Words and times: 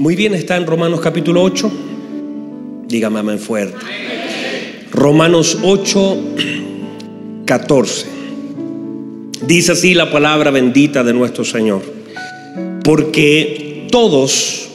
Muy 0.00 0.16
bien, 0.16 0.32
está 0.32 0.56
en 0.56 0.66
Romanos 0.66 0.98
capítulo 1.02 1.42
8. 1.42 1.70
Dígame 2.88 3.18
amén 3.18 3.38
fuerte. 3.38 3.76
Romanos 4.90 5.58
8, 5.60 6.18
14. 7.44 8.06
Dice 9.46 9.72
así 9.72 9.92
la 9.92 10.10
palabra 10.10 10.50
bendita 10.50 11.04
de 11.04 11.12
nuestro 11.12 11.44
Señor. 11.44 11.82
Porque 12.82 13.88
todos 13.90 14.70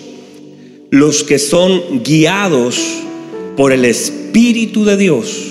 los 0.92 1.24
que 1.24 1.40
son 1.40 2.04
guiados 2.04 2.80
por 3.58 3.74
el 3.74 3.84
Espíritu 3.84 4.86
de 4.86 4.96
Dios, 4.96 5.44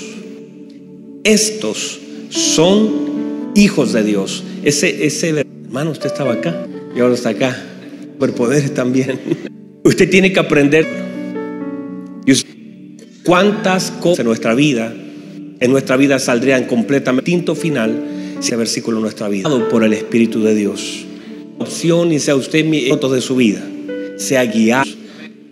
estos 1.24 1.98
son 2.28 3.50
hijos 3.56 3.92
de 3.92 4.04
Dios. 4.04 4.44
Ese, 4.62 5.04
ese 5.04 5.30
hermano, 5.30 5.90
usted 5.90 6.06
estaba 6.06 6.34
acá 6.34 6.64
y 6.94 7.00
ahora 7.00 7.14
está 7.14 7.30
acá. 7.30 7.60
Superpoderes 8.12 8.72
también. 8.72 9.18
Usted 9.84 10.08
tiene 10.08 10.32
que 10.32 10.40
aprender 10.40 10.86
cuántas 13.22 13.90
cosas 13.90 14.20
en 14.20 14.26
nuestra 14.26 14.54
vida, 14.54 14.94
en 15.60 15.70
nuestra 15.70 15.98
vida 15.98 16.18
saldrían 16.18 16.64
completamente 16.64 17.30
distinto 17.30 17.54
final 17.54 18.02
si 18.40 18.52
el 18.52 18.56
versículo 18.56 18.96
en 18.96 19.02
nuestra 19.02 19.28
vida 19.28 19.50
por 19.70 19.84
el 19.84 19.92
Espíritu 19.92 20.42
de 20.42 20.54
Dios. 20.54 21.04
Opción 21.58 22.12
y 22.12 22.18
sea 22.18 22.34
usted 22.34 22.64
mi 22.64 22.88
de 22.88 23.20
su 23.20 23.36
vida, 23.36 23.62
sea 24.16 24.46
guiado, 24.46 24.90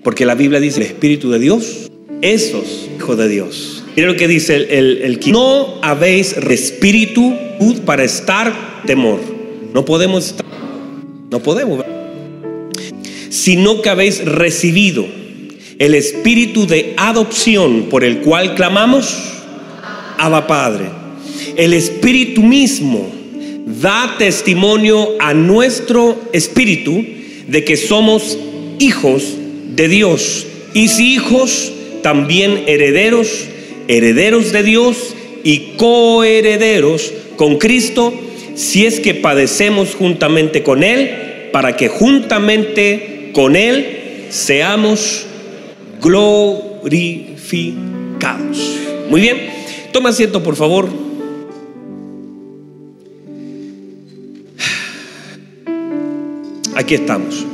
porque 0.03 0.25
la 0.25 0.35
Biblia 0.35 0.61
dice 0.61 0.80
el 0.80 0.87
Espíritu 0.87 1.30
de 1.30 1.39
Dios, 1.39 1.91
esos 2.23 2.89
hijos 2.97 3.19
de 3.19 3.29
Dios. 3.29 3.85
Mira 3.97 4.09
lo 4.09 4.17
que 4.17 4.29
dice 4.29 4.57
el, 4.57 5.02
el, 5.02 5.21
no 5.30 5.79
habéis 5.83 6.35
espíritu 6.39 7.35
para 7.85 8.02
estar 8.02 8.83
temor. 8.87 9.21
No 9.74 9.85
podemos 9.85 10.27
estar, 10.27 10.46
no 11.30 11.41
podemos 11.41 11.85
sino 13.33 13.80
que 13.80 13.88
habéis 13.88 14.23
recibido 14.27 15.07
el 15.79 15.95
espíritu 15.95 16.66
de 16.66 16.93
adopción 16.99 17.85
por 17.89 18.05
el 18.05 18.19
cual 18.19 18.55
clamamos, 18.55 19.16
Abba 20.19 20.47
Padre. 20.47 20.91
El 21.57 21.73
espíritu 21.73 22.43
mismo 22.43 23.11
da 23.80 24.16
testimonio 24.19 25.13
a 25.19 25.33
nuestro 25.33 26.21
espíritu 26.35 27.02
de 27.49 27.65
que 27.65 27.79
somos 27.79 28.37
hijos 28.79 29.24
de 29.74 29.89
Dios. 29.89 30.46
Y 30.74 30.89
si 30.89 31.15
hijos, 31.15 31.73
también 32.02 32.65
herederos, 32.67 33.29
herederos 33.89 34.52
de 34.52 34.63
Dios 34.63 35.15
y 35.43 35.73
coherederos 35.79 37.11
con 37.37 37.57
Cristo, 37.57 38.13
si 38.55 38.85
es 38.85 39.01
que 39.01 39.15
padecemos 39.15 39.95
juntamente 39.95 40.63
con 40.63 40.85
Él, 40.85 41.49
para 41.51 41.77
que 41.77 41.89
juntamente 41.89 43.12
con 43.33 43.57
Él 43.57 44.27
seamos 44.30 45.27
glorificados. 46.01 48.79
Muy 49.09 49.21
bien, 49.21 49.51
toma 49.93 50.11
asiento 50.11 50.43
por 50.43 50.57
favor. 50.57 50.89
Aquí 56.74 56.95
estamos. 56.95 57.45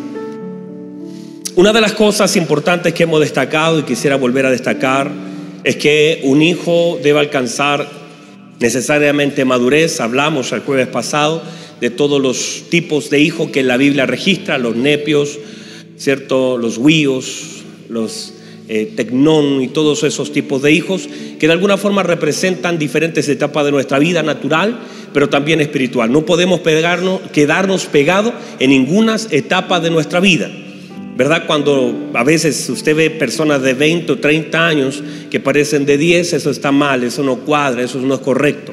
Una 1.56 1.72
de 1.72 1.80
las 1.80 1.92
cosas 1.92 2.36
importantes 2.36 2.94
que 2.94 3.02
hemos 3.02 3.20
destacado 3.20 3.80
y 3.80 3.82
quisiera 3.82 4.16
volver 4.16 4.46
a 4.46 4.50
destacar 4.50 5.10
es 5.64 5.74
que 5.74 6.20
un 6.22 6.40
hijo 6.40 7.00
debe 7.02 7.18
alcanzar 7.18 7.90
necesariamente 8.60 9.44
madurez. 9.44 10.00
Hablamos 10.00 10.52
el 10.52 10.60
jueves 10.60 10.86
pasado 10.86 11.42
de 11.80 11.90
todos 11.90 12.22
los 12.22 12.66
tipos 12.70 13.10
de 13.10 13.20
hijos 13.20 13.50
que 13.50 13.64
la 13.64 13.76
Biblia 13.76 14.06
registra, 14.06 14.58
los 14.58 14.76
nepios, 14.76 15.36
¿cierto? 15.98 16.56
Los 16.56 16.78
huíos, 16.78 17.64
los 17.88 18.34
eh, 18.68 18.92
tecnón 18.96 19.62
y 19.62 19.68
todos 19.68 20.04
esos 20.04 20.30
tipos 20.30 20.60
de 20.60 20.72
hijos 20.72 21.08
que 21.38 21.46
de 21.46 21.52
alguna 21.54 21.78
forma 21.78 22.02
representan 22.02 22.78
diferentes 22.78 23.26
etapas 23.28 23.64
de 23.64 23.70
nuestra 23.70 23.98
vida 23.98 24.22
natural, 24.22 24.78
pero 25.14 25.28
también 25.28 25.60
espiritual. 25.60 26.12
No 26.12 26.26
podemos 26.26 26.60
pegarnos, 26.60 27.20
quedarnos 27.32 27.86
pegados 27.86 28.34
en 28.58 28.70
ninguna 28.70 29.16
etapa 29.30 29.80
de 29.80 29.90
nuestra 29.90 30.20
vida. 30.20 30.50
¿Verdad? 31.16 31.46
Cuando 31.46 32.10
a 32.14 32.22
veces 32.22 32.68
usted 32.68 32.94
ve 32.94 33.10
personas 33.10 33.60
de 33.62 33.74
20 33.74 34.12
o 34.12 34.18
30 34.18 34.66
años 34.66 35.02
que 35.30 35.40
parecen 35.40 35.84
de 35.84 35.98
10, 35.98 36.34
eso 36.34 36.50
está 36.50 36.70
mal, 36.70 37.02
eso 37.02 37.24
no 37.24 37.38
cuadra, 37.40 37.82
eso 37.82 37.98
no 37.98 38.14
es 38.14 38.20
correcto. 38.20 38.72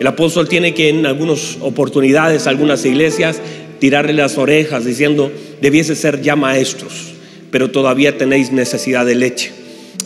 El 0.00 0.06
apóstol 0.06 0.48
tiene 0.48 0.74
que 0.74 0.88
en 0.88 1.06
algunas 1.06 1.58
oportunidades, 1.60 2.46
algunas 2.46 2.84
iglesias, 2.84 3.40
tirarle 3.78 4.12
las 4.12 4.38
orejas 4.38 4.84
diciendo, 4.84 5.30
debiese 5.60 5.94
ser 5.94 6.20
ya 6.22 6.36
maestros, 6.36 7.14
pero 7.50 7.70
todavía 7.70 8.18
tenéis 8.18 8.52
necesidad 8.52 9.06
de 9.06 9.14
leche. 9.14 9.52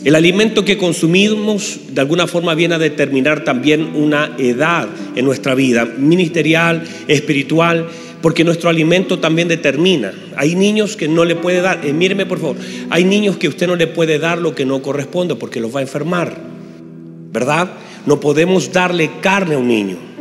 El 0.03 0.15
alimento 0.15 0.65
que 0.65 0.77
consumimos 0.77 1.79
de 1.89 2.01
alguna 2.01 2.27
forma 2.27 2.55
viene 2.55 2.75
a 2.75 2.79
determinar 2.79 3.45
también 3.45 3.95
una 3.95 4.35
edad 4.37 4.89
en 5.15 5.23
nuestra 5.23 5.55
vida, 5.55 5.85
ministerial, 5.85 6.83
espiritual, 7.07 7.87
porque 8.21 8.43
nuestro 8.43 8.69
alimento 8.69 9.19
también 9.19 9.47
determina. 9.47 10.13
Hay 10.35 10.55
niños 10.55 10.97
que 10.97 11.07
no 11.07 11.23
le 11.23 11.35
puede 11.35 11.61
dar, 11.61 11.85
eh, 11.85 11.93
míreme 11.93 12.25
por 12.25 12.39
favor, 12.39 12.57
hay 12.89 13.05
niños 13.05 13.37
que 13.37 13.47
usted 13.47 13.67
no 13.67 13.75
le 13.75 13.87
puede 13.87 14.19
dar 14.19 14.39
lo 14.39 14.53
que 14.55 14.65
no 14.65 14.81
corresponde 14.81 15.35
porque 15.35 15.61
los 15.61 15.73
va 15.73 15.79
a 15.79 15.83
enfermar, 15.83 16.37
¿verdad? 17.31 17.71
No 18.05 18.19
podemos 18.19 18.73
darle 18.73 19.09
carne 19.21 19.55
a 19.55 19.57
un 19.57 19.67
niño. 19.69 20.12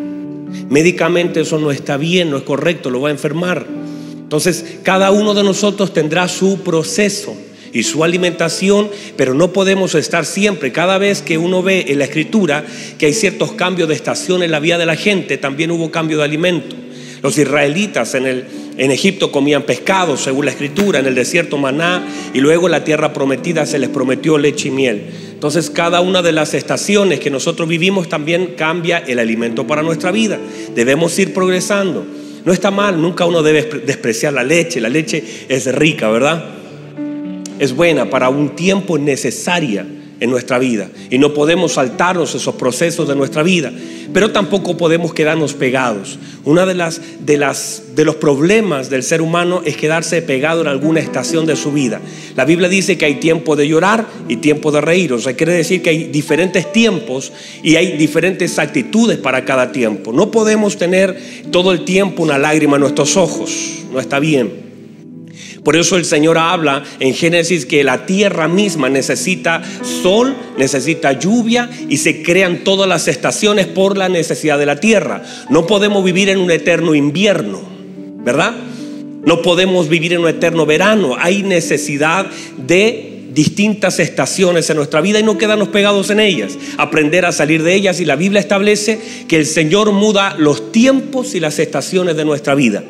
Médicamente 0.68 1.40
eso 1.40 1.58
no 1.58 1.70
está 1.70 1.96
bien, 1.96 2.30
no 2.30 2.36
es 2.36 2.42
correcto, 2.42 2.90
lo 2.90 3.00
va 3.00 3.08
a 3.08 3.12
enfermar. 3.12 3.66
Entonces, 4.14 4.64
cada 4.82 5.10
uno 5.10 5.34
de 5.34 5.44
nosotros 5.44 5.92
tendrá 5.92 6.26
su 6.28 6.60
proceso 6.60 7.36
y 7.72 7.82
su 7.82 8.04
alimentación, 8.04 8.90
pero 9.16 9.34
no 9.34 9.52
podemos 9.52 9.94
estar 9.94 10.24
siempre. 10.24 10.72
Cada 10.72 10.98
vez 10.98 11.22
que 11.22 11.38
uno 11.38 11.62
ve 11.62 11.86
en 11.88 11.98
la 11.98 12.04
escritura 12.04 12.64
que 12.98 13.06
hay 13.06 13.12
ciertos 13.12 13.52
cambios 13.52 13.88
de 13.88 13.94
estación 13.94 14.42
en 14.42 14.50
la 14.50 14.60
vida 14.60 14.78
de 14.78 14.86
la 14.86 14.96
gente, 14.96 15.38
también 15.38 15.70
hubo 15.70 15.90
cambio 15.90 16.18
de 16.18 16.24
alimento. 16.24 16.76
Los 17.22 17.38
israelitas 17.38 18.14
en, 18.14 18.26
el, 18.26 18.44
en 18.76 18.90
Egipto 18.90 19.30
comían 19.30 19.62
pescado, 19.62 20.16
según 20.16 20.46
la 20.46 20.50
escritura, 20.50 20.98
en 20.98 21.06
el 21.06 21.14
desierto 21.14 21.56
maná, 21.56 22.04
y 22.34 22.40
luego 22.40 22.66
en 22.66 22.72
la 22.72 22.84
tierra 22.84 23.12
prometida 23.12 23.64
se 23.64 23.78
les 23.78 23.90
prometió 23.90 24.38
leche 24.38 24.68
y 24.68 24.72
miel. 24.72 25.02
Entonces 25.42 25.70
cada 25.70 26.00
una 26.02 26.22
de 26.22 26.30
las 26.30 26.54
estaciones 26.54 27.18
que 27.18 27.28
nosotros 27.28 27.68
vivimos 27.68 28.08
también 28.08 28.54
cambia 28.56 28.98
el 28.98 29.18
alimento 29.18 29.66
para 29.66 29.82
nuestra 29.82 30.12
vida. 30.12 30.38
Debemos 30.72 31.18
ir 31.18 31.34
progresando. 31.34 32.06
No 32.44 32.52
está 32.52 32.70
mal, 32.70 33.02
nunca 33.02 33.26
uno 33.26 33.42
debe 33.42 33.64
despreciar 33.84 34.34
la 34.34 34.44
leche. 34.44 34.80
La 34.80 34.88
leche 34.88 35.24
es 35.48 35.66
rica, 35.74 36.08
¿verdad? 36.10 36.44
Es 37.58 37.74
buena 37.74 38.08
para 38.08 38.28
un 38.28 38.50
tiempo 38.50 38.98
necesaria 38.98 39.84
en 40.22 40.30
nuestra 40.30 40.60
vida. 40.60 40.88
Y 41.10 41.18
no 41.18 41.34
podemos 41.34 41.72
saltarnos 41.72 42.32
esos 42.36 42.54
procesos 42.54 43.08
de 43.08 43.16
nuestra 43.16 43.42
vida, 43.42 43.72
pero 44.12 44.30
tampoco 44.30 44.76
podemos 44.76 45.12
quedarnos 45.12 45.52
pegados. 45.52 46.16
Una 46.44 46.64
de 46.64 46.74
las 46.74 47.00
de 47.26 47.36
las 47.36 47.96
de 47.96 48.04
los 48.04 48.14
problemas 48.16 48.88
del 48.88 49.02
ser 49.02 49.20
humano 49.20 49.62
es 49.64 49.76
quedarse 49.76 50.22
pegado 50.22 50.60
en 50.60 50.68
alguna 50.68 51.00
estación 51.00 51.44
de 51.44 51.56
su 51.56 51.72
vida. 51.72 52.00
La 52.36 52.44
Biblia 52.44 52.68
dice 52.68 52.96
que 52.96 53.04
hay 53.04 53.16
tiempo 53.16 53.56
de 53.56 53.66
llorar 53.66 54.06
y 54.28 54.36
tiempo 54.36 54.70
de 54.70 54.80
reír, 54.80 55.12
o 55.12 55.18
sea, 55.18 55.34
quiere 55.34 55.54
decir 55.54 55.82
que 55.82 55.90
hay 55.90 56.04
diferentes 56.04 56.72
tiempos 56.72 57.32
y 57.64 57.74
hay 57.74 57.96
diferentes 57.96 58.60
actitudes 58.60 59.18
para 59.18 59.44
cada 59.44 59.72
tiempo. 59.72 60.12
No 60.12 60.30
podemos 60.30 60.76
tener 60.76 61.20
todo 61.50 61.72
el 61.72 61.84
tiempo 61.84 62.22
una 62.22 62.38
lágrima 62.38 62.76
en 62.76 62.82
nuestros 62.82 63.16
ojos, 63.16 63.82
no 63.92 63.98
está 63.98 64.20
bien. 64.20 64.71
Por 65.64 65.76
eso 65.76 65.96
el 65.96 66.04
Señor 66.04 66.38
habla 66.38 66.82
en 66.98 67.14
Génesis 67.14 67.66
que 67.66 67.84
la 67.84 68.04
tierra 68.04 68.48
misma 68.48 68.88
necesita 68.88 69.62
sol, 70.02 70.34
necesita 70.58 71.12
lluvia 71.12 71.70
y 71.88 71.98
se 71.98 72.22
crean 72.22 72.64
todas 72.64 72.88
las 72.88 73.06
estaciones 73.06 73.66
por 73.66 73.96
la 73.96 74.08
necesidad 74.08 74.58
de 74.58 74.66
la 74.66 74.76
tierra. 74.76 75.22
No 75.50 75.66
podemos 75.66 76.04
vivir 76.04 76.28
en 76.30 76.38
un 76.38 76.50
eterno 76.50 76.94
invierno, 76.94 77.60
¿verdad? 78.24 78.54
No 79.24 79.40
podemos 79.40 79.88
vivir 79.88 80.14
en 80.14 80.20
un 80.20 80.28
eterno 80.28 80.66
verano. 80.66 81.14
Hay 81.16 81.44
necesidad 81.44 82.26
de 82.56 83.11
distintas 83.34 83.98
estaciones 83.98 84.68
en 84.70 84.76
nuestra 84.76 85.00
vida 85.00 85.20
y 85.20 85.22
no 85.22 85.38
quedarnos 85.38 85.68
pegados 85.68 86.10
en 86.10 86.20
ellas, 86.20 86.58
aprender 86.76 87.24
a 87.24 87.32
salir 87.32 87.62
de 87.62 87.74
ellas 87.74 88.00
y 88.00 88.04
la 88.04 88.16
Biblia 88.16 88.40
establece 88.40 89.00
que 89.28 89.36
el 89.36 89.46
Señor 89.46 89.92
muda 89.92 90.36
los 90.38 90.72
tiempos 90.72 91.34
y 91.34 91.40
las 91.40 91.58
estaciones 91.58 92.16
de 92.16 92.24
nuestra 92.24 92.54
vida. 92.54 92.84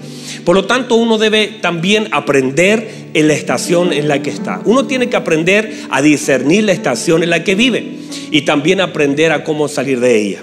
Por 0.45 0.57
lo 0.57 0.65
tanto, 0.65 0.97
uno 0.97 1.19
debe 1.19 1.59
también 1.61 2.09
aprender 2.11 2.89
en 3.15 3.29
la 3.29 3.35
estación 3.35 3.93
en 3.93 4.09
la 4.09 4.23
que 4.23 4.31
está. 4.31 4.61
Uno 4.65 4.87
tiene 4.87 5.09
que 5.09 5.17
aprender 5.17 5.73
a 5.91 6.03
discernir 6.03 6.65
la 6.65 6.73
estación 6.73 7.23
en 7.23 7.31
la 7.31 7.45
que 7.45 7.55
vive 7.55 7.85
y 8.31 8.43
también 8.43 8.81
aprender 8.81 9.33
a 9.33 9.45
cómo 9.45 9.69
salir 9.69 10.01
de 10.01 10.21
ella. 10.21 10.43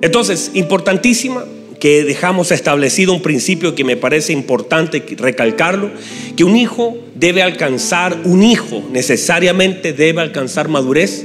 Entonces, 0.00 0.50
importantísima 0.54 1.44
que 1.80 2.04
dejamos 2.04 2.52
establecido 2.52 3.12
un 3.12 3.22
principio 3.22 3.74
que 3.74 3.84
me 3.84 3.96
parece 3.96 4.32
importante 4.32 5.04
recalcarlo, 5.16 5.90
que 6.36 6.44
un 6.44 6.56
hijo 6.56 6.96
debe 7.14 7.42
alcanzar, 7.42 8.18
un 8.24 8.42
hijo 8.42 8.82
necesariamente 8.92 9.92
debe 9.92 10.22
alcanzar 10.22 10.68
madurez, 10.68 11.24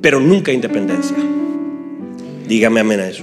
pero 0.00 0.20
nunca 0.20 0.52
independencia. 0.52 1.16
Dígame 2.48 2.80
amén 2.80 3.00
a 3.00 3.08
eso. 3.08 3.22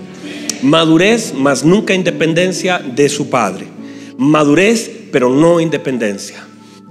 Madurez, 0.61 1.33
más 1.33 1.63
nunca 1.63 1.93
independencia 1.93 2.79
de 2.79 3.09
su 3.09 3.29
padre. 3.29 3.67
Madurez, 4.17 4.91
pero 5.11 5.29
no 5.29 5.59
independencia. 5.59 6.45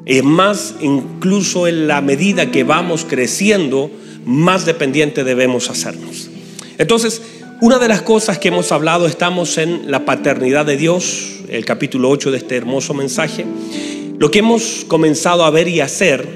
y 0.07 0.23
más 0.23 0.77
incluso 0.81 1.69
en 1.69 1.87
la 1.87 2.01
medida 2.01 2.51
que 2.51 2.65
vamos 2.65 3.05
creciendo, 3.05 3.91
más 4.25 4.65
dependiente 4.65 5.23
debemos 5.23 5.69
hacernos. 5.69 6.31
Entonces, 6.79 7.21
una 7.61 7.79
de 7.79 7.89
las 7.89 8.03
cosas 8.03 8.39
que 8.39 8.49
hemos 8.49 8.71
hablado, 8.73 9.07
estamos 9.07 9.59
en 9.59 9.91
la 9.91 10.05
paternidad 10.05 10.65
de 10.67 10.77
Dios, 10.77 11.41
el 11.49 11.65
capítulo 11.65 12.09
8 12.11 12.31
de 12.31 12.39
este 12.39 12.57
hermoso 12.57 12.95
mensaje. 12.95 13.45
Lo 14.19 14.31
que 14.31 14.41
hemos 14.41 14.85
comenzado 14.87 15.45
a 15.45 15.51
ver 15.51 15.67
y 15.69 15.81
hacer, 15.81 16.29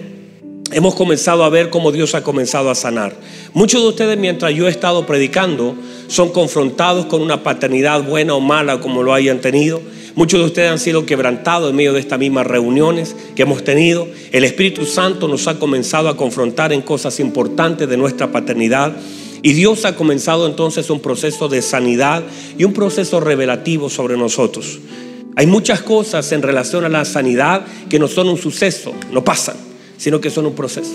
hemos 0.73 0.95
comenzado 0.95 1.45
a 1.45 1.49
ver 1.49 1.71
cómo 1.71 1.93
Dios 1.93 2.15
ha 2.15 2.25
comenzado 2.25 2.71
a 2.71 2.75
sanar. 2.75 3.15
Muchos 3.53 3.83
de 3.83 3.89
ustedes 3.89 4.19
mientras 4.19 4.53
yo 4.55 4.67
he 4.67 4.71
estado 4.71 5.07
predicando 5.07 5.77
son 6.09 6.31
confrontados 6.31 7.07
con 7.07 7.23
una 7.23 7.43
paternidad 7.43 8.03
buena 8.03 8.35
o 8.35 8.41
mala 8.41 8.81
como 8.81 9.03
lo 9.03 9.15
hayan 9.15 9.41
tenido 9.41 9.81
Muchos 10.15 10.41
de 10.41 10.47
ustedes 10.47 10.71
han 10.71 10.79
sido 10.79 11.07
quebrantados 11.07 11.71
en 11.71 11.77
medio 11.77 11.95
de 11.95 12.01
estas 12.01 12.19
mismas 12.19 12.47
reuniones 12.47 13.17
que 13.35 13.43
hemos 13.43 13.65
tenido. 13.65 14.07
El 14.31 14.45
Espíritu 14.45 14.85
Santo 14.85 15.27
nos 15.27 15.49
ha 15.49 15.59
comenzado 15.59 16.11
a 16.11 16.19
confrontar 16.19 16.73
en 16.75 16.83
cosas 16.83 17.19
importantes 17.19 17.89
de 17.89 17.97
nuestra 17.97 18.31
paternidad. 18.31 18.95
Y 19.43 19.55
Dios 19.55 19.85
ha 19.85 19.97
comenzado 19.97 20.47
entonces 20.47 20.89
un 20.91 21.01
proceso 21.01 21.49
de 21.49 21.63
sanidad 21.63 22.23
y 22.57 22.65
un 22.65 22.73
proceso 22.73 23.19
revelativo 23.19 23.91
sobre 23.91 24.17
nosotros. 24.17 24.79
Hay 25.35 25.47
muchas 25.47 25.83
cosas 25.83 26.31
en 26.33 26.43
relación 26.43 26.85
a 26.85 26.89
la 26.89 27.05
sanidad 27.05 27.65
que 27.89 27.99
no 27.99 28.07
son 28.07 28.29
un 28.29 28.37
suceso, 28.37 28.93
no 29.11 29.25
pasan, 29.25 29.57
sino 29.97 30.21
que 30.21 30.31
son 30.31 30.47
un 30.47 30.55
proceso. 30.55 30.93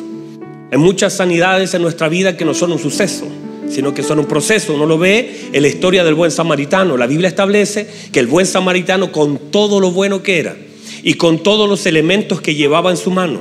Hay 0.72 0.78
muchas 0.78 1.14
sanidades 1.14 1.74
en 1.74 1.82
nuestra 1.82 2.08
vida 2.08 2.38
que 2.38 2.46
no 2.46 2.54
son 2.54 2.72
un 2.72 2.80
suceso, 2.80 3.26
sino 3.70 3.94
que 3.94 4.04
son 4.04 4.20
un 4.20 4.26
proceso. 4.26 4.74
Uno 4.74 4.86
lo 4.86 4.98
ve 4.98 5.50
en 5.52 5.62
la 5.62 5.68
historia 5.68 6.04
del 6.04 6.14
buen 6.14 6.32
samaritano. 6.32 6.98
La 6.98 7.08
Biblia 7.08 7.30
establece 7.30 7.88
que 8.12 8.20
el 8.20 8.28
buen 8.28 8.46
samaritano 8.46 9.12
con 9.12 9.38
todo 9.52 9.80
lo 9.80 9.92
bueno 9.92 10.24
que 10.24 10.40
era 10.40 10.56
y 11.04 11.16
con 11.16 11.44
todos 11.44 11.68
los 11.68 11.86
elementos 11.86 12.42
que 12.42 12.56
llevaba 12.56 12.92
en 12.92 12.98
su 12.98 13.12
mano 13.12 13.40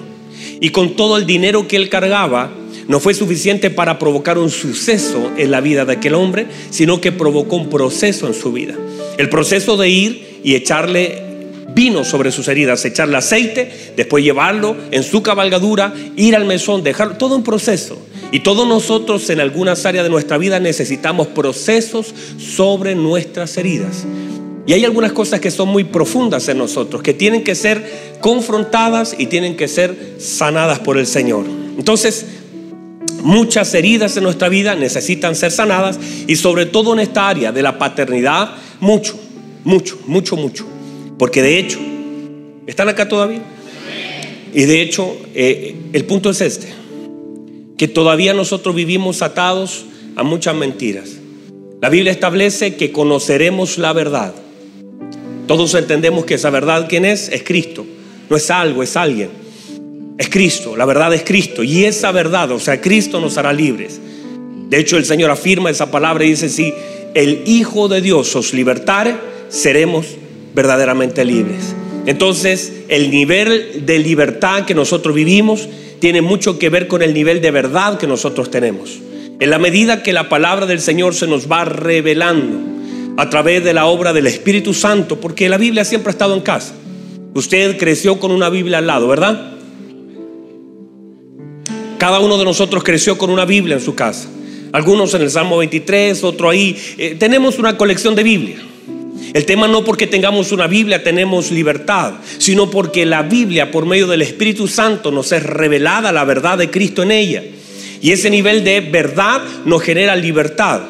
y 0.60 0.70
con 0.70 0.96
todo 0.96 1.16
el 1.16 1.26
dinero 1.26 1.68
que 1.68 1.76
él 1.76 1.88
cargaba, 1.88 2.50
no 2.88 3.00
fue 3.00 3.14
suficiente 3.14 3.70
para 3.70 3.98
provocar 3.98 4.38
un 4.38 4.50
suceso 4.50 5.32
en 5.36 5.50
la 5.50 5.60
vida 5.60 5.84
de 5.84 5.94
aquel 5.94 6.14
hombre, 6.14 6.46
sino 6.70 7.00
que 7.00 7.12
provocó 7.12 7.56
un 7.56 7.68
proceso 7.68 8.26
en 8.26 8.34
su 8.34 8.52
vida. 8.52 8.74
El 9.18 9.28
proceso 9.28 9.76
de 9.76 9.88
ir 9.88 10.40
y 10.44 10.54
echarle 10.54 11.22
vino 11.74 12.04
sobre 12.04 12.32
sus 12.32 12.48
heridas, 12.48 12.84
echarle 12.84 13.16
aceite, 13.16 13.92
después 13.96 14.24
llevarlo 14.24 14.76
en 14.90 15.02
su 15.02 15.22
cabalgadura, 15.22 15.92
ir 16.16 16.36
al 16.36 16.44
mesón, 16.44 16.82
dejarlo, 16.82 17.16
todo 17.16 17.36
un 17.36 17.42
proceso. 17.42 17.98
Y 18.32 18.40
todos 18.40 18.66
nosotros 18.66 19.28
en 19.30 19.40
algunas 19.40 19.84
áreas 19.86 20.04
de 20.04 20.10
nuestra 20.10 20.38
vida 20.38 20.58
necesitamos 20.58 21.28
procesos 21.28 22.14
sobre 22.38 22.94
nuestras 22.94 23.56
heridas. 23.56 24.04
Y 24.66 24.72
hay 24.72 24.84
algunas 24.84 25.12
cosas 25.12 25.38
que 25.38 25.50
son 25.50 25.68
muy 25.68 25.84
profundas 25.84 26.48
en 26.48 26.58
nosotros, 26.58 27.02
que 27.02 27.14
tienen 27.14 27.44
que 27.44 27.54
ser 27.54 28.16
confrontadas 28.20 29.14
y 29.16 29.26
tienen 29.26 29.56
que 29.56 29.68
ser 29.68 30.16
sanadas 30.18 30.80
por 30.80 30.98
el 30.98 31.06
Señor. 31.06 31.44
Entonces, 31.78 32.26
muchas 33.26 33.74
heridas 33.74 34.16
en 34.16 34.22
nuestra 34.22 34.48
vida 34.48 34.76
necesitan 34.76 35.34
ser 35.34 35.50
sanadas 35.50 35.98
y 36.28 36.36
sobre 36.36 36.64
todo 36.64 36.94
en 36.94 37.00
esta 37.00 37.28
área 37.28 37.50
de 37.50 37.60
la 37.60 37.76
paternidad, 37.76 38.54
mucho, 38.78 39.18
mucho, 39.64 39.98
mucho, 40.06 40.36
mucho. 40.36 40.64
Porque 41.18 41.42
de 41.42 41.58
hecho, 41.58 41.80
¿están 42.68 42.88
acá 42.88 43.08
todavía? 43.08 43.42
Y 44.54 44.62
de 44.62 44.80
hecho, 44.80 45.16
eh, 45.34 45.74
el 45.92 46.04
punto 46.04 46.30
es 46.30 46.40
este 46.40 46.68
que 47.76 47.88
todavía 47.88 48.32
nosotros 48.32 48.74
vivimos 48.74 49.20
atados 49.22 49.84
a 50.14 50.22
muchas 50.22 50.54
mentiras. 50.54 51.10
La 51.82 51.90
Biblia 51.90 52.12
establece 52.12 52.76
que 52.76 52.92
conoceremos 52.92 53.76
la 53.76 53.92
verdad. 53.92 54.34
Todos 55.48 55.74
entendemos 55.74 56.24
que 56.24 56.34
esa 56.34 56.50
verdad, 56.50 56.86
¿quién 56.88 57.04
es? 57.04 57.28
Es 57.28 57.42
Cristo. 57.42 57.84
No 58.30 58.36
es 58.36 58.50
algo, 58.50 58.82
es 58.82 58.96
alguien. 58.96 59.45
Es 60.18 60.30
Cristo, 60.30 60.76
la 60.76 60.86
verdad 60.86 61.12
es 61.12 61.22
Cristo. 61.22 61.62
Y 61.62 61.84
esa 61.84 62.10
verdad, 62.12 62.50
o 62.52 62.58
sea, 62.58 62.80
Cristo 62.80 63.20
nos 63.20 63.36
hará 63.36 63.52
libres. 63.52 64.00
De 64.68 64.78
hecho, 64.78 64.96
el 64.96 65.04
Señor 65.04 65.30
afirma 65.30 65.70
esa 65.70 65.90
palabra 65.90 66.24
y 66.24 66.30
dice, 66.30 66.48
si 66.48 66.72
el 67.14 67.42
Hijo 67.46 67.88
de 67.88 68.00
Dios 68.00 68.34
os 68.34 68.52
libertare, 68.52 69.14
seremos 69.48 70.06
verdaderamente 70.54 71.24
libres. 71.24 71.74
Entonces, 72.06 72.72
el 72.88 73.10
nivel 73.10 73.84
de 73.84 73.98
libertad 73.98 74.64
que 74.64 74.74
nosotros 74.74 75.14
vivimos 75.14 75.68
tiene 75.98 76.22
mucho 76.22 76.58
que 76.58 76.70
ver 76.70 76.88
con 76.88 77.02
el 77.02 77.12
nivel 77.12 77.40
de 77.40 77.50
verdad 77.50 77.98
que 77.98 78.06
nosotros 78.06 78.50
tenemos. 78.50 78.98
En 79.38 79.50
la 79.50 79.58
medida 79.58 80.02
que 80.02 80.12
la 80.12 80.28
palabra 80.28 80.66
del 80.66 80.80
Señor 80.80 81.14
se 81.14 81.26
nos 81.26 81.50
va 81.50 81.64
revelando 81.64 82.58
a 83.18 83.28
través 83.28 83.64
de 83.64 83.74
la 83.74 83.86
obra 83.86 84.12
del 84.12 84.26
Espíritu 84.26 84.72
Santo, 84.72 85.20
porque 85.20 85.48
la 85.48 85.58
Biblia 85.58 85.84
siempre 85.84 86.10
ha 86.10 86.12
estado 86.12 86.34
en 86.34 86.40
casa. 86.40 86.74
Usted 87.34 87.76
creció 87.76 88.18
con 88.18 88.30
una 88.30 88.48
Biblia 88.48 88.78
al 88.78 88.86
lado, 88.86 89.08
¿verdad? 89.08 89.55
Cada 91.98 92.20
uno 92.20 92.36
de 92.38 92.44
nosotros 92.44 92.84
creció 92.84 93.16
con 93.16 93.30
una 93.30 93.44
Biblia 93.44 93.76
en 93.76 93.82
su 93.82 93.94
casa. 93.94 94.28
Algunos 94.72 95.14
en 95.14 95.22
el 95.22 95.30
Salmo 95.30 95.56
23, 95.58 96.22
otro 96.24 96.50
ahí. 96.50 96.76
Eh, 96.98 97.16
tenemos 97.18 97.58
una 97.58 97.76
colección 97.76 98.14
de 98.14 98.22
Biblia. 98.22 98.56
El 99.32 99.44
tema 99.44 99.66
no 99.68 99.84
porque 99.84 100.06
tengamos 100.06 100.52
una 100.52 100.66
Biblia 100.66 101.02
tenemos 101.02 101.50
libertad, 101.50 102.14
sino 102.38 102.70
porque 102.70 103.06
la 103.06 103.22
Biblia 103.22 103.70
por 103.70 103.86
medio 103.86 104.06
del 104.06 104.22
Espíritu 104.22 104.68
Santo 104.68 105.10
nos 105.10 105.32
es 105.32 105.42
revelada 105.42 106.12
la 106.12 106.24
verdad 106.24 106.58
de 106.58 106.70
Cristo 106.70 107.02
en 107.02 107.10
ella. 107.10 107.42
Y 108.00 108.12
ese 108.12 108.30
nivel 108.30 108.62
de 108.64 108.80
verdad 108.80 109.42
nos 109.64 109.82
genera 109.82 110.16
libertad. 110.16 110.82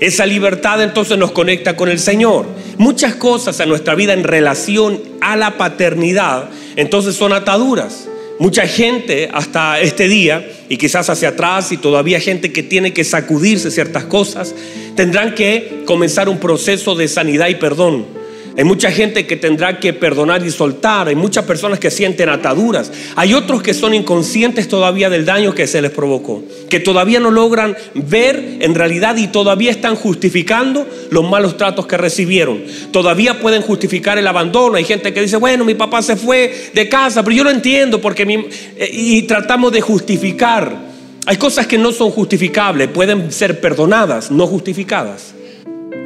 Esa 0.00 0.26
libertad 0.26 0.82
entonces 0.82 1.18
nos 1.18 1.32
conecta 1.32 1.76
con 1.76 1.88
el 1.88 1.98
Señor. 1.98 2.46
Muchas 2.78 3.14
cosas 3.16 3.58
en 3.60 3.68
nuestra 3.68 3.94
vida 3.94 4.12
en 4.14 4.24
relación 4.24 5.00
a 5.20 5.36
la 5.36 5.56
paternidad 5.56 6.48
entonces 6.76 7.14
son 7.14 7.32
ataduras. 7.32 8.08
Mucha 8.38 8.66
gente 8.66 9.28
hasta 9.32 9.80
este 9.80 10.08
día, 10.08 10.46
y 10.68 10.76
quizás 10.76 11.08
hacia 11.10 11.30
atrás, 11.30 11.70
y 11.72 11.76
todavía 11.76 12.18
gente 12.20 12.52
que 12.52 12.62
tiene 12.62 12.92
que 12.92 13.04
sacudirse 13.04 13.70
ciertas 13.70 14.04
cosas, 14.04 14.54
tendrán 14.96 15.34
que 15.34 15.82
comenzar 15.84 16.28
un 16.28 16.38
proceso 16.38 16.94
de 16.94 17.08
sanidad 17.08 17.48
y 17.48 17.56
perdón. 17.56 18.21
Hay 18.56 18.64
mucha 18.64 18.90
gente 18.90 19.26
que 19.26 19.36
tendrá 19.36 19.80
que 19.80 19.92
perdonar 19.92 20.46
y 20.46 20.50
soltar. 20.50 21.08
Hay 21.08 21.14
muchas 21.14 21.44
personas 21.44 21.78
que 21.78 21.90
sienten 21.90 22.28
ataduras. 22.28 22.92
Hay 23.16 23.32
otros 23.32 23.62
que 23.62 23.72
son 23.72 23.94
inconscientes 23.94 24.68
todavía 24.68 25.08
del 25.08 25.24
daño 25.24 25.54
que 25.54 25.66
se 25.66 25.80
les 25.80 25.90
provocó. 25.90 26.42
Que 26.68 26.80
todavía 26.80 27.18
no 27.18 27.30
logran 27.30 27.76
ver 27.94 28.58
en 28.60 28.74
realidad 28.74 29.16
y 29.16 29.28
todavía 29.28 29.70
están 29.70 29.96
justificando 29.96 30.86
los 31.10 31.28
malos 31.28 31.56
tratos 31.56 31.86
que 31.86 31.96
recibieron. 31.96 32.62
Todavía 32.90 33.40
pueden 33.40 33.62
justificar 33.62 34.18
el 34.18 34.26
abandono. 34.26 34.76
Hay 34.76 34.84
gente 34.84 35.14
que 35.14 35.22
dice, 35.22 35.36
bueno, 35.36 35.64
mi 35.64 35.74
papá 35.74 36.02
se 36.02 36.16
fue 36.16 36.70
de 36.74 36.88
casa, 36.88 37.22
pero 37.22 37.36
yo 37.36 37.44
lo 37.44 37.50
entiendo 37.50 38.00
porque. 38.00 38.22
Eh, 38.22 38.90
y 38.92 39.22
tratamos 39.22 39.72
de 39.72 39.80
justificar 39.80 40.92
hay 41.24 41.36
cosas 41.36 41.68
que 41.68 41.78
no 41.78 41.92
son 41.92 42.10
justificables, 42.10 42.88
pueden 42.88 43.30
ser 43.30 43.60
perdonadas, 43.60 44.32
no 44.32 44.46
justificadas. 44.48 45.34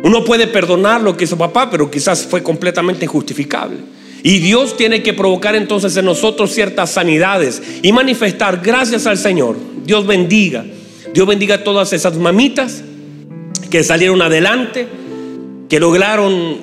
Uno 0.02 0.24
puede 0.24 0.46
perdonar 0.46 1.00
lo 1.00 1.16
que 1.16 1.24
hizo 1.24 1.36
papá, 1.36 1.70
pero 1.70 1.90
quizás 1.90 2.26
fue 2.26 2.42
completamente 2.42 3.04
injustificable. 3.04 3.78
Y 4.22 4.38
Dios 4.38 4.76
tiene 4.76 5.02
que 5.02 5.12
provocar 5.12 5.54
entonces 5.54 5.96
en 5.96 6.04
nosotros 6.04 6.52
ciertas 6.52 6.90
sanidades 6.90 7.62
y 7.82 7.92
manifestar 7.92 8.60
gracias 8.62 9.06
al 9.06 9.18
Señor. 9.18 9.56
Dios 9.84 10.06
bendiga. 10.06 10.64
Dios 11.14 11.26
bendiga 11.26 11.56
a 11.56 11.64
todas 11.64 11.92
esas 11.92 12.16
mamitas 12.16 12.82
que 13.70 13.84
salieron 13.84 14.20
adelante, 14.22 14.88
que 15.68 15.80
lograron 15.80 16.58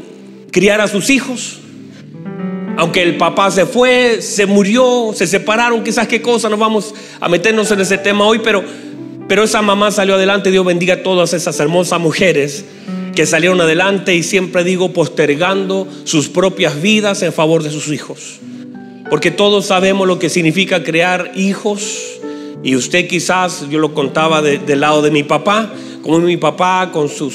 criar 0.52 0.82
a 0.82 0.88
sus 0.88 1.10
hijos, 1.10 1.60
aunque 2.78 3.02
el 3.02 3.18
papá 3.18 3.52
se 3.52 3.66
fue, 3.66 4.22
se 4.22 4.46
murió, 4.46 5.12
se 5.14 5.28
separaron, 5.28 5.84
quizás 5.84 6.08
qué 6.08 6.22
cosa, 6.22 6.50
no 6.50 6.58
vamos 6.58 6.94
a 7.20 7.30
meternos 7.30 7.72
en 7.72 7.82
ese 7.82 7.98
tema 7.98 8.26
hoy, 8.26 8.40
pero, 8.44 8.64
pero 9.28 9.44
esa 9.44 9.62
mamá 9.62 9.92
salió 9.92 10.16
adelante, 10.16 10.52
Dios 10.52 10.66
bendiga 10.66 10.96
a 10.96 11.04
todas 11.04 11.34
esas 11.34 11.60
hermosas 11.60 12.00
mujeres 12.00 12.66
que 13.16 13.26
salieron 13.26 13.62
adelante 13.62 14.16
y 14.16 14.24
siempre 14.24 14.64
digo 14.64 14.92
postergando 14.92 15.88
sus 16.04 16.30
propias 16.30 16.82
vidas 16.82 17.22
en 17.22 17.34
favor 17.34 17.64
de 17.64 17.70
sus 17.70 17.90
hijos. 17.90 18.40
Porque 19.10 19.32
todos 19.32 19.68
sabemos 19.68 20.08
lo 20.08 20.18
que 20.20 20.30
significa 20.30 20.84
crear 20.84 21.32
hijos 21.36 22.20
y 22.64 22.76
usted 22.76 23.08
quizás, 23.08 23.70
yo 23.70 23.80
lo 23.80 23.94
contaba 23.94 24.42
del 24.42 24.80
lado 24.80 25.02
de 25.02 25.12
mi 25.12 25.24
papá, 25.24 25.72
como 26.02 26.20
mi 26.20 26.38
papá 26.38 26.92
con 26.92 27.10
sus 27.10 27.34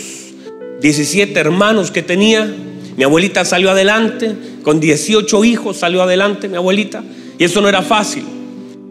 17 0.80 1.38
hermanos 1.38 1.90
que 1.90 2.02
tenía, 2.02 2.50
mi 2.96 3.04
abuelita 3.04 3.44
salió 3.44 3.70
adelante, 3.70 4.34
con 4.62 4.80
18 4.80 5.44
hijos 5.44 5.76
salió 5.76 6.02
adelante 6.02 6.48
mi 6.48 6.56
abuelita, 6.56 7.04
y 7.38 7.44
eso 7.44 7.60
no 7.60 7.68
era 7.68 7.82
fácil. 7.82 8.24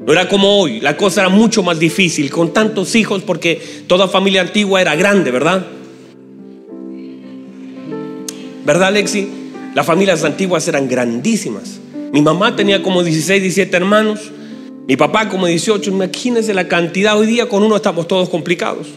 No 0.05 0.13
era 0.13 0.29
como 0.29 0.61
hoy, 0.61 0.79
la 0.79 0.95
cosa 0.95 1.21
era 1.21 1.29
mucho 1.29 1.63
más 1.63 1.79
difícil, 1.79 2.29
con 2.29 2.53
tantos 2.53 2.95
hijos, 2.95 3.23
porque 3.23 3.59
toda 3.87 4.07
familia 4.07 4.41
antigua 4.41 4.79
era 4.79 4.95
grande, 4.95 5.31
¿verdad? 5.31 5.65
¿Verdad, 8.67 8.89
Alexi? 8.89 9.29
Las 9.73 9.85
familias 9.85 10.25
antiguas 10.25 10.67
eran 10.67 10.89
grandísimas. 10.89 11.79
Mi 12.11 12.21
mamá 12.21 12.53
tenía 12.53 12.83
como 12.83 13.01
16, 13.01 13.41
17 13.41 13.77
hermanos, 13.77 14.29
mi 14.85 14.97
papá 14.97 15.29
como 15.29 15.45
18. 15.45 15.89
Imagínense 15.89 16.53
la 16.53 16.67
cantidad. 16.67 17.17
Hoy 17.17 17.27
día 17.27 17.47
con 17.47 17.63
uno 17.63 17.77
estamos 17.77 18.09
todos 18.09 18.27
complicados. 18.27 18.87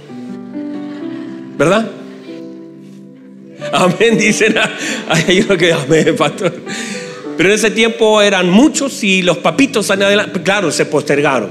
¿Verdad? 1.57 1.89
Amén, 3.73 4.19
dicen. 4.19 4.57
Ay, 5.09 5.45
yo 5.47 5.57
que 5.57 5.73
amén, 5.73 6.17
pastor. 6.19 6.53
Pero 7.37 7.49
en 7.49 7.55
ese 7.55 7.71
tiempo 7.71 8.21
eran 8.21 8.51
muchos 8.51 9.05
y 9.05 9.23
los 9.23 9.39
papitos, 9.39 9.89
claro, 10.43 10.73
se 10.73 10.85
postergaron. 10.85 11.51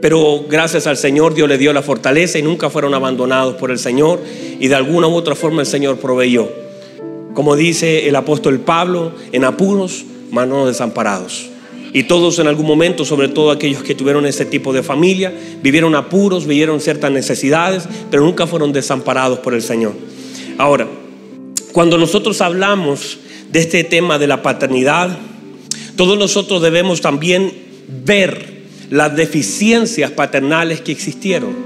Pero 0.00 0.46
gracias 0.48 0.86
al 0.86 0.96
Señor 0.96 1.34
Dios 1.34 1.50
le 1.50 1.58
dio 1.58 1.74
la 1.74 1.82
fortaleza 1.82 2.38
y 2.38 2.42
nunca 2.42 2.70
fueron 2.70 2.94
abandonados 2.94 3.56
por 3.56 3.70
el 3.70 3.78
Señor 3.78 4.22
y 4.58 4.68
de 4.68 4.74
alguna 4.74 5.06
u 5.06 5.12
otra 5.12 5.34
forma 5.34 5.60
el 5.60 5.66
Señor 5.66 5.98
proveyó. 5.98 6.69
Como 7.40 7.56
dice 7.56 8.06
el 8.06 8.16
apóstol 8.16 8.60
Pablo, 8.60 9.12
en 9.32 9.44
apuros, 9.44 10.04
manos 10.30 10.68
desamparados. 10.68 11.48
Y 11.94 12.02
todos 12.02 12.38
en 12.38 12.48
algún 12.48 12.66
momento, 12.66 13.06
sobre 13.06 13.28
todo 13.28 13.50
aquellos 13.50 13.82
que 13.82 13.94
tuvieron 13.94 14.26
ese 14.26 14.44
tipo 14.44 14.74
de 14.74 14.82
familia, 14.82 15.32
vivieron 15.62 15.94
apuros, 15.94 16.46
vivieron 16.46 16.82
ciertas 16.82 17.10
necesidades, 17.10 17.88
pero 18.10 18.22
nunca 18.26 18.46
fueron 18.46 18.74
desamparados 18.74 19.38
por 19.38 19.54
el 19.54 19.62
Señor. 19.62 19.94
Ahora, 20.58 20.86
cuando 21.72 21.96
nosotros 21.96 22.42
hablamos 22.42 23.16
de 23.50 23.60
este 23.60 23.84
tema 23.84 24.18
de 24.18 24.26
la 24.26 24.42
paternidad, 24.42 25.08
todos 25.96 26.18
nosotros 26.18 26.60
debemos 26.60 27.00
también 27.00 27.54
ver 28.04 28.64
las 28.90 29.16
deficiencias 29.16 30.10
paternales 30.10 30.82
que 30.82 30.92
existieron. 30.92 31.56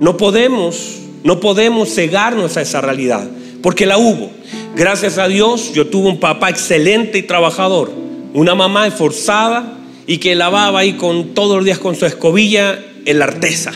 No 0.00 0.16
podemos, 0.16 0.98
no 1.22 1.38
podemos 1.38 1.94
cegarnos 1.94 2.56
a 2.56 2.62
esa 2.62 2.80
realidad, 2.80 3.30
porque 3.62 3.86
la 3.86 3.96
hubo. 3.96 4.40
Gracias 4.76 5.18
a 5.18 5.28
Dios, 5.28 5.72
yo 5.72 5.88
tuve 5.88 6.08
un 6.08 6.20
papá 6.20 6.48
excelente 6.48 7.18
y 7.18 7.22
trabajador, 7.22 7.92
una 8.32 8.54
mamá 8.54 8.86
esforzada 8.86 9.78
y 10.06 10.18
que 10.18 10.34
lavaba 10.34 10.80
ahí 10.80 10.94
con 10.94 11.34
todos 11.34 11.56
los 11.56 11.64
días 11.64 11.78
con 11.78 11.96
su 11.96 12.06
escobilla 12.06 12.78
en 13.04 13.18
la 13.18 13.26
artesa. 13.26 13.72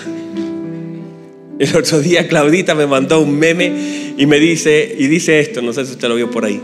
El 1.59 1.77
otro 1.77 2.01
día 2.01 2.29
Claudita 2.29 2.75
me 2.75 2.87
mandó 2.87 3.21
un 3.21 3.39
meme 3.39 4.15
y 4.17 4.27
me 4.27 4.39
dice, 4.39 4.95
y 4.99 5.09
dice 5.09 5.41
esto, 5.41 5.63
no 5.63 5.73
sé 5.73 5.85
si 5.85 5.93
usted 5.93 6.09
lo 6.09 6.15
vio 6.15 6.31
por 6.31 6.45
ahí. 6.45 6.61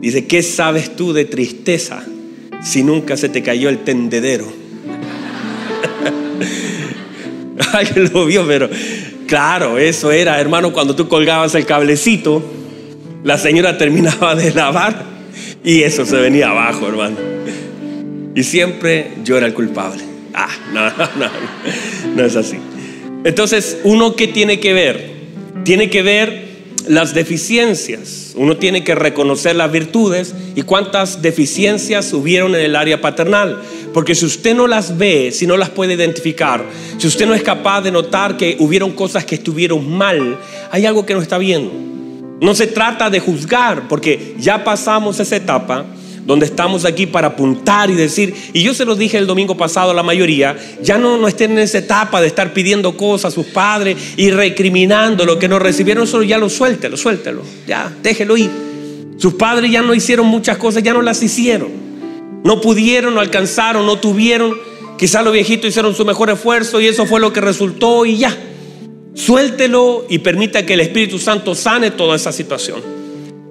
Dice, 0.00 0.26
¿qué 0.26 0.42
sabes 0.42 0.94
tú 0.94 1.12
de 1.12 1.24
tristeza 1.24 2.04
si 2.62 2.82
nunca 2.82 3.16
se 3.16 3.28
te 3.28 3.42
cayó 3.42 3.68
el 3.68 3.78
tendedero? 3.78 4.46
Ay, 7.72 7.86
lo 8.12 8.26
vio, 8.26 8.46
pero 8.46 8.68
claro, 9.26 9.78
eso 9.78 10.12
era, 10.12 10.40
hermano, 10.40 10.72
cuando 10.72 10.94
tú 10.94 11.08
colgabas 11.08 11.54
el 11.54 11.66
cablecito, 11.66 12.42
la 13.24 13.38
señora 13.38 13.76
terminaba 13.78 14.34
de 14.34 14.52
lavar 14.52 15.04
y 15.64 15.82
eso 15.82 16.04
se 16.06 16.16
venía 16.16 16.50
abajo, 16.50 16.88
hermano. 16.88 17.16
Y 18.34 18.42
siempre 18.42 19.12
yo 19.24 19.36
era 19.36 19.46
el 19.46 19.54
culpable. 19.54 20.02
Ah, 20.34 20.48
no, 20.72 20.84
no, 20.90 21.10
no, 21.16 21.30
no 22.16 22.24
es 22.24 22.36
así. 22.36 22.56
Entonces, 23.24 23.78
uno 23.84 24.16
que 24.16 24.28
tiene 24.28 24.60
que 24.60 24.72
ver, 24.72 25.10
tiene 25.64 25.90
que 25.90 26.02
ver 26.02 26.50
las 26.88 27.14
deficiencias. 27.14 28.32
Uno 28.36 28.56
tiene 28.56 28.84
que 28.84 28.94
reconocer 28.94 29.56
las 29.56 29.70
virtudes 29.70 30.34
y 30.54 30.62
cuántas 30.62 31.20
deficiencias 31.20 32.12
hubieron 32.12 32.54
en 32.54 32.62
el 32.62 32.76
área 32.76 33.00
paternal. 33.00 33.60
Porque 33.92 34.14
si 34.14 34.24
usted 34.24 34.54
no 34.54 34.66
las 34.66 34.96
ve, 34.96 35.30
si 35.32 35.46
no 35.46 35.56
las 35.56 35.68
puede 35.68 35.94
identificar, 35.94 36.64
si 36.96 37.06
usted 37.06 37.26
no 37.26 37.34
es 37.34 37.42
capaz 37.42 37.82
de 37.82 37.90
notar 37.90 38.36
que 38.36 38.56
hubieron 38.60 38.92
cosas 38.92 39.24
que 39.24 39.34
estuvieron 39.34 39.90
mal, 39.90 40.38
hay 40.70 40.86
algo 40.86 41.04
que 41.04 41.14
no 41.14 41.20
está 41.20 41.38
viendo. 41.38 41.90
No 42.40 42.54
se 42.54 42.66
trata 42.66 43.10
de 43.10 43.20
juzgar, 43.20 43.88
porque 43.88 44.34
ya 44.38 44.64
pasamos 44.64 45.20
esa 45.20 45.36
etapa 45.36 45.84
donde 46.24 46.46
estamos 46.46 46.84
aquí 46.84 47.06
para 47.06 47.28
apuntar 47.28 47.90
y 47.90 47.94
decir, 47.94 48.34
y 48.52 48.62
yo 48.62 48.72
se 48.72 48.84
los 48.84 48.98
dije 48.98 49.18
el 49.18 49.26
domingo 49.26 49.56
pasado 49.56 49.90
a 49.90 49.94
la 49.94 50.02
mayoría, 50.02 50.56
ya 50.82 50.96
no, 50.96 51.16
no 51.16 51.28
estén 51.28 51.52
en 51.52 51.58
esa 51.58 51.78
etapa 51.78 52.20
de 52.20 52.28
estar 52.28 52.52
pidiendo 52.52 52.96
cosas 52.96 53.32
a 53.32 53.34
sus 53.34 53.46
padres 53.46 53.96
y 54.16 54.30
recriminando 54.30 55.24
lo 55.24 55.38
que 55.38 55.48
no 55.48 55.58
recibieron, 55.58 56.06
solo 56.06 56.22
ya 56.22 56.38
lo 56.38 56.48
suéltelo, 56.48 56.96
suéltelo, 56.96 57.42
ya, 57.66 57.92
déjelo 58.02 58.36
ir. 58.36 58.50
Sus 59.18 59.34
padres 59.34 59.70
ya 59.70 59.82
no 59.82 59.94
hicieron 59.94 60.26
muchas 60.26 60.56
cosas, 60.56 60.82
ya 60.82 60.94
no 60.94 61.02
las 61.02 61.22
hicieron. 61.22 61.68
No 62.42 62.60
pudieron, 62.62 63.14
no 63.14 63.20
alcanzaron, 63.20 63.84
no 63.84 63.98
tuvieron. 63.98 64.56
Quizás 64.98 65.22
los 65.22 65.32
viejitos 65.32 65.68
hicieron 65.68 65.94
su 65.94 66.06
mejor 66.06 66.30
esfuerzo 66.30 66.80
y 66.80 66.86
eso 66.86 67.04
fue 67.04 67.20
lo 67.20 67.32
que 67.32 67.42
resultó 67.42 68.06
y 68.06 68.16
ya. 68.16 68.34
Suéltelo 69.14 70.06
y 70.08 70.18
permita 70.18 70.64
que 70.64 70.74
el 70.74 70.80
Espíritu 70.80 71.18
Santo 71.18 71.54
sane 71.54 71.90
toda 71.90 72.16
esa 72.16 72.32
situación. 72.32 73.00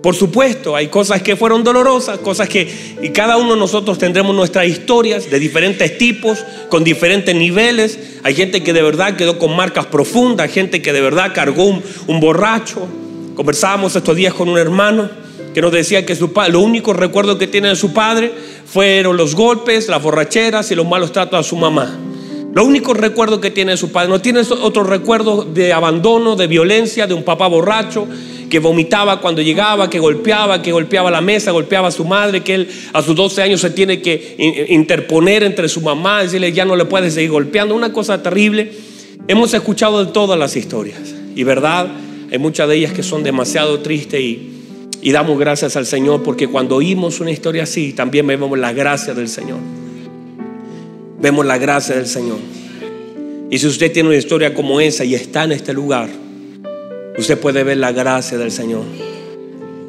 Por 0.01 0.16
supuesto, 0.16 0.78
hay 0.78 0.88
cosas 0.88 1.22
que 1.22 1.36
fueron 1.36 1.62
dolorosas, 1.62 2.20
cosas 2.20 2.48
que 2.48 2.96
y 3.01 3.10
cada 3.10 3.36
uno 3.36 3.56
de 3.56 3.60
nosotros 3.60 3.98
tendremos 3.98 4.34
nuestras 4.34 4.66
historias 4.66 5.30
de 5.30 5.39
diferentes 5.39 5.98
tipos, 5.98 6.46
con 6.70 6.86
diferentes 6.86 7.36
niveles. 7.36 8.00
Hay 8.24 8.34
gente 8.34 8.63
que 8.63 8.72
de 8.72 8.82
verdad 8.82 9.18
quedó 9.18 9.38
con 9.38 9.54
marcas 9.54 9.88
profundas, 9.88 10.51
gente 10.51 10.82
que 10.82 10.94
de 10.94 11.01
verdad 11.01 11.34
cargó 11.34 11.66
un, 11.66 12.20
borracho. 12.22 12.88
Conversábamos 13.36 13.94
estos 13.94 14.16
días 14.16 14.34
con 14.34 14.48
un 14.48 14.58
hermano 14.58 15.10
que 15.54 15.62
nos 15.62 15.72
decía 15.74 16.06
que 16.06 16.16
su 16.16 16.32
lo 16.50 16.62
único 16.62 16.94
recuerdo 16.94 17.38
que 17.38 17.48
tiene 17.48 17.68
de 17.68 17.75
su 17.75 17.92
padre 17.92 18.32
fueron 18.66 19.18
los 19.18 19.36
golpes, 19.36 19.89
las 19.89 20.01
borracheras 20.01 20.72
y 20.72 20.75
los 20.75 20.88
malos 20.88 21.12
tratos 21.12 21.39
a 21.42 21.44
su 21.44 21.58
mamá. 21.58 22.09
Lo 22.60 22.66
único 22.66 22.94
recuerdo 22.94 23.39
que 23.39 23.51
tiene 23.51 23.72
de 23.72 23.78
su 23.78 23.89
padre, 23.89 24.10
no 24.10 24.20
tiene 24.20 24.42
otro 24.42 24.84
recuerdo 24.84 25.46
de 25.46 25.72
abandono, 25.72 26.36
de 26.36 26.46
violencia, 26.48 27.08
de 27.08 27.13
un 27.13 27.24
papá 27.24 27.48
borracho, 27.48 28.06
que 28.50 28.60
vomitaba 28.60 29.22
cuando 29.22 29.42
llegaba, 29.42 29.89
que 29.89 29.98
golpeaba, 29.98 30.62
que 30.62 30.74
golpeaba 30.74 31.10
la 31.10 31.22
mesa, 31.22 31.51
golpeaba 31.51 31.88
a 31.88 31.92
su 31.92 32.04
madre, 32.04 32.42
que 32.42 32.56
él 32.56 32.70
a 32.92 33.01
sus 33.01 33.16
12 33.16 33.44
años 33.44 33.62
se 33.62 33.70
tiene 33.70 34.01
que 34.01 34.66
interponer 34.72 35.44
entre 35.44 35.70
su 35.70 35.80
mamá, 35.80 36.22
decirle 36.22 36.51
ya 36.51 36.66
no 36.66 36.75
le 36.75 36.84
puede 36.84 37.10
seguir 37.12 37.32
golpeando, 37.32 37.74
una 37.74 37.94
cosa 37.94 38.22
terrible. 38.22 38.74
Hemos 39.30 39.54
escuchado 39.54 40.04
de 40.04 40.12
todas 40.12 40.38
las 40.38 40.58
historias 40.58 41.00
y 41.38 41.44
verdad, 41.44 41.88
hay 42.30 42.39
muchas 42.39 42.68
de 42.68 42.75
ellas 42.75 42.92
que 42.92 43.04
son 43.04 43.24
demasiado 43.24 43.80
tristes 43.80 44.20
y, 44.20 44.66
y 45.01 45.13
damos 45.13 45.39
gracias 45.39 45.78
al 45.78 45.86
Señor 45.86 46.24
porque 46.24 46.50
cuando 46.50 46.75
oímos 46.75 47.22
una 47.22 47.32
historia 47.32 47.63
así 47.63 47.94
también 47.94 48.28
vemos 48.28 48.60
la 48.60 48.74
gracia 48.74 49.13
del 49.13 49.30
Señor. 49.30 49.79
Vemos 51.22 51.46
la 51.46 51.58
gracia 51.58 51.96
del 51.96 52.08
Señor. 52.08 52.38
Y 53.52 53.58
si 53.58 53.68
usted 53.68 53.92
tiene 53.92 54.10
una 54.10 54.18
historia 54.18 54.54
como 54.54 54.80
esa 54.80 55.04
y 55.04 55.16
está 55.16 55.44
en 55.44 55.52
este 55.52 55.74
lugar, 55.74 56.08
usted 57.18 57.38
puede 57.38 57.64
ver 57.64 57.78
la 57.78 57.92
gracia 57.92 58.38
del 58.38 58.52
Señor. 58.52 58.84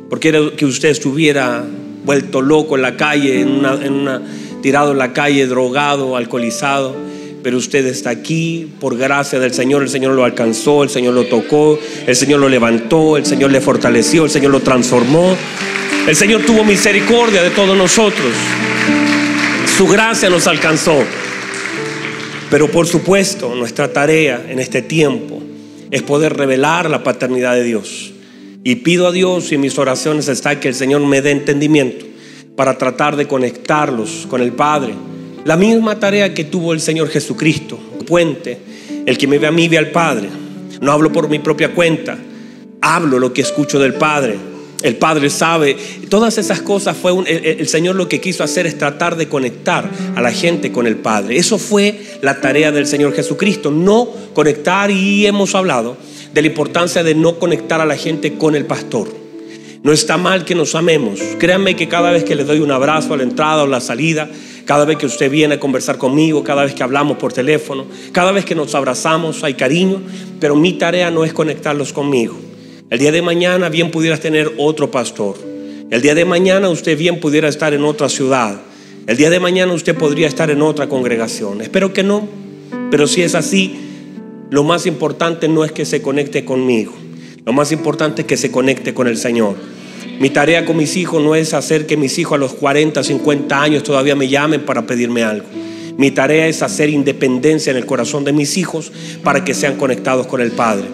Porque 0.08 0.52
que 0.56 0.66
usted 0.66 0.88
estuviera 0.88 1.64
vuelto 2.04 2.42
loco 2.42 2.74
en 2.76 2.82
la 2.82 2.96
calle, 2.96 3.42
en 3.42 3.48
una, 3.48 4.22
tirado 4.60 4.92
en 4.92 4.98
la 4.98 5.12
calle, 5.12 5.46
drogado, 5.46 6.16
alcoholizado. 6.16 6.96
Pero 7.44 7.58
usted 7.58 7.86
está 7.86 8.10
aquí 8.10 8.68
por 8.80 8.98
gracia 8.98 9.38
del 9.38 9.54
Señor. 9.54 9.82
El 9.82 9.88
Señor 9.88 10.12
lo 10.12 10.24
alcanzó, 10.24 10.82
el 10.82 10.90
Señor 10.90 11.14
lo 11.14 11.26
tocó, 11.26 11.78
el 12.06 12.16
Señor 12.16 12.40
lo 12.40 12.48
levantó, 12.48 13.16
el 13.16 13.24
Señor 13.24 13.52
le 13.52 13.60
fortaleció, 13.60 14.24
el 14.24 14.30
Señor 14.30 14.50
lo 14.50 14.60
transformó. 14.60 15.36
El 16.08 16.16
Señor 16.16 16.42
tuvo 16.44 16.64
misericordia 16.64 17.42
de 17.42 17.50
todos 17.50 17.76
nosotros. 17.76 18.32
Su 19.76 19.86
gracia 19.86 20.28
nos 20.28 20.46
alcanzó. 20.46 21.04
Pero 22.50 22.68
por 22.68 22.86
supuesto, 22.88 23.54
nuestra 23.54 23.92
tarea 23.92 24.44
en 24.48 24.58
este 24.58 24.82
tiempo 24.82 25.40
es 25.90 26.02
poder 26.02 26.36
revelar 26.36 26.90
la 26.90 27.04
paternidad 27.04 27.54
de 27.54 27.62
Dios. 27.62 28.12
Y 28.64 28.76
pido 28.76 29.06
a 29.06 29.12
Dios 29.12 29.50
y 29.50 29.54
en 29.54 29.60
mis 29.60 29.78
oraciones 29.78 30.28
está 30.28 30.58
que 30.58 30.68
el 30.68 30.74
Señor 30.74 31.00
me 31.06 31.22
dé 31.22 31.30
entendimiento 31.30 32.04
para 32.56 32.76
tratar 32.76 33.16
de 33.16 33.26
conectarlos 33.26 34.26
con 34.28 34.42
el 34.42 34.52
Padre. 34.52 34.94
La 35.44 35.56
misma 35.56 35.98
tarea 35.98 36.34
que 36.34 36.44
tuvo 36.44 36.72
el 36.72 36.80
Señor 36.80 37.08
Jesucristo, 37.08 37.78
puente, 38.06 38.58
el 39.06 39.16
que 39.16 39.26
me 39.26 39.38
ve 39.38 39.46
a 39.46 39.52
mí 39.52 39.68
ve 39.68 39.78
al 39.78 39.92
Padre. 39.92 40.28
No 40.80 40.92
hablo 40.92 41.12
por 41.12 41.28
mi 41.28 41.38
propia 41.38 41.72
cuenta, 41.72 42.18
hablo 42.80 43.18
lo 43.18 43.32
que 43.32 43.42
escucho 43.42 43.78
del 43.78 43.94
Padre. 43.94 44.49
El 44.82 44.96
Padre 44.96 45.28
sabe, 45.28 45.76
todas 46.08 46.38
esas 46.38 46.62
cosas 46.62 46.96
fue 46.96 47.12
el, 47.26 47.68
Señor 47.68 47.96
lo 47.96 48.08
que 48.08 48.20
quiso 48.20 48.42
hacer 48.42 48.66
es 48.66 48.78
tratar 48.78 49.16
de 49.16 49.28
conectar 49.28 49.90
a 50.16 50.20
la 50.22 50.32
gente 50.32 50.72
con 50.72 50.86
el 50.86 50.96
Padre. 50.96 51.36
Eso 51.36 51.58
fue 51.58 52.00
la 52.22 52.40
tarea 52.40 52.72
del 52.72 52.86
Señor 52.86 53.14
Jesucristo, 53.14 53.70
no 53.70 54.08
conectar 54.32 54.90
y 54.90 55.26
hemos 55.26 55.54
hablado 55.54 55.96
de 56.32 56.42
la 56.42 56.48
importancia 56.48 57.02
de 57.02 57.14
no 57.14 57.38
conectar 57.38 57.80
a 57.80 57.86
la 57.86 57.96
gente 57.96 58.34
con 58.34 58.56
el 58.56 58.64
pastor. 58.64 59.08
No 59.82 59.92
está 59.92 60.18
mal 60.18 60.44
que 60.44 60.54
nos 60.54 60.74
amemos. 60.74 61.20
Créanme 61.38 61.74
que 61.74 61.88
cada 61.88 62.10
vez 62.10 62.24
que 62.24 62.34
le 62.34 62.44
doy 62.44 62.60
un 62.60 62.70
abrazo 62.70 63.14
a 63.14 63.16
la 63.16 63.22
entrada 63.22 63.62
o 63.62 63.66
la 63.66 63.80
salida, 63.80 64.28
cada 64.66 64.84
vez 64.84 64.98
que 64.98 65.06
usted 65.06 65.30
viene 65.30 65.54
a 65.54 65.60
conversar 65.60 65.96
conmigo, 65.98 66.44
cada 66.44 66.64
vez 66.64 66.74
que 66.74 66.82
hablamos 66.82 67.16
por 67.16 67.32
teléfono, 67.32 67.86
cada 68.12 68.30
vez 68.32 68.44
que 68.44 68.54
nos 68.54 68.74
abrazamos 68.74 69.42
hay 69.42 69.54
cariño, 69.54 70.02
pero 70.38 70.54
mi 70.54 70.74
tarea 70.74 71.10
no 71.10 71.24
es 71.24 71.32
conectarlos 71.32 71.92
conmigo. 71.92 72.49
El 72.90 72.98
día 72.98 73.12
de 73.12 73.22
mañana 73.22 73.68
bien 73.68 73.92
pudieras 73.92 74.18
tener 74.18 74.52
otro 74.58 74.90
pastor. 74.90 75.36
El 75.90 76.02
día 76.02 76.16
de 76.16 76.24
mañana 76.24 76.68
usted 76.68 76.98
bien 76.98 77.20
pudiera 77.20 77.48
estar 77.48 77.72
en 77.72 77.84
otra 77.84 78.08
ciudad. 78.08 78.60
El 79.06 79.16
día 79.16 79.30
de 79.30 79.38
mañana 79.38 79.72
usted 79.72 79.94
podría 79.96 80.26
estar 80.26 80.50
en 80.50 80.60
otra 80.60 80.88
congregación. 80.88 81.60
Espero 81.60 81.92
que 81.92 82.02
no. 82.02 82.28
Pero 82.90 83.06
si 83.06 83.22
es 83.22 83.36
así, 83.36 83.78
lo 84.50 84.64
más 84.64 84.86
importante 84.86 85.46
no 85.46 85.64
es 85.64 85.70
que 85.70 85.84
se 85.84 86.02
conecte 86.02 86.44
conmigo. 86.44 86.92
Lo 87.46 87.52
más 87.52 87.70
importante 87.70 88.22
es 88.22 88.26
que 88.26 88.36
se 88.36 88.50
conecte 88.50 88.92
con 88.92 89.06
el 89.06 89.18
Señor. 89.18 89.54
Mi 90.18 90.30
tarea 90.30 90.66
con 90.66 90.76
mis 90.76 90.96
hijos 90.96 91.22
no 91.22 91.36
es 91.36 91.54
hacer 91.54 91.86
que 91.86 91.96
mis 91.96 92.18
hijos 92.18 92.34
a 92.34 92.38
los 92.38 92.54
40, 92.54 93.04
50 93.04 93.62
años 93.62 93.84
todavía 93.84 94.16
me 94.16 94.26
llamen 94.26 94.62
para 94.62 94.88
pedirme 94.88 95.22
algo. 95.22 95.46
Mi 95.96 96.10
tarea 96.10 96.48
es 96.48 96.60
hacer 96.60 96.90
independencia 96.90 97.70
en 97.70 97.76
el 97.76 97.86
corazón 97.86 98.24
de 98.24 98.32
mis 98.32 98.56
hijos 98.58 98.90
para 99.22 99.44
que 99.44 99.54
sean 99.54 99.76
conectados 99.76 100.26
con 100.26 100.40
el 100.40 100.50
Padre. 100.50 100.86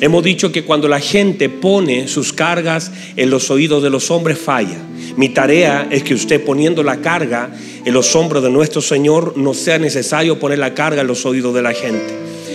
Hemos 0.00 0.24
dicho 0.24 0.50
que 0.50 0.64
cuando 0.64 0.88
la 0.88 0.98
gente 0.98 1.50
pone 1.50 2.08
sus 2.08 2.32
cargas 2.32 2.90
en 3.16 3.28
los 3.28 3.50
oídos 3.50 3.82
de 3.82 3.90
los 3.90 4.10
hombres 4.10 4.38
falla. 4.38 4.78
Mi 5.16 5.28
tarea 5.28 5.88
es 5.90 6.02
que 6.02 6.14
usted 6.14 6.42
poniendo 6.42 6.82
la 6.82 7.02
carga 7.02 7.50
en 7.84 7.92
los 7.92 8.16
hombros 8.16 8.42
de 8.42 8.48
nuestro 8.48 8.80
Señor 8.80 9.36
no 9.36 9.52
sea 9.52 9.78
necesario 9.78 10.38
poner 10.38 10.58
la 10.58 10.72
carga 10.72 11.02
en 11.02 11.06
los 11.06 11.26
oídos 11.26 11.54
de 11.54 11.60
la 11.60 11.74
gente. 11.74 12.14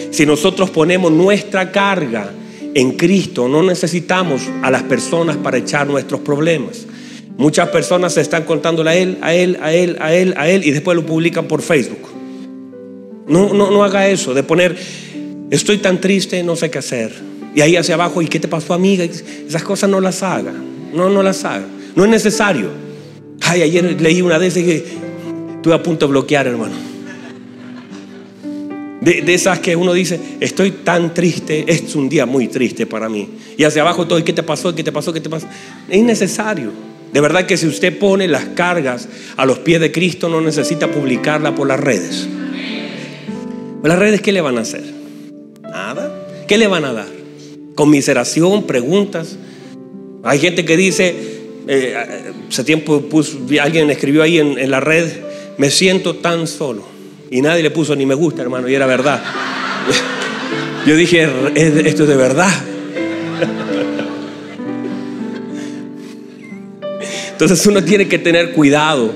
Si 0.09 0.25
nosotros 0.25 0.71
ponemos 0.71 1.11
nuestra 1.11 1.71
carga 1.71 2.31
en 2.73 2.93
Cristo, 2.93 3.47
no 3.47 3.61
necesitamos 3.61 4.41
a 4.63 4.71
las 4.71 4.81
personas 4.81 5.37
para 5.37 5.57
echar 5.57 5.85
nuestros 5.85 6.21
problemas. 6.21 6.87
Muchas 7.37 7.69
personas 7.69 8.13
se 8.13 8.21
están 8.21 8.43
contándole 8.43 8.89
a 8.89 8.95
él, 8.95 9.17
a 9.21 9.35
él, 9.35 9.59
a 9.61 9.71
él, 9.71 9.97
a 9.99 10.13
él, 10.15 10.33
a 10.35 10.49
él 10.49 10.63
y 10.63 10.71
después 10.71 10.95
lo 10.95 11.05
publican 11.05 11.47
por 11.47 11.61
Facebook. 11.61 12.09
No, 13.27 13.53
no, 13.53 13.69
no 13.69 13.83
haga 13.83 14.07
eso 14.07 14.33
de 14.33 14.41
poner, 14.41 14.75
estoy 15.51 15.77
tan 15.77 16.01
triste, 16.01 16.41
no 16.41 16.55
sé 16.55 16.71
qué 16.71 16.79
hacer. 16.79 17.34
Y 17.55 17.61
ahí 17.61 17.77
hacia 17.77 17.95
abajo, 17.95 18.21
¿y 18.21 18.27
qué 18.27 18.39
te 18.39 18.49
pasó, 18.49 18.73
amiga? 18.73 19.05
Esas 19.05 19.63
cosas 19.63 19.89
no 19.89 20.01
las 20.01 20.21
haga. 20.21 20.53
No, 20.93 21.09
no 21.09 21.23
las 21.23 21.45
haga. 21.45 21.65
No 21.95 22.03
es 22.03 22.09
necesario. 22.09 22.69
Ay, 23.41 23.61
ayer 23.61 24.01
leí 24.01 24.21
una 24.21 24.37
de 24.37 24.47
esas 24.47 24.63
y 24.63 24.71
estuve 25.55 25.73
a 25.73 25.81
punto 25.81 26.05
de 26.05 26.11
bloquear, 26.11 26.47
hermano. 26.47 26.75
De, 28.99 29.21
de, 29.21 29.33
esas 29.33 29.59
que 29.59 29.75
uno 29.75 29.93
dice, 29.93 30.19
estoy 30.39 30.71
tan 30.71 31.13
triste, 31.13 31.63
es 31.67 31.95
un 31.95 32.09
día 32.09 32.25
muy 32.25 32.49
triste 32.49 32.85
para 32.85 33.07
mí. 33.07 33.29
Y 33.55 33.63
hacia 33.63 33.83
abajo 33.83 34.05
todo, 34.05 34.19
¿y 34.19 34.23
qué 34.23 34.33
te 34.33 34.43
pasó? 34.43 34.75
¿Qué 34.75 34.83
te 34.83 34.91
pasó? 34.91 35.13
¿Qué 35.13 35.21
te 35.21 35.29
pasó? 35.29 35.47
Es 35.87 35.97
innecesario. 35.97 36.71
De 37.13 37.21
verdad 37.21 37.45
que 37.45 37.55
si 37.55 37.67
usted 37.67 37.97
pone 37.97 38.27
las 38.27 38.43
cargas 38.55 39.07
a 39.37 39.45
los 39.45 39.59
pies 39.59 39.79
de 39.79 39.93
Cristo, 39.93 40.27
no 40.27 40.41
necesita 40.41 40.91
publicarla 40.91 41.55
por 41.55 41.67
las 41.67 41.79
redes. 41.79 42.27
¿Las 43.81 43.97
redes 43.97 44.21
qué 44.21 44.33
le 44.33 44.41
van 44.41 44.57
a 44.57 44.61
hacer? 44.61 44.83
Nada. 45.61 46.11
¿Qué 46.47 46.57
le 46.57 46.67
van 46.67 46.83
a 46.83 46.91
dar? 46.91 47.14
Conmiseración, 47.75 48.63
preguntas. 48.63 49.37
Hay 50.23 50.39
gente 50.39 50.65
que 50.65 50.77
dice, 50.77 51.15
eh, 51.67 51.95
hace 52.49 52.63
tiempo 52.63 53.03
alguien 53.61 53.91
escribió 53.91 54.23
ahí 54.23 54.39
en, 54.39 54.57
en 54.57 54.71
la 54.71 54.79
red, 54.79 55.07
me 55.57 55.69
siento 55.69 56.15
tan 56.15 56.47
solo. 56.47 56.95
Y 57.29 57.41
nadie 57.41 57.61
le 57.63 57.71
puso 57.71 57.95
ni 57.95 58.05
me 58.05 58.15
gusta, 58.15 58.41
hermano, 58.41 58.69
y 58.69 58.75
era 58.75 58.85
verdad. 58.85 59.21
Yo 60.85 60.95
dije, 60.95 61.27
esto 61.55 62.03
es 62.03 62.09
de 62.09 62.15
verdad. 62.15 62.51
Entonces 67.31 67.65
uno 67.65 67.83
tiene 67.83 68.07
que 68.07 68.19
tener 68.19 68.53
cuidado 68.53 69.11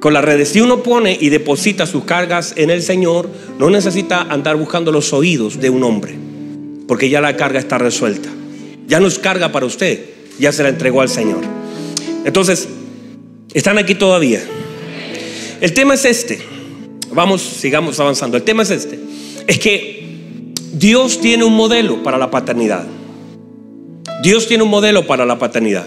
con 0.00 0.12
las 0.12 0.24
redes. 0.24 0.48
Si 0.50 0.60
uno 0.60 0.82
pone 0.82 1.16
y 1.18 1.30
deposita 1.30 1.86
sus 1.86 2.04
cargas 2.04 2.52
en 2.56 2.70
el 2.70 2.82
Señor, 2.82 3.30
no 3.58 3.70
necesita 3.70 4.22
andar 4.22 4.56
buscando 4.56 4.92
los 4.92 5.12
oídos 5.12 5.60
de 5.60 5.70
un 5.70 5.82
hombre, 5.82 6.14
porque 6.86 7.08
ya 7.08 7.20
la 7.20 7.36
carga 7.36 7.58
está 7.58 7.78
resuelta. 7.78 8.28
Ya 8.86 9.00
no 9.00 9.06
es 9.06 9.18
carga 9.18 9.52
para 9.52 9.66
usted, 9.66 10.04
ya 10.38 10.52
se 10.52 10.62
la 10.62 10.68
entregó 10.68 11.00
al 11.00 11.08
Señor. 11.08 11.40
Entonces, 12.24 12.68
están 13.54 13.78
aquí 13.78 13.94
todavía. 13.94 14.42
El 15.60 15.72
tema 15.72 15.94
es 15.94 16.04
este. 16.04 16.38
Vamos, 17.12 17.42
sigamos 17.42 17.98
avanzando. 17.98 18.36
El 18.36 18.42
tema 18.42 18.62
es 18.62 18.70
este. 18.70 18.98
Es 19.46 19.58
que 19.58 20.52
Dios 20.72 21.20
tiene 21.20 21.44
un 21.44 21.54
modelo 21.54 22.02
para 22.02 22.18
la 22.18 22.30
paternidad. 22.30 22.84
Dios 24.22 24.46
tiene 24.46 24.64
un 24.64 24.70
modelo 24.70 25.06
para 25.06 25.24
la 25.24 25.38
paternidad. 25.38 25.86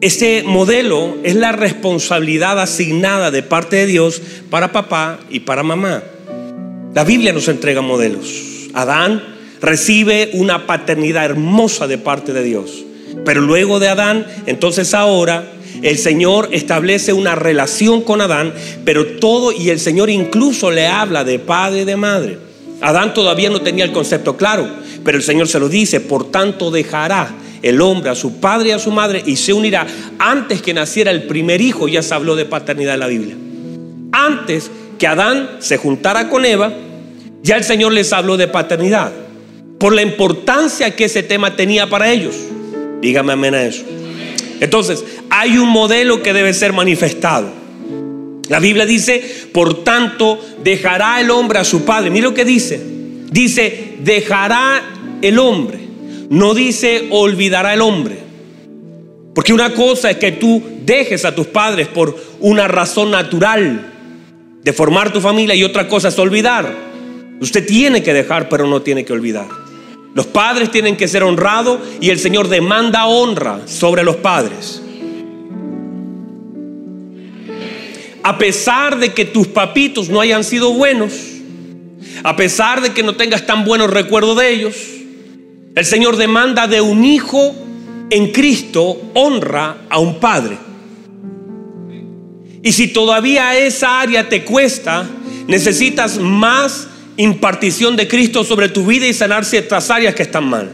Ese 0.00 0.42
modelo 0.46 1.18
es 1.22 1.34
la 1.34 1.52
responsabilidad 1.52 2.58
asignada 2.58 3.30
de 3.30 3.42
parte 3.42 3.76
de 3.76 3.86
Dios 3.86 4.22
para 4.48 4.72
papá 4.72 5.20
y 5.28 5.40
para 5.40 5.62
mamá. 5.62 6.02
La 6.94 7.04
Biblia 7.04 7.32
nos 7.32 7.48
entrega 7.48 7.82
modelos. 7.82 8.68
Adán 8.72 9.22
recibe 9.60 10.30
una 10.34 10.66
paternidad 10.66 11.24
hermosa 11.24 11.86
de 11.86 11.98
parte 11.98 12.32
de 12.32 12.42
Dios. 12.42 12.84
Pero 13.24 13.40
luego 13.40 13.78
de 13.78 13.88
Adán, 13.88 14.26
entonces 14.46 14.94
ahora 14.94 15.44
el 15.82 15.98
Señor 15.98 16.48
establece 16.52 17.12
una 17.12 17.34
relación 17.34 18.02
con 18.02 18.20
Adán, 18.20 18.52
pero 18.84 19.06
todo 19.18 19.52
y 19.52 19.70
el 19.70 19.80
Señor 19.80 20.10
incluso 20.10 20.70
le 20.70 20.86
habla 20.86 21.24
de 21.24 21.38
padre 21.38 21.82
y 21.82 21.84
de 21.84 21.96
madre. 21.96 22.38
Adán 22.80 23.14
todavía 23.14 23.50
no 23.50 23.60
tenía 23.60 23.84
el 23.84 23.92
concepto 23.92 24.36
claro, 24.36 24.66
pero 25.04 25.18
el 25.18 25.24
Señor 25.24 25.48
se 25.48 25.60
lo 25.60 25.68
dice, 25.68 26.00
por 26.00 26.30
tanto 26.30 26.70
dejará 26.70 27.34
el 27.62 27.80
hombre 27.82 28.10
a 28.10 28.14
su 28.14 28.40
padre 28.40 28.70
y 28.70 28.72
a 28.72 28.78
su 28.78 28.90
madre 28.90 29.22
y 29.24 29.36
se 29.36 29.52
unirá. 29.52 29.86
Antes 30.18 30.62
que 30.62 30.74
naciera 30.74 31.10
el 31.10 31.24
primer 31.24 31.60
hijo 31.60 31.88
ya 31.88 32.02
se 32.02 32.14
habló 32.14 32.36
de 32.36 32.46
paternidad 32.46 32.94
en 32.94 33.00
la 33.00 33.06
Biblia. 33.06 33.36
Antes 34.12 34.70
que 34.98 35.06
Adán 35.06 35.56
se 35.60 35.76
juntara 35.76 36.28
con 36.28 36.44
Eva, 36.44 36.72
ya 37.42 37.56
el 37.56 37.64
Señor 37.64 37.92
les 37.92 38.12
habló 38.12 38.36
de 38.36 38.48
paternidad. 38.48 39.12
Por 39.80 39.94
la 39.94 40.02
importancia 40.02 40.94
que 40.94 41.06
ese 41.06 41.24
tema 41.24 41.56
tenía 41.56 41.88
para 41.90 42.12
ellos. 42.12 42.36
Dígame 43.00 43.32
amén 43.32 43.54
a 43.54 43.64
eso. 43.64 43.82
Entonces, 44.60 45.04
hay 45.28 45.58
un 45.58 45.68
modelo 45.68 46.22
que 46.22 46.32
debe 46.32 46.54
ser 46.54 46.72
manifestado. 46.72 47.50
La 48.48 48.60
Biblia 48.60 48.86
dice, 48.86 49.24
por 49.52 49.82
tanto, 49.82 50.38
dejará 50.62 51.20
el 51.20 51.32
hombre 51.32 51.58
a 51.58 51.64
su 51.64 51.84
padre. 51.84 52.10
Mira 52.10 52.28
lo 52.28 52.34
que 52.34 52.44
dice. 52.44 52.80
Dice, 53.32 53.94
dejará 54.04 54.82
el 55.22 55.38
hombre 55.40 55.90
no 56.30 56.54
dice 56.54 57.08
olvidará 57.10 57.74
el 57.74 57.82
hombre. 57.82 58.18
Porque 59.34 59.52
una 59.52 59.74
cosa 59.74 60.10
es 60.10 60.16
que 60.16 60.32
tú 60.32 60.62
dejes 60.84 61.24
a 61.24 61.34
tus 61.34 61.48
padres 61.48 61.88
por 61.88 62.16
una 62.38 62.68
razón 62.68 63.10
natural 63.10 63.92
de 64.62 64.72
formar 64.72 65.12
tu 65.12 65.20
familia 65.20 65.54
y 65.54 65.64
otra 65.64 65.88
cosa 65.88 66.08
es 66.08 66.18
olvidar. 66.18 66.72
Usted 67.40 67.66
tiene 67.66 68.02
que 68.02 68.12
dejar, 68.12 68.48
pero 68.48 68.66
no 68.66 68.82
tiene 68.82 69.04
que 69.04 69.12
olvidar. 69.12 69.48
Los 70.14 70.26
padres 70.26 70.70
tienen 70.70 70.96
que 70.96 71.08
ser 71.08 71.22
honrados 71.22 71.80
y 72.00 72.10
el 72.10 72.18
Señor 72.18 72.48
demanda 72.48 73.06
honra 73.06 73.60
sobre 73.66 74.02
los 74.02 74.16
padres. 74.16 74.82
A 78.22 78.36
pesar 78.36 78.98
de 78.98 79.14
que 79.14 79.24
tus 79.24 79.46
papitos 79.46 80.08
no 80.08 80.20
hayan 80.20 80.44
sido 80.44 80.72
buenos, 80.72 81.12
a 82.22 82.36
pesar 82.36 82.82
de 82.82 82.92
que 82.92 83.02
no 83.02 83.14
tengas 83.14 83.46
tan 83.46 83.64
buenos 83.64 83.90
recuerdos 83.90 84.36
de 84.36 84.52
ellos, 84.52 84.76
el 85.74 85.84
Señor 85.84 86.16
demanda 86.16 86.66
de 86.66 86.80
un 86.80 87.04
hijo 87.04 87.54
en 88.10 88.32
Cristo 88.32 89.00
honra 89.14 89.78
a 89.88 89.98
un 89.98 90.18
padre. 90.18 90.58
Y 92.62 92.72
si 92.72 92.88
todavía 92.88 93.56
esa 93.56 94.00
área 94.00 94.28
te 94.28 94.44
cuesta, 94.44 95.08
necesitas 95.46 96.18
más 96.18 96.88
impartición 97.20 97.96
de 97.96 98.08
Cristo 98.08 98.44
sobre 98.44 98.68
tu 98.68 98.86
vida 98.86 99.06
y 99.06 99.12
sanar 99.12 99.44
ciertas 99.44 99.90
áreas 99.90 100.14
que 100.14 100.22
están 100.22 100.44
mal. 100.44 100.72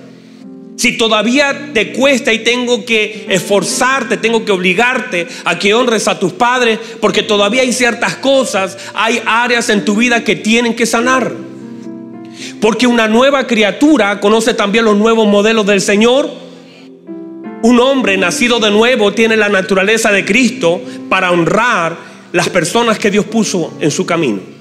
Si 0.76 0.96
todavía 0.98 1.70
te 1.72 1.92
cuesta 1.92 2.32
y 2.32 2.40
tengo 2.40 2.84
que 2.84 3.26
esforzarte, 3.30 4.18
tengo 4.18 4.44
que 4.44 4.52
obligarte 4.52 5.26
a 5.44 5.58
que 5.58 5.72
honres 5.72 6.06
a 6.06 6.18
tus 6.18 6.32
padres, 6.34 6.78
porque 7.00 7.22
todavía 7.22 7.62
hay 7.62 7.72
ciertas 7.72 8.16
cosas, 8.16 8.76
hay 8.94 9.22
áreas 9.24 9.70
en 9.70 9.84
tu 9.84 9.96
vida 9.96 10.22
que 10.22 10.36
tienen 10.36 10.76
que 10.76 10.84
sanar. 10.84 11.32
Porque 12.60 12.86
una 12.86 13.08
nueva 13.08 13.46
criatura 13.46 14.20
conoce 14.20 14.52
también 14.52 14.84
los 14.84 14.96
nuevos 14.96 15.26
modelos 15.26 15.66
del 15.66 15.80
Señor. 15.80 16.30
Un 17.62 17.80
hombre 17.80 18.18
nacido 18.18 18.60
de 18.60 18.70
nuevo 18.70 19.12
tiene 19.12 19.36
la 19.36 19.48
naturaleza 19.48 20.12
de 20.12 20.26
Cristo 20.26 20.82
para 21.08 21.30
honrar 21.30 21.96
las 22.32 22.50
personas 22.50 22.98
que 22.98 23.10
Dios 23.10 23.24
puso 23.24 23.72
en 23.80 23.90
su 23.90 24.04
camino. 24.04 24.55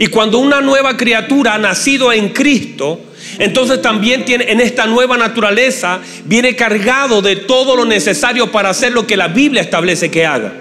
Y 0.00 0.06
cuando 0.06 0.38
una 0.38 0.60
nueva 0.60 0.96
criatura 0.96 1.54
ha 1.54 1.58
nacido 1.58 2.12
en 2.12 2.28
Cristo, 2.28 3.00
entonces 3.40 3.82
también 3.82 4.24
tiene 4.24 4.50
en 4.52 4.60
esta 4.60 4.86
nueva 4.86 5.18
naturaleza 5.18 5.98
viene 6.24 6.54
cargado 6.54 7.20
de 7.20 7.34
todo 7.34 7.74
lo 7.74 7.84
necesario 7.84 8.52
para 8.52 8.70
hacer 8.70 8.92
lo 8.92 9.08
que 9.08 9.16
la 9.16 9.26
Biblia 9.26 9.60
establece 9.60 10.08
que 10.08 10.24
haga. 10.24 10.52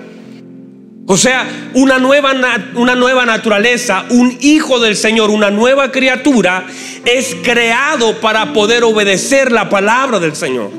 O 1.06 1.15
sea, 1.17 1.47
una 1.76 2.00
nueva, 2.00 2.34
una 2.76 2.95
nueva 2.95 3.28
naturaleza, 3.28 4.06
un 4.10 4.36
hijo 4.41 4.80
del 4.80 4.95
Señor, 4.95 5.30
una 5.30 5.52
nueva 5.52 5.91
criatura, 5.91 6.65
es 7.06 7.36
creado 7.43 8.19
para 8.19 8.54
poder 8.54 8.84
obedecer 8.84 9.52
la 9.52 9.69
palabra 9.69 10.19
del 10.19 10.36
Señor. 10.36 10.71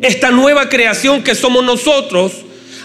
Esta 0.00 0.30
nueva 0.30 0.70
creación 0.70 1.22
que 1.22 1.34
somos 1.34 1.62
nosotros, 1.62 2.32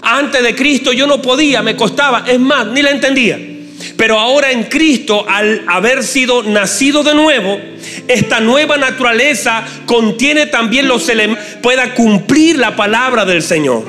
antes 0.02 0.42
de 0.42 0.54
Cristo 0.54 0.92
yo 0.92 1.06
no 1.06 1.22
podía, 1.22 1.62
me 1.62 1.74
costaba, 1.74 2.24
es 2.26 2.38
más, 2.38 2.66
ni 2.66 2.82
la 2.82 2.90
entendía. 2.90 3.51
Pero 3.96 4.18
ahora 4.18 4.50
en 4.50 4.64
Cristo, 4.64 5.24
al 5.28 5.64
haber 5.66 6.02
sido 6.02 6.42
nacido 6.42 7.02
de 7.02 7.14
nuevo, 7.14 7.60
esta 8.08 8.40
nueva 8.40 8.76
naturaleza 8.76 9.64
contiene 9.86 10.46
también 10.46 10.88
los 10.88 11.08
elementos, 11.08 11.44
pueda 11.62 11.94
cumplir 11.94 12.58
la 12.58 12.74
palabra 12.74 13.24
del 13.24 13.42
Señor. 13.42 13.84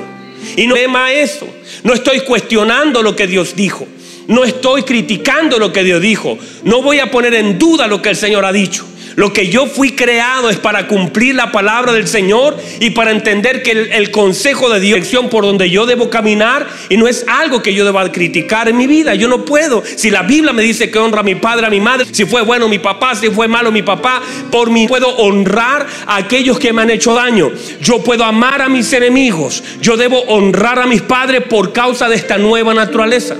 Y 0.56 0.66
no 0.66 0.74
tema 0.74 1.12
eso. 1.12 1.48
No 1.82 1.94
estoy 1.94 2.20
cuestionando 2.20 3.02
lo 3.02 3.16
que 3.16 3.26
Dios 3.26 3.56
dijo. 3.56 3.86
No 4.26 4.44
estoy 4.44 4.82
criticando 4.82 5.58
lo 5.58 5.72
que 5.72 5.84
Dios 5.84 6.00
dijo. 6.00 6.38
No 6.62 6.82
voy 6.82 7.00
a 7.00 7.10
poner 7.10 7.34
en 7.34 7.58
duda 7.58 7.86
lo 7.86 8.00
que 8.00 8.10
el 8.10 8.16
Señor 8.16 8.44
ha 8.44 8.52
dicho. 8.52 8.86
Lo 9.16 9.32
que 9.32 9.48
yo 9.48 9.66
fui 9.66 9.92
creado 9.92 10.48
es 10.48 10.56
para 10.56 10.88
cumplir 10.88 11.34
la 11.34 11.52
palabra 11.52 11.92
del 11.92 12.08
Señor 12.08 12.56
y 12.80 12.90
para 12.90 13.10
entender 13.10 13.62
que 13.62 13.72
el, 13.72 14.10
consejo 14.10 14.70
de 14.70 14.80
Dios, 14.80 14.94
dirección 14.94 15.28
por 15.28 15.44
donde 15.44 15.70
yo 15.70 15.86
debo 15.86 16.08
caminar 16.08 16.68
y 16.88 16.96
no 16.96 17.08
es 17.08 17.24
algo 17.26 17.62
que 17.62 17.74
yo 17.74 17.84
deba 17.84 18.10
criticar 18.12 18.68
en 18.68 18.76
mi 18.76 18.86
vida. 18.86 19.16
Yo 19.16 19.26
no 19.26 19.44
puedo. 19.44 19.82
Si 19.96 20.08
la 20.08 20.22
Biblia 20.22 20.52
me 20.52 20.62
dice 20.62 20.88
que 20.88 20.98
honra 21.00 21.20
a 21.20 21.24
mi 21.24 21.34
padre, 21.34 21.66
a 21.66 21.70
mi 21.70 21.80
madre, 21.80 22.06
si 22.12 22.24
fue 22.24 22.42
bueno 22.42 22.68
mi 22.68 22.78
papá, 22.78 23.16
si 23.16 23.28
fue 23.30 23.48
malo 23.48 23.72
mi 23.72 23.82
papá, 23.82 24.22
por 24.52 24.70
mí 24.70 24.86
puedo 24.86 25.08
honrar 25.16 25.86
a 26.06 26.16
aquellos 26.16 26.60
que 26.60 26.72
me 26.72 26.82
han 26.82 26.90
hecho 26.90 27.12
daño. 27.12 27.50
Yo 27.80 28.04
puedo 28.04 28.24
amar 28.24 28.62
a 28.62 28.68
mis 28.68 28.92
enemigos. 28.92 29.64
Yo 29.80 29.96
debo 29.96 30.20
honrar 30.28 30.78
a 30.78 30.86
mis 30.86 31.02
padres 31.02 31.42
por 31.42 31.72
causa 31.72 32.08
de 32.08 32.14
esta 32.14 32.38
nueva 32.38 32.72
naturaleza. 32.72 33.36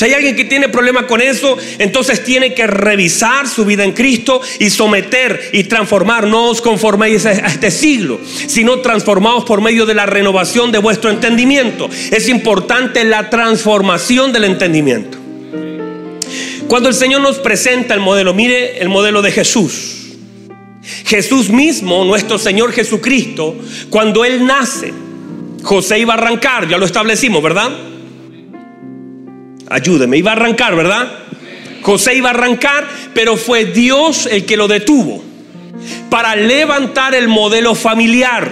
Si 0.00 0.06
hay 0.06 0.14
alguien 0.14 0.34
que 0.34 0.46
tiene 0.46 0.70
problema 0.70 1.06
con 1.06 1.20
eso, 1.20 1.58
entonces 1.78 2.24
tiene 2.24 2.54
que 2.54 2.66
revisar 2.66 3.46
su 3.46 3.66
vida 3.66 3.84
en 3.84 3.92
Cristo 3.92 4.40
y 4.58 4.70
someter 4.70 5.50
y 5.52 5.64
transformar. 5.64 6.26
No 6.26 6.48
os 6.48 6.62
conforméis 6.62 7.26
a 7.26 7.32
este 7.32 7.70
siglo, 7.70 8.18
sino 8.24 8.78
transformados 8.78 9.44
por 9.44 9.60
medio 9.60 9.84
de 9.84 9.92
la 9.92 10.06
renovación 10.06 10.72
de 10.72 10.78
vuestro 10.78 11.10
entendimiento. 11.10 11.90
Es 12.10 12.30
importante 12.30 13.04
la 13.04 13.28
transformación 13.28 14.32
del 14.32 14.44
entendimiento. 14.44 15.18
Cuando 16.66 16.88
el 16.88 16.94
Señor 16.94 17.20
nos 17.20 17.36
presenta 17.36 17.92
el 17.92 18.00
modelo, 18.00 18.32
mire 18.32 18.78
el 18.78 18.88
modelo 18.88 19.20
de 19.20 19.32
Jesús. 19.32 20.14
Jesús 21.04 21.50
mismo, 21.50 22.06
nuestro 22.06 22.38
Señor 22.38 22.72
Jesucristo, 22.72 23.54
cuando 23.90 24.24
Él 24.24 24.46
nace, 24.46 24.94
José 25.62 25.98
iba 25.98 26.14
a 26.14 26.16
arrancar, 26.16 26.66
ya 26.70 26.78
lo 26.78 26.86
establecimos, 26.86 27.42
¿verdad? 27.42 27.89
Ayúdeme, 29.70 30.18
iba 30.18 30.32
a 30.32 30.34
arrancar, 30.34 30.76
¿verdad? 30.76 31.10
José 31.82 32.14
iba 32.14 32.28
a 32.28 32.32
arrancar, 32.34 32.86
pero 33.14 33.36
fue 33.36 33.64
Dios 33.64 34.26
el 34.26 34.44
que 34.44 34.56
lo 34.56 34.68
detuvo 34.68 35.30
para 36.10 36.36
levantar 36.36 37.14
el 37.14 37.28
modelo 37.28 37.74
familiar. 37.74 38.50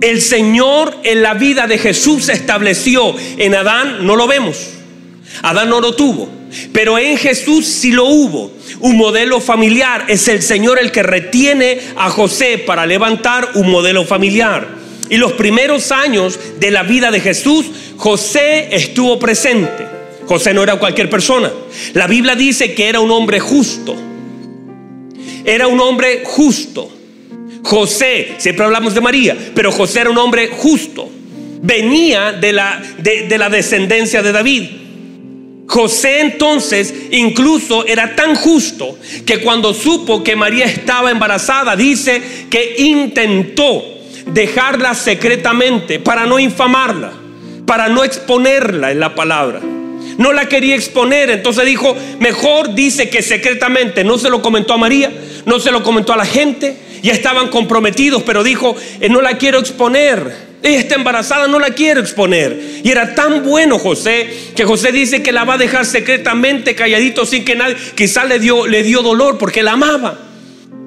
El 0.00 0.20
Señor 0.20 0.94
en 1.02 1.22
la 1.22 1.34
vida 1.34 1.66
de 1.66 1.78
Jesús 1.78 2.26
se 2.26 2.34
estableció. 2.34 3.14
En 3.38 3.54
Adán 3.54 4.06
no 4.06 4.14
lo 4.14 4.26
vemos. 4.26 4.68
Adán 5.42 5.70
no 5.70 5.80
lo 5.80 5.94
tuvo. 5.94 6.28
Pero 6.72 6.98
en 6.98 7.16
Jesús 7.16 7.66
sí 7.66 7.92
lo 7.92 8.04
hubo. 8.04 8.52
Un 8.80 8.96
modelo 8.96 9.40
familiar. 9.40 10.04
Es 10.08 10.28
el 10.28 10.42
Señor 10.42 10.78
el 10.78 10.92
que 10.92 11.02
retiene 11.02 11.80
a 11.96 12.10
José 12.10 12.58
para 12.58 12.86
levantar 12.86 13.52
un 13.54 13.70
modelo 13.70 14.04
familiar. 14.04 14.68
Y 15.08 15.16
los 15.16 15.32
primeros 15.32 15.92
años 15.92 16.38
de 16.58 16.70
la 16.70 16.82
vida 16.82 17.10
de 17.10 17.20
Jesús, 17.20 17.66
José 17.96 18.68
estuvo 18.72 19.18
presente. 19.18 19.86
José 20.26 20.52
no 20.52 20.62
era 20.62 20.76
cualquier 20.76 21.08
persona. 21.08 21.52
La 21.94 22.06
Biblia 22.06 22.34
dice 22.34 22.74
que 22.74 22.88
era 22.88 23.00
un 23.00 23.10
hombre 23.10 23.38
justo. 23.40 23.94
Era 25.44 25.68
un 25.68 25.80
hombre 25.80 26.22
justo. 26.24 26.90
José, 27.62 28.34
siempre 28.38 28.64
hablamos 28.64 28.94
de 28.94 29.00
María, 29.00 29.36
pero 29.54 29.72
José 29.72 30.00
era 30.00 30.10
un 30.10 30.18
hombre 30.18 30.48
justo. 30.48 31.08
Venía 31.62 32.32
de 32.32 32.52
la, 32.52 32.82
de, 32.98 33.38
la 33.38 33.48
descendencia 33.48 34.22
de 34.22 34.32
David. 34.32 34.62
José 35.68 36.20
entonces 36.20 36.94
incluso 37.10 37.84
era 37.86 38.14
tan 38.14 38.36
justo 38.36 38.96
que 39.24 39.40
cuando 39.40 39.74
supo 39.74 40.22
que 40.22 40.36
María 40.36 40.64
estaba 40.64 41.10
embarazada, 41.10 41.74
dice 41.74 42.22
que 42.48 42.76
intentó 42.78 43.95
dejarla 44.26 44.94
secretamente 44.94 45.98
para 45.98 46.26
no 46.26 46.38
infamarla, 46.38 47.12
para 47.64 47.88
no 47.88 48.04
exponerla 48.04 48.90
en 48.90 49.00
la 49.00 49.14
palabra 49.14 49.60
no 50.18 50.32
la 50.32 50.48
quería 50.48 50.74
exponer. 50.74 51.30
Entonces 51.30 51.64
dijo, 51.66 51.96
mejor 52.20 52.74
dice 52.74 53.08
que 53.08 53.22
secretamente 53.22 54.04
no 54.04 54.18
se 54.18 54.30
lo 54.30 54.42
comentó 54.42 54.74
a 54.74 54.78
María, 54.78 55.12
no 55.44 55.58
se 55.60 55.70
lo 55.70 55.82
comentó 55.82 56.12
a 56.12 56.16
la 56.16 56.26
gente, 56.26 56.76
ya 57.02 57.12
estaban 57.12 57.48
comprometidos, 57.48 58.22
pero 58.22 58.42
dijo, 58.42 58.76
eh, 59.00 59.08
no 59.08 59.20
la 59.20 59.38
quiero 59.38 59.58
exponer. 59.58 60.46
Ella 60.62 60.78
está 60.78 60.94
embarazada, 60.96 61.46
no 61.46 61.58
la 61.58 61.70
quiero 61.70 62.00
exponer. 62.00 62.58
Y 62.82 62.90
era 62.90 63.14
tan 63.14 63.44
bueno 63.44 63.78
José 63.78 64.28
que 64.56 64.64
José 64.64 64.90
dice 64.90 65.22
que 65.22 65.32
la 65.32 65.44
va 65.44 65.54
a 65.54 65.58
dejar 65.58 65.84
secretamente, 65.84 66.74
calladito, 66.74 67.26
sin 67.26 67.44
que 67.44 67.54
nadie, 67.54 67.76
quizás 67.94 68.26
le 68.26 68.38
dio, 68.38 68.66
le 68.66 68.82
dio 68.82 69.02
dolor 69.02 69.38
porque 69.38 69.62
la 69.62 69.72
amaba. 69.72 70.18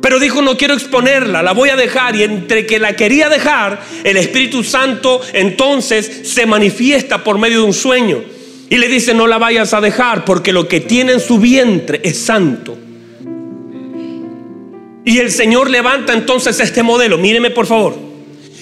Pero 0.09 0.19
dijo, 0.19 0.41
no 0.41 0.57
quiero 0.57 0.73
exponerla, 0.73 1.43
la 1.43 1.51
voy 1.51 1.69
a 1.69 1.75
dejar. 1.75 2.15
Y 2.15 2.23
entre 2.23 2.65
que 2.65 2.79
la 2.79 2.95
quería 2.95 3.29
dejar, 3.29 3.79
el 4.03 4.17
Espíritu 4.17 4.63
Santo 4.63 5.21
entonces 5.33 6.21
se 6.23 6.47
manifiesta 6.47 7.23
por 7.23 7.37
medio 7.37 7.59
de 7.59 7.65
un 7.65 7.73
sueño. 7.73 8.23
Y 8.71 8.77
le 8.77 8.87
dice, 8.87 9.13
no 9.13 9.27
la 9.27 9.37
vayas 9.37 9.71
a 9.75 9.81
dejar 9.81 10.25
porque 10.25 10.51
lo 10.51 10.67
que 10.67 10.79
tiene 10.79 11.11
en 11.11 11.19
su 11.19 11.37
vientre 11.37 12.01
es 12.03 12.17
santo. 12.17 12.75
Y 15.05 15.19
el 15.19 15.29
Señor 15.29 15.69
levanta 15.69 16.13
entonces 16.13 16.59
este 16.59 16.81
modelo. 16.81 17.19
Míreme 17.19 17.51
por 17.51 17.67
favor 17.67 18.08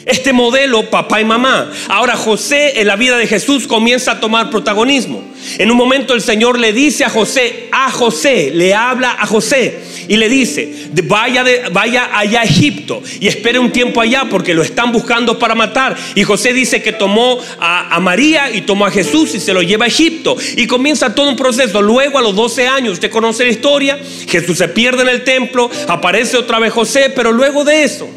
este 0.08 0.34
modelo 0.34 0.90
papá 0.90 1.22
y 1.22 1.26
mamá. 1.26 1.72
Ahora 1.90 2.16
José 2.16 2.80
en 2.80 2.88
la 2.88 2.96
vida 2.96 3.18
de 3.18 3.28
Jesús 3.28 3.68
comienza 3.68 4.14
a 4.14 4.20
tomar 4.20 4.50
protagonismo. 4.50 5.24
En 5.58 5.70
un 5.70 5.78
momento 5.78 6.14
el 6.14 6.22
Señor 6.22 6.58
le 6.60 6.74
dice 6.74 7.04
a 7.04 7.10
José, 7.10 7.68
a 7.72 7.92
José, 7.92 8.52
le 8.54 8.74
habla 8.74 9.18
a 9.20 9.28
José 9.28 9.80
y 10.08 10.16
le 10.16 10.30
dice, 10.30 10.90
vaya, 11.04 11.44
de, 11.44 11.64
vaya 11.72 12.10
allá 12.18 12.42
a 12.42 12.44
Egipto 12.44 13.04
y 13.20 13.28
espere 13.28 13.60
un 13.60 13.72
tiempo 13.72 14.00
allá 14.00 14.26
porque 14.30 14.54
lo 14.54 14.64
están 14.64 14.92
buscando 14.92 15.38
para 15.38 15.56
matar. 15.56 15.96
Y 16.16 16.24
José 16.24 16.54
dice 16.54 16.82
que 16.82 16.94
tomó 16.94 17.40
a, 17.60 17.94
a 17.94 18.00
María 18.00 18.50
y 18.50 18.62
tomó 18.62 18.86
a 18.86 18.92
Jesús 18.92 19.36
y 19.36 19.40
se 19.40 19.54
lo 19.54 19.62
lleva 19.62 19.86
a 19.86 19.90
Egipto. 19.90 20.38
Y 20.56 20.68
comienza 20.68 21.14
todo 21.14 21.30
un 21.30 21.36
proceso. 21.36 21.82
Luego 21.82 22.18
a 22.18 22.22
los 22.22 22.36
12 22.36 22.68
años, 22.68 22.94
usted 22.94 23.12
conoce 23.12 23.44
la 23.44 23.52
historia, 23.52 24.00
Jesús 24.28 24.58
se 24.58 24.70
pierde 24.70 25.02
en 25.02 25.10
el 25.10 25.24
templo, 25.24 25.70
aparece 25.88 26.38
otra 26.38 26.60
vez 26.60 26.72
José, 26.72 27.12
pero 27.14 27.32
luego 27.32 27.66
de 27.66 27.84
eso, 27.84 28.08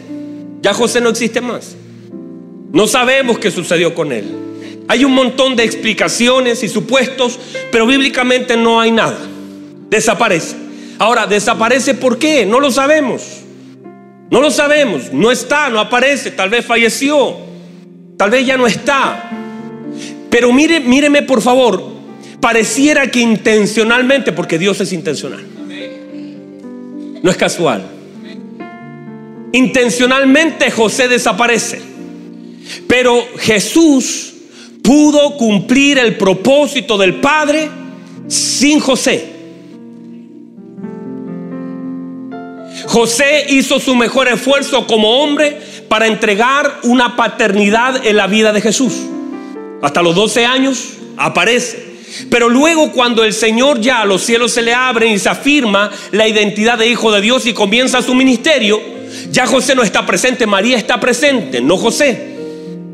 ya 0.62 0.72
José 0.72 1.00
no 1.00 1.08
existe 1.08 1.40
más. 1.40 1.79
No 2.72 2.86
sabemos 2.86 3.38
qué 3.38 3.50
sucedió 3.50 3.94
con 3.94 4.12
él. 4.12 4.24
Hay 4.88 5.04
un 5.04 5.12
montón 5.12 5.56
de 5.56 5.64
explicaciones 5.64 6.62
y 6.62 6.68
supuestos, 6.68 7.38
pero 7.70 7.86
bíblicamente 7.86 8.56
no 8.56 8.80
hay 8.80 8.90
nada. 8.90 9.18
Desaparece. 9.88 10.56
Ahora, 10.98 11.26
¿desaparece 11.26 11.94
por 11.94 12.18
qué? 12.18 12.44
No 12.44 12.60
lo 12.60 12.70
sabemos. 12.70 13.22
No 14.30 14.40
lo 14.40 14.50
sabemos. 14.50 15.12
No 15.12 15.30
está, 15.30 15.68
no 15.70 15.80
aparece. 15.80 16.30
Tal 16.30 16.50
vez 16.50 16.64
falleció. 16.64 17.36
Tal 18.16 18.30
vez 18.30 18.46
ya 18.46 18.56
no 18.56 18.66
está. 18.66 19.30
Pero 20.28 20.52
mire, 20.52 20.80
míreme 20.80 21.22
por 21.22 21.40
favor. 21.40 21.82
Pareciera 22.40 23.10
que 23.10 23.20
intencionalmente, 23.20 24.32
porque 24.32 24.58
Dios 24.58 24.80
es 24.80 24.92
intencional. 24.92 25.44
No 27.22 27.30
es 27.30 27.36
casual. 27.36 27.84
Intencionalmente 29.52 30.70
José 30.70 31.08
desaparece. 31.08 31.89
Pero 32.86 33.26
Jesús 33.38 34.34
pudo 34.82 35.36
cumplir 35.36 35.98
el 35.98 36.16
propósito 36.16 36.98
del 36.98 37.16
Padre 37.16 37.68
sin 38.28 38.80
José. 38.80 39.40
José 42.86 43.46
hizo 43.50 43.78
su 43.78 43.94
mejor 43.94 44.28
esfuerzo 44.28 44.86
como 44.86 45.22
hombre 45.22 45.60
para 45.88 46.06
entregar 46.06 46.80
una 46.84 47.16
paternidad 47.16 48.06
en 48.06 48.16
la 48.16 48.26
vida 48.26 48.52
de 48.52 48.60
Jesús. 48.60 48.94
Hasta 49.82 50.02
los 50.02 50.14
12 50.14 50.44
años 50.44 50.94
aparece. 51.16 51.90
Pero 52.28 52.48
luego 52.48 52.90
cuando 52.92 53.22
el 53.22 53.32
Señor 53.32 53.80
ya 53.80 54.04
los 54.04 54.22
cielos 54.22 54.52
se 54.52 54.62
le 54.62 54.74
abren 54.74 55.12
y 55.12 55.18
se 55.18 55.28
afirma 55.28 55.90
la 56.10 56.26
identidad 56.26 56.78
de 56.78 56.88
hijo 56.88 57.12
de 57.12 57.20
Dios 57.20 57.46
y 57.46 57.52
comienza 57.52 58.02
su 58.02 58.14
ministerio, 58.14 58.80
ya 59.30 59.46
José 59.46 59.74
no 59.74 59.82
está 59.82 60.04
presente, 60.06 60.46
María 60.46 60.76
está 60.76 60.98
presente, 60.98 61.60
no 61.60 61.76
José. 61.76 62.39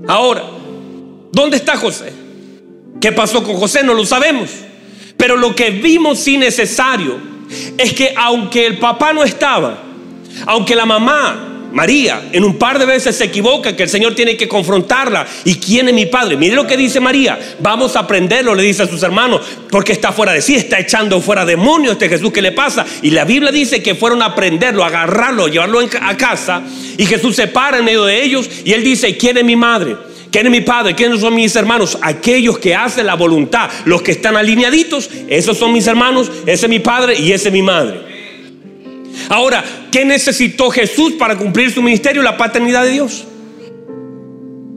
Ahora, 0.09 0.45
¿dónde 1.33 1.57
está 1.57 1.77
José? 1.77 2.13
¿Qué 3.01 3.13
pasó 3.13 3.43
con 3.43 3.57
José? 3.57 3.83
No 3.83 3.95
lo 3.95 4.05
sabemos. 4.05 4.51
Pero 5.17 5.37
lo 5.37 5.55
que 5.55 5.71
vimos 5.71 6.19
sí 6.19 6.37
necesario 6.37 7.19
es 7.79 7.93
que 7.93 8.15
aunque 8.17 8.67
el 8.67 8.79
papá 8.79 9.13
no 9.13 9.23
estaba, 9.23 9.83
aunque 10.47 10.75
la 10.75 10.87
mamá, 10.87 11.56
María, 11.73 12.29
en 12.33 12.45
un 12.45 12.57
par 12.57 12.79
de 12.79 12.87
veces 12.87 13.17
se 13.17 13.25
equivoca, 13.25 13.77
que 13.77 13.83
el 13.83 13.89
Señor 13.89 14.15
tiene 14.15 14.37
que 14.37 14.49
confrontarla. 14.49 15.27
¿Y 15.45 15.57
quién 15.57 15.89
es 15.89 15.95
mi 15.95 16.07
padre? 16.07 16.37
Mire 16.37 16.55
lo 16.55 16.67
que 16.67 16.77
dice 16.77 17.01
María. 17.01 17.39
Vamos 17.61 17.97
a 17.97 18.01
aprenderlo, 18.01 18.55
le 18.55 18.63
dice 18.63 18.85
a 18.85 18.87
sus 18.87 19.03
hermanos, 19.03 19.43
porque 19.71 19.93
está 19.93 20.13
fuera 20.13 20.33
de 20.33 20.41
sí, 20.41 20.55
está 20.55 20.79
echando 20.79 21.21
fuera 21.21 21.45
demonios 21.45 21.93
este 21.93 22.09
Jesús. 22.09 22.33
¿Qué 22.33 22.43
le 22.43 22.53
pasa? 22.53 22.87
Y 23.03 23.11
la 23.11 23.25
Biblia 23.25 23.53
dice 23.53 23.83
que 23.83 23.95
fueron 23.95 24.23
a 24.23 24.27
aprenderlo, 24.27 24.85
a 24.85 24.89
agarrarlo, 24.89 25.49
llevarlo 25.49 25.81
a 25.81 26.17
casa. 26.17 26.63
Y 26.97 27.05
Jesús 27.07 27.37
se 27.37 27.47
para 27.49 27.79
en 27.79 27.85
medio 27.85 28.05
de 28.05 28.23
ellos 28.23 28.49
y 28.65 28.73
él 28.73 28.83
dice, 28.83 29.17
¿quién 29.17 29.37
es 29.37 29.45
mi 29.45 29.57
madre? 29.57 29.97
¿Quién 30.31 30.47
es 30.47 30.53
mi 30.53 30.61
padre? 30.61 30.95
¿Quiénes 30.95 31.21
son 31.21 31.35
mis 31.35 31.55
hermanos? 31.57 31.99
Aquellos 32.03 32.59
que 32.59 32.75
hacen 32.75 33.07
la 33.07 33.15
voluntad, 33.15 33.71
los 33.85 34.03
que 34.03 34.13
están 34.13 34.37
alineaditos, 34.37 35.09
esos 35.29 35.57
son 35.57 35.73
mis 35.73 35.87
hermanos, 35.87 36.31
ese 36.47 36.67
es 36.67 36.69
mi 36.69 36.79
padre 36.79 37.19
y 37.19 37.33
ese 37.33 37.49
es 37.49 37.53
mi 37.53 37.63
madre. 37.63 38.06
Ahora, 39.29 39.65
¿qué 39.91 40.05
necesitó 40.05 40.71
Jesús 40.71 41.13
para 41.13 41.37
cumplir 41.37 41.71
su 41.71 41.83
ministerio? 41.83 42.23
La 42.23 42.37
paternidad 42.37 42.85
de 42.85 42.91
Dios. 42.91 43.25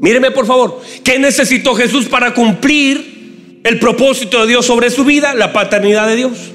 Míreme 0.02 0.32
por 0.32 0.46
favor, 0.46 0.82
¿qué 1.04 1.20
necesitó 1.20 1.76
Jesús 1.76 2.06
para 2.06 2.34
cumplir 2.34 3.60
el 3.64 3.80
propósito 3.80 4.42
de 4.42 4.48
Dios 4.48 4.66
sobre 4.66 4.90
su 4.90 5.04
vida? 5.04 5.34
La 5.34 5.52
paternidad 5.52 6.08
de 6.08 6.16
Dios. 6.16 6.52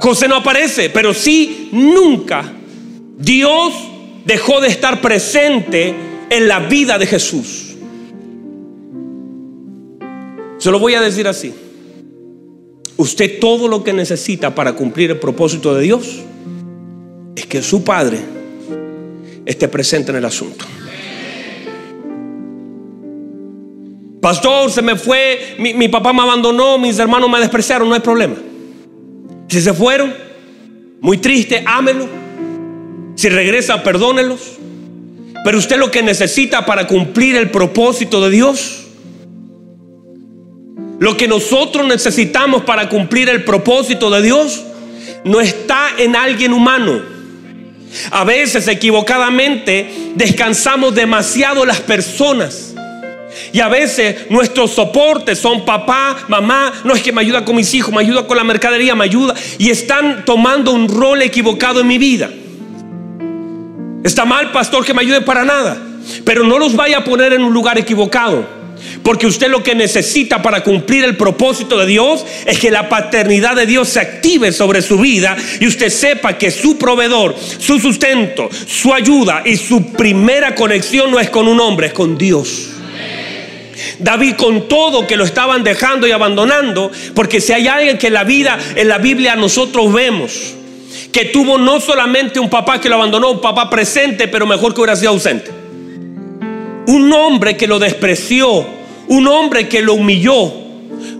José 0.00 0.28
no 0.28 0.36
aparece, 0.36 0.90
pero 0.90 1.14
sí 1.14 1.68
nunca 1.72 2.52
Dios 3.16 3.72
dejó 4.24 4.60
de 4.60 4.68
estar 4.68 5.00
presente 5.00 5.94
en 6.30 6.48
la 6.48 6.60
vida 6.60 6.98
de 6.98 7.06
Jesús. 7.06 7.76
Se 10.58 10.70
lo 10.70 10.78
voy 10.78 10.94
a 10.94 11.00
decir 11.00 11.28
así. 11.28 11.54
Usted 12.96 13.40
todo 13.40 13.68
lo 13.68 13.82
que 13.82 13.92
necesita 13.92 14.54
para 14.54 14.74
cumplir 14.74 15.10
el 15.10 15.18
propósito 15.18 15.74
de 15.74 15.82
Dios 15.82 16.20
es 17.34 17.46
que 17.46 17.62
su 17.62 17.82
Padre 17.82 18.20
esté 19.44 19.68
presente 19.68 20.10
en 20.12 20.18
el 20.18 20.24
asunto. 20.24 20.64
Pastor, 24.20 24.70
se 24.70 24.80
me 24.80 24.96
fue, 24.96 25.56
mi, 25.58 25.74
mi, 25.74 25.88
papá 25.88 26.12
me 26.12 26.22
abandonó, 26.22 26.78
mis 26.78 26.98
hermanos 26.98 27.28
me 27.28 27.40
despreciaron, 27.40 27.88
no 27.88 27.94
hay 27.94 28.00
problema. 28.00 28.36
Si 29.48 29.60
se 29.60 29.74
fueron, 29.74 30.14
muy 31.00 31.18
triste, 31.18 31.62
ámelo. 31.66 32.08
Si 33.16 33.28
regresa, 33.28 33.82
perdónelos. 33.82 34.54
Pero 35.44 35.58
usted 35.58 35.76
lo 35.76 35.90
que 35.90 36.02
necesita 36.02 36.64
para 36.64 36.86
cumplir 36.86 37.36
el 37.36 37.50
propósito 37.50 38.22
de 38.22 38.30
Dios, 38.30 38.83
lo 41.04 41.18
que 41.18 41.28
nosotros 41.28 41.86
necesitamos 41.86 42.62
para 42.62 42.88
cumplir 42.88 43.28
el 43.28 43.44
propósito 43.44 44.08
de 44.08 44.22
Dios, 44.22 44.64
no 45.24 45.38
está 45.38 45.90
en 45.98 46.16
alguien 46.16 46.54
humano. 46.54 46.98
A 48.10 48.24
veces 48.24 48.66
equivocadamente 48.68 49.86
descansamos 50.14 50.94
demasiado 50.94 51.66
las 51.66 51.82
personas 51.82 52.74
y 53.52 53.60
a 53.60 53.68
veces 53.68 54.30
nuestros 54.30 54.70
soportes 54.70 55.38
son 55.38 55.66
papá, 55.66 56.24
mamá, 56.28 56.72
no 56.84 56.94
es 56.94 57.02
que 57.02 57.12
me 57.12 57.20
ayuda 57.20 57.44
con 57.44 57.56
mis 57.56 57.74
hijos, 57.74 57.92
me 57.92 58.00
ayuda 58.00 58.26
con 58.26 58.38
la 58.38 58.44
mercadería, 58.44 58.94
me 58.94 59.04
ayuda. 59.04 59.34
Y 59.58 59.68
están 59.68 60.24
tomando 60.24 60.72
un 60.72 60.88
rol 60.88 61.20
equivocado 61.20 61.82
en 61.82 61.86
mi 61.86 61.98
vida. 61.98 62.30
Está 64.02 64.24
mal, 64.24 64.52
pastor, 64.52 64.86
que 64.86 64.94
me 64.94 65.02
ayude 65.02 65.20
para 65.20 65.44
nada. 65.44 65.76
Pero 66.24 66.44
no 66.44 66.58
los 66.58 66.74
vaya 66.74 66.96
a 66.96 67.04
poner 67.04 67.34
en 67.34 67.44
un 67.44 67.52
lugar 67.52 67.76
equivocado. 67.76 68.63
Porque 69.02 69.26
usted 69.26 69.48
lo 69.48 69.62
que 69.62 69.74
necesita 69.74 70.42
para 70.42 70.62
cumplir 70.62 71.04
el 71.04 71.16
propósito 71.16 71.78
de 71.78 71.86
Dios 71.86 72.24
es 72.46 72.58
que 72.58 72.70
la 72.70 72.88
paternidad 72.88 73.56
de 73.56 73.66
Dios 73.66 73.88
se 73.88 74.00
active 74.00 74.52
sobre 74.52 74.82
su 74.82 74.98
vida 74.98 75.36
y 75.60 75.66
usted 75.66 75.90
sepa 75.90 76.38
que 76.38 76.50
su 76.50 76.78
proveedor, 76.78 77.34
su 77.58 77.78
sustento, 77.78 78.48
su 78.66 78.92
ayuda 78.92 79.42
y 79.44 79.56
su 79.56 79.92
primera 79.92 80.54
conexión 80.54 81.10
no 81.10 81.20
es 81.20 81.30
con 81.30 81.48
un 81.48 81.60
hombre, 81.60 81.88
es 81.88 81.92
con 81.92 82.16
Dios. 82.16 82.70
David 83.98 84.34
con 84.34 84.68
todo 84.68 85.06
que 85.06 85.16
lo 85.16 85.24
estaban 85.24 85.62
dejando 85.62 86.06
y 86.06 86.10
abandonando, 86.10 86.90
porque 87.14 87.40
si 87.40 87.52
hay 87.52 87.68
alguien 87.68 87.98
que 87.98 88.08
en 88.08 88.14
la 88.14 88.24
vida, 88.24 88.58
en 88.74 88.88
la 88.88 88.98
Biblia 88.98 89.36
nosotros 89.36 89.92
vemos, 89.92 90.54
que 91.12 91.26
tuvo 91.26 91.58
no 91.58 91.80
solamente 91.80 92.40
un 92.40 92.50
papá 92.50 92.80
que 92.80 92.88
lo 92.88 92.96
abandonó, 92.96 93.30
un 93.30 93.40
papá 93.40 93.70
presente, 93.70 94.28
pero 94.28 94.46
mejor 94.46 94.74
que 94.74 94.80
hubiera 94.80 94.96
sido 94.96 95.12
ausente. 95.12 95.63
Un 96.86 97.12
hombre 97.12 97.56
que 97.56 97.66
lo 97.66 97.78
despreció, 97.78 98.66
un 99.08 99.26
hombre 99.28 99.68
que 99.68 99.82
lo 99.82 99.94
humilló, 99.94 100.52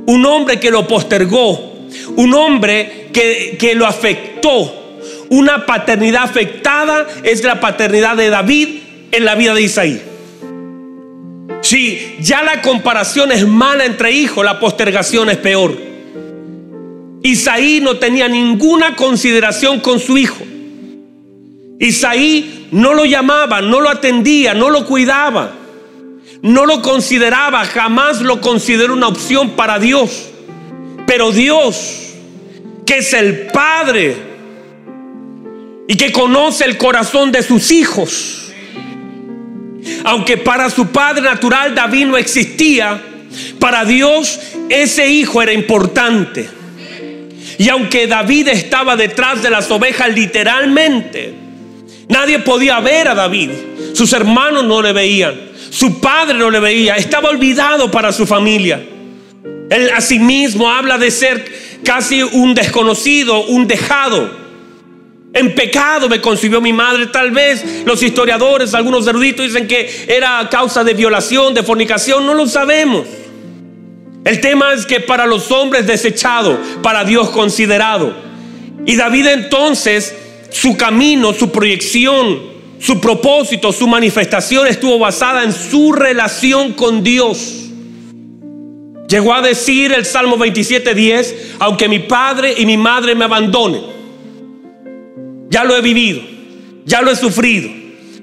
un 0.07 0.27
hombre 0.27 0.61
que 0.61 0.71
lo 0.71 0.87
postergó, 0.87 1.75
un 2.17 2.35
hombre 2.35 3.09
que, 3.13 3.57
que 3.59 3.75
lo 3.75 3.87
afectó. 3.87 4.83
Una 5.31 5.67
paternidad 5.67 6.25
afectada 6.25 7.07
es 7.23 7.43
la 7.45 7.61
paternidad 7.61 8.17
de 8.17 8.29
David 8.31 8.69
en 9.11 9.25
la 9.25 9.35
vida 9.35 9.55
de 9.55 9.63
Isaí. 9.63 10.03
Si 11.63 12.17
ya 12.21 12.43
la 12.43 12.61
comparación 12.61 13.33
es 13.33 13.47
mala 13.49 13.87
entre 13.87 14.13
hijos, 14.13 14.45
la 14.45 14.61
postergación 14.61 15.31
es 15.31 15.39
peor. 15.39 15.75
Isaí 17.23 17.81
no 17.81 17.97
tenía 17.97 18.29
ninguna 18.29 18.95
consideración 18.97 19.81
con 19.81 19.99
su 19.99 20.19
hijo. 20.19 20.45
Isaí 21.79 22.64
no 22.75 22.93
lo 22.93 23.05
llamaba, 23.05 23.63
no 23.63 23.81
lo 23.81 23.89
atendía, 23.89 24.53
no 24.53 24.69
lo 24.69 24.85
cuidaba, 24.85 25.53
no 26.43 26.67
lo 26.67 26.83
consideraba, 26.83 27.65
jamás 27.67 28.21
lo 28.21 28.41
consideró 28.41 28.95
una 28.95 29.07
opción 29.07 29.51
para 29.51 29.79
Dios. 29.79 30.31
Pero 31.07 31.31
Dios, 31.31 32.15
que 32.85 32.99
es 32.99 33.13
el 33.13 33.47
Padre 33.53 34.17
y 35.87 35.97
que 35.97 36.11
conoce 36.11 36.65
el 36.65 36.77
corazón 36.77 37.31
de 37.31 37.45
sus 37.45 37.71
hijos, 37.71 38.53
aunque 40.03 40.37
para 40.37 40.69
su 40.69 40.89
padre 40.89 41.23
natural 41.23 41.77
David 41.77 42.07
no 42.07 42.17
existía, 42.17 43.01
para 43.61 43.85
Dios 43.85 44.41
ese 44.69 45.07
hijo 45.09 45.41
era 45.41 45.53
importante. 45.53 46.49
Y 47.57 47.69
aunque 47.69 48.09
David 48.09 48.49
estaba 48.49 48.97
detrás 48.97 49.45
de 49.45 49.51
las 49.51 49.71
ovejas 49.71 50.13
literalmente, 50.13 51.44
nadie 52.09 52.39
podía 52.41 52.81
ver 52.81 53.09
a 53.09 53.15
David. 53.15 53.51
Sus 53.95 54.13
hermanos 54.13 54.65
no 54.65 54.83
le 54.83 54.93
veían, 54.93 55.35
su 55.71 56.01
padre 56.01 56.39
no 56.39 56.51
le 56.51 56.61
veía, 56.61 56.97
estaba 56.97 57.31
olvidado 57.31 57.91
para 57.91 58.13
su 58.13 58.27
familia. 58.27 58.85
Él 59.71 59.91
asimismo 59.95 60.71
habla 60.71 60.99
de 60.99 61.11
ser 61.11 61.45
casi 61.85 62.23
un 62.23 62.55
desconocido, 62.55 63.45
un 63.47 63.67
dejado. 63.67 64.45
En 65.33 65.55
pecado 65.55 66.09
me 66.09 66.21
concibió 66.21 66.61
mi 66.61 66.73
madre. 66.73 67.07
Tal 67.09 67.33
vez 67.33 67.83
los 67.85 68.03
historiadores, 68.03 68.73
algunos 68.75 69.07
eruditos 69.07 69.47
dicen 69.47 69.67
que 69.67 70.07
era 70.09 70.49
causa 70.51 70.85
de 70.85 70.95
violación, 70.95 71.55
de 71.55 71.63
fornicación. 71.63 72.25
No 72.25 72.35
lo 72.35 72.47
sabemos. 72.47 73.07
El 74.25 74.41
tema 74.41 74.73
es 74.73 74.87
que 74.87 75.01
para 75.01 75.27
los 75.27 75.51
hombres 75.51 75.87
desechado, 75.87 76.59
para 76.83 77.05
Dios 77.05 77.31
considerado. 77.31 78.15
Y 78.87 78.97
David 78.97 79.27
entonces, 79.27 80.15
su 80.55 80.77
camino, 80.77 81.33
su 81.33 81.51
proyección, 81.51 82.55
su 82.79 83.01
propósito, 83.01 83.73
su 83.73 83.87
manifestación 83.89 84.67
estuvo 84.67 84.99
basada 84.99 85.43
en 85.43 85.53
su 85.53 85.93
relación 85.93 86.73
con 86.73 87.03
Dios. 87.03 87.71
Llegó 89.09 89.35
a 89.35 89.43
decir 89.43 89.93
el 89.93 90.05
Salmo 90.05 90.37
27:10, 90.37 91.57
aunque 91.59 91.89
mi 91.89 91.99
padre 91.99 92.55
y 92.57 92.67
mi 92.67 92.77
madre 92.77 93.15
me 93.15 93.25
abandonen 93.25 93.95
ya 95.55 95.63
lo 95.63 95.77
he 95.77 95.83
vivido, 95.83 96.21
ya 96.85 97.01
lo 97.01 97.13
he 97.13 97.17
sufrido. 97.17 97.71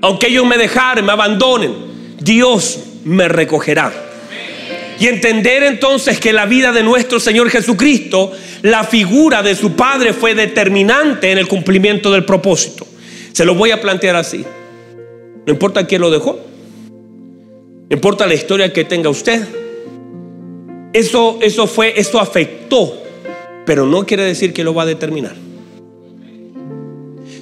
Aunque 0.01 0.27
ellos 0.27 0.45
me 0.45 0.57
dejaren, 0.57 1.05
me 1.05 1.13
abandonen, 1.13 1.73
Dios 2.19 2.77
me 3.05 3.29
recogerá. 3.29 4.10
Y 5.01 5.07
entender 5.07 5.63
entonces 5.63 6.19
que 6.19 6.31
la 6.31 6.45
vida 6.45 6.71
de 6.71 6.83
nuestro 6.83 7.19
Señor 7.19 7.49
Jesucristo, 7.49 8.31
la 8.61 8.83
figura 8.83 9.41
de 9.41 9.55
su 9.55 9.71
Padre 9.71 10.13
fue 10.13 10.35
determinante 10.35 11.31
en 11.31 11.39
el 11.39 11.47
cumplimiento 11.47 12.11
del 12.11 12.23
propósito. 12.23 12.85
Se 13.31 13.43
lo 13.43 13.55
voy 13.55 13.71
a 13.71 13.81
plantear 13.81 14.15
así. 14.15 14.45
No 15.47 15.51
importa 15.51 15.87
quién 15.87 16.01
lo 16.01 16.11
dejó. 16.11 16.39
No 17.89 17.95
importa 17.95 18.27
la 18.27 18.35
historia 18.35 18.71
que 18.71 18.83
tenga 18.83 19.09
usted. 19.09 19.43
Eso, 20.93 21.39
eso 21.41 21.65
fue, 21.65 21.99
eso 21.99 22.19
afectó, 22.19 23.01
pero 23.65 23.87
no 23.87 24.05
quiere 24.05 24.23
decir 24.23 24.53
que 24.53 24.63
lo 24.63 24.75
va 24.75 24.83
a 24.83 24.85
determinar. 24.85 25.33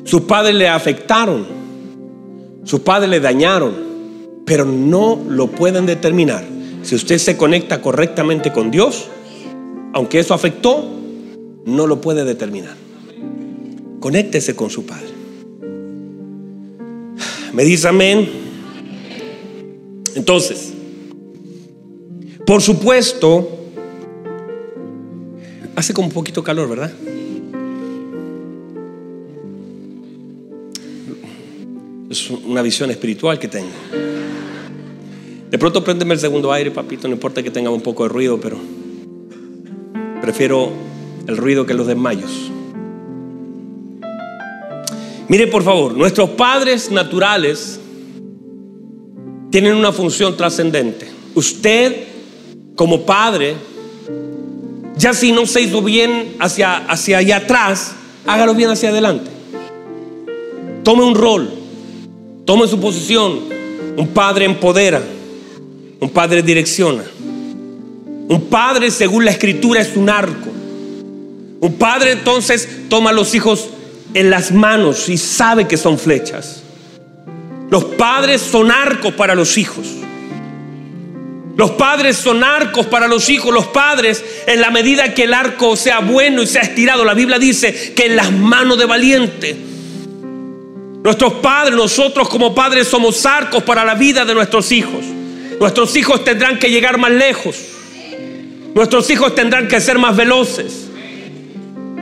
Sus 0.05 0.21
padres 0.21 0.55
le 0.55 0.69
afectaron, 0.69 1.45
sus 2.63 2.79
padres 2.79 3.09
le 3.09 3.19
dañaron, 3.19 3.75
pero 4.45 4.63
no 4.63 5.21
lo 5.27 5.47
pueden 5.47 5.85
determinar. 5.85 6.58
Si 6.89 6.95
usted 6.95 7.19
se 7.19 7.37
conecta 7.37 7.83
correctamente 7.83 8.51
con 8.51 8.71
Dios, 8.71 9.09
aunque 9.93 10.17
eso 10.17 10.33
afectó, 10.33 10.89
no 11.63 11.85
lo 11.85 12.01
puede 12.01 12.25
determinar. 12.25 12.75
Conéctese 13.99 14.55
con 14.55 14.71
su 14.71 14.87
Padre. 14.87 15.05
Me 17.53 17.63
dice 17.63 17.87
amén. 17.89 18.27
Entonces, 20.15 20.73
por 22.43 22.59
supuesto, 22.59 23.47
hace 25.75 25.93
como 25.93 26.07
un 26.07 26.13
poquito 26.15 26.43
calor, 26.43 26.69
¿verdad? 26.69 26.91
Es 32.09 32.31
una 32.31 32.63
visión 32.63 32.89
espiritual 32.89 33.37
que 33.37 33.47
tengo. 33.47 34.18
De 35.49 35.57
pronto 35.57 35.83
préndeme 35.83 36.13
el 36.13 36.19
segundo 36.19 36.51
aire, 36.51 36.69
papito, 36.69 37.07
no 37.07 37.15
importa 37.15 37.41
que 37.41 37.49
tenga 37.49 37.71
un 37.71 37.81
poco 37.81 38.03
de 38.03 38.09
ruido, 38.09 38.39
pero 38.39 38.57
prefiero 40.21 40.69
el 41.27 41.37
ruido 41.37 41.65
que 41.65 41.73
los 41.73 41.87
desmayos. 41.87 42.51
Mire, 45.27 45.47
por 45.47 45.63
favor, 45.63 45.95
nuestros 45.95 46.31
padres 46.31 46.91
naturales 46.91 47.79
tienen 49.49 49.75
una 49.75 49.91
función 49.91 50.37
trascendente. 50.37 51.07
Usted, 51.33 52.03
como 52.75 53.01
padre, 53.01 53.55
ya 54.97 55.13
si 55.13 55.31
no 55.31 55.45
se 55.45 55.61
hizo 55.61 55.81
bien 55.81 56.35
hacia, 56.39 56.77
hacia 56.77 57.19
allá 57.19 57.37
atrás, 57.37 57.95
hágalo 58.27 58.53
bien 58.53 58.69
hacia 58.69 58.89
adelante. 58.89 59.31
Tome 60.83 61.03
un 61.03 61.15
rol. 61.15 61.49
Tome 62.45 62.67
su 62.67 62.79
posición. 62.79 63.39
Un 63.97 64.07
padre 64.09 64.45
empodera. 64.45 65.01
Un 65.99 66.09
padre 66.09 66.41
direcciona. 66.41 67.03
Un 68.29 68.47
padre, 68.49 68.91
según 68.91 69.25
la 69.25 69.31
escritura, 69.31 69.81
es 69.81 69.95
un 69.97 70.09
arco. 70.09 70.49
Un 71.61 71.73
padre 71.77 72.11
entonces 72.13 72.67
toma 72.89 73.09
a 73.09 73.13
los 73.13 73.35
hijos 73.35 73.69
en 74.13 74.29
las 74.29 74.51
manos 74.51 75.09
y 75.09 75.17
sabe 75.17 75.67
que 75.67 75.77
son 75.77 75.99
flechas. 75.99 76.63
Los 77.69 77.83
padres 77.83 78.41
son 78.41 78.71
arcos 78.71 79.13
para 79.13 79.35
los 79.35 79.57
hijos. 79.57 79.87
Los 81.57 81.71
padres 81.71 82.15
son 82.15 82.43
arcos 82.43 82.85
para 82.85 83.07
los 83.07 83.29
hijos. 83.29 83.53
Los 83.53 83.67
padres, 83.67 84.23
en 84.47 84.61
la 84.61 84.71
medida 84.71 85.13
que 85.13 85.25
el 85.25 85.33
arco 85.33 85.75
sea 85.75 85.99
bueno 85.99 86.41
y 86.41 86.47
sea 86.47 86.61
estirado, 86.61 87.03
la 87.03 87.13
Biblia 87.13 87.37
dice 87.37 87.93
que 87.93 88.05
en 88.05 88.15
las 88.15 88.31
manos 88.31 88.77
de 88.77 88.85
valiente. 88.85 89.57
Nuestros 91.03 91.33
padres, 91.33 91.75
nosotros 91.75 92.29
como 92.29 92.55
padres 92.55 92.87
somos 92.87 93.25
arcos 93.25 93.63
para 93.63 93.83
la 93.83 93.95
vida 93.95 94.23
de 94.23 94.33
nuestros 94.33 94.71
hijos. 94.71 95.03
Nuestros 95.59 95.95
hijos 95.97 96.23
tendrán 96.23 96.57
que 96.57 96.69
llegar 96.69 96.97
más 96.97 97.11
lejos. 97.11 97.57
Nuestros 98.73 99.09
hijos 99.09 99.35
tendrán 99.35 99.67
que 99.67 99.81
ser 99.81 99.97
más 99.97 100.15
veloces. 100.15 100.87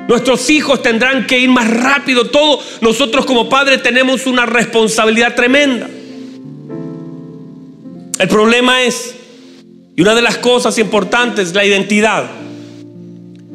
Nuestros 0.08 0.50
hijos 0.50 0.82
tendrán 0.82 1.26
que 1.26 1.40
ir 1.40 1.50
más 1.50 1.68
rápido. 1.70 2.28
Todo 2.30 2.60
nosotros 2.82 3.26
como 3.26 3.50
padres 3.50 3.82
tenemos 3.82 4.28
una 4.28 4.46
responsabilidad 4.46 5.34
tremenda. 5.34 5.90
El 8.20 8.28
problema 8.28 8.84
es, 8.84 9.16
y 9.96 10.02
una 10.02 10.14
de 10.14 10.22
las 10.22 10.38
cosas 10.38 10.78
importantes, 10.78 11.54
la 11.54 11.66
identidad. 11.66 12.30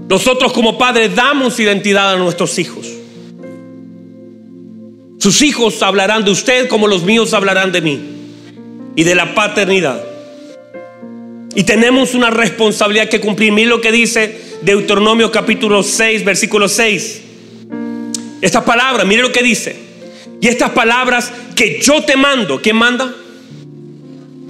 Nosotros 0.08 0.52
como 0.52 0.76
padres 0.78 1.14
damos 1.14 1.60
identidad 1.60 2.12
a 2.12 2.16
nuestros 2.16 2.58
hijos. 2.58 2.88
Sus 5.18 5.42
hijos 5.42 5.80
hablarán 5.82 6.24
de 6.24 6.32
usted 6.32 6.68
como 6.68 6.88
los 6.88 7.04
míos 7.04 7.32
hablarán 7.32 7.70
de 7.70 7.80
mí 7.80 8.21
y 8.96 9.04
de 9.04 9.14
la 9.14 9.34
paternidad. 9.34 10.02
Y 11.54 11.64
tenemos 11.64 12.14
una 12.14 12.30
responsabilidad 12.30 13.08
que 13.08 13.20
cumplir. 13.20 13.52
Mira 13.52 13.68
lo 13.68 13.80
que 13.80 13.92
dice 13.92 14.40
Deuteronomio 14.62 15.30
capítulo 15.30 15.82
6, 15.82 16.24
versículo 16.24 16.68
6. 16.68 17.22
Estas 18.40 18.64
palabras, 18.64 19.06
mire 19.06 19.22
lo 19.22 19.32
que 19.32 19.42
dice. 19.42 19.76
Y 20.40 20.48
estas 20.48 20.70
palabras 20.70 21.30
que 21.54 21.80
yo 21.80 22.02
te 22.02 22.16
mando, 22.16 22.60
¿quién 22.60 22.76
manda? 22.76 23.14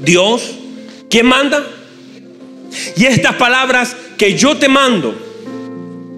Dios. 0.03 0.59
¿Quién 1.11 1.27
manda? 1.27 1.63
Y 2.97 3.05
estas 3.05 3.35
palabras 3.35 3.95
que 4.17 4.35
yo 4.35 4.57
te 4.57 4.69
mando 4.69 5.15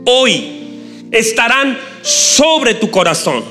hoy 0.06 1.08
estarán 1.10 1.76
sobre 2.02 2.74
tu 2.74 2.90
corazón. 2.90 3.42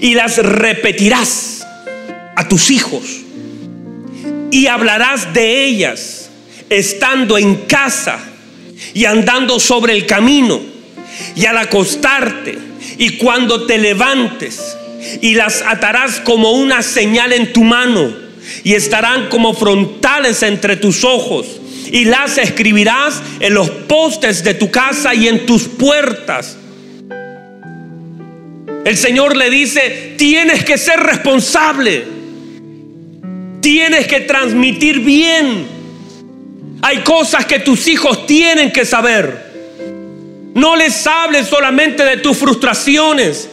Y 0.00 0.14
las 0.14 0.38
repetirás 0.38 1.57
a 2.38 2.46
tus 2.46 2.70
hijos 2.70 3.02
y 4.52 4.68
hablarás 4.68 5.34
de 5.34 5.64
ellas 5.64 6.30
estando 6.70 7.36
en 7.36 7.56
casa 7.66 8.20
y 8.94 9.06
andando 9.06 9.58
sobre 9.58 9.92
el 9.94 10.06
camino 10.06 10.60
y 11.34 11.46
al 11.46 11.58
acostarte 11.58 12.56
y 12.96 13.16
cuando 13.16 13.66
te 13.66 13.78
levantes 13.78 14.76
y 15.20 15.34
las 15.34 15.62
atarás 15.62 16.20
como 16.20 16.52
una 16.52 16.82
señal 16.82 17.32
en 17.32 17.52
tu 17.52 17.64
mano 17.64 18.14
y 18.62 18.74
estarán 18.74 19.28
como 19.30 19.52
frontales 19.52 20.44
entre 20.44 20.76
tus 20.76 21.02
ojos 21.02 21.60
y 21.90 22.04
las 22.04 22.38
escribirás 22.38 23.20
en 23.40 23.54
los 23.54 23.68
postes 23.68 24.44
de 24.44 24.54
tu 24.54 24.70
casa 24.70 25.12
y 25.12 25.26
en 25.26 25.44
tus 25.44 25.64
puertas. 25.64 26.56
El 28.84 28.96
Señor 28.96 29.36
le 29.36 29.50
dice, 29.50 30.14
tienes 30.16 30.64
que 30.64 30.78
ser 30.78 31.00
responsable. 31.00 32.17
Tienes 33.60 34.06
que 34.06 34.20
transmitir 34.20 35.00
bien. 35.00 35.78
Hay 36.82 36.98
cosas 36.98 37.44
que 37.44 37.58
tus 37.58 37.88
hijos 37.88 38.26
tienen 38.26 38.72
que 38.72 38.84
saber. 38.84 39.48
No 40.54 40.76
les 40.76 41.06
hables 41.06 41.46
solamente 41.46 42.04
de 42.04 42.18
tus 42.18 42.36
frustraciones. 42.36 43.48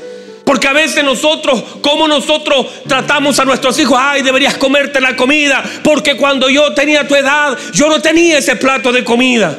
Porque 0.46 0.68
a 0.68 0.74
veces 0.74 1.04
nosotros, 1.04 1.62
como 1.82 2.08
nosotros 2.08 2.68
tratamos 2.88 3.40
a 3.40 3.46
nuestros 3.46 3.78
hijos, 3.80 3.98
ay, 4.00 4.22
deberías 4.22 4.56
comerte 4.58 5.02
la 5.02 5.16
comida, 5.16 5.64
porque 5.84 6.16
cuando 6.16 6.50
yo 6.50 6.72
tenía 6.76 7.08
tu 7.08 7.16
edad, 7.16 7.58
yo 7.74 7.90
no 7.90 8.00
tenía 8.00 8.38
ese 8.38 8.56
plato 8.56 8.92
de 8.92 9.04
comida. 9.04 9.58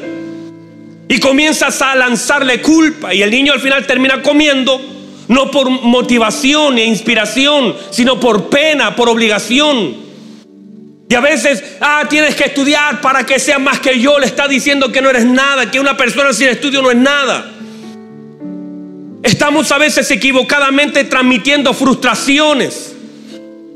Y 1.08 1.18
comienzas 1.18 1.82
a 1.82 1.96
lanzarle 1.96 2.62
culpa 2.62 3.12
y 3.12 3.22
el 3.22 3.32
niño 3.32 3.52
al 3.52 3.60
final 3.60 3.84
termina 3.84 4.22
comiendo, 4.22 4.80
no 5.26 5.50
por 5.50 5.68
motivación 5.70 6.78
e 6.78 6.84
inspiración, 6.84 7.74
sino 7.90 8.20
por 8.20 8.48
pena, 8.48 8.94
por 8.94 9.08
obligación. 9.08 10.05
Y 11.08 11.14
a 11.14 11.20
veces, 11.20 11.62
ah, 11.80 12.04
tienes 12.08 12.34
que 12.34 12.44
estudiar 12.44 13.00
para 13.00 13.24
que 13.24 13.38
seas 13.38 13.60
más 13.60 13.78
que 13.78 13.98
yo. 14.00 14.18
Le 14.18 14.26
está 14.26 14.48
diciendo 14.48 14.90
que 14.90 15.00
no 15.00 15.10
eres 15.10 15.24
nada, 15.24 15.70
que 15.70 15.78
una 15.78 15.96
persona 15.96 16.32
sin 16.32 16.48
estudio 16.48 16.82
no 16.82 16.90
es 16.90 16.96
nada. 16.96 17.52
Estamos 19.22 19.70
a 19.70 19.78
veces 19.78 20.10
equivocadamente 20.10 21.04
transmitiendo 21.04 21.72
frustraciones. 21.74 22.94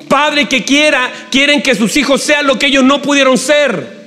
Padres 0.08 0.48
que 0.48 0.64
quiera, 0.64 1.08
quieren 1.30 1.62
que 1.62 1.76
sus 1.76 1.96
hijos 1.96 2.20
sean 2.20 2.48
lo 2.48 2.58
que 2.58 2.66
ellos 2.66 2.82
no 2.82 3.00
pudieron 3.00 3.38
ser. 3.38 4.00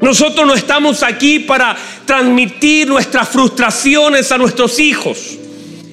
Nosotros 0.00 0.46
no 0.46 0.54
estamos 0.54 1.02
aquí 1.02 1.40
para 1.40 1.76
transmitir 2.06 2.88
nuestras 2.88 3.28
frustraciones 3.28 4.32
a 4.32 4.38
nuestros 4.38 4.78
hijos. 4.78 5.36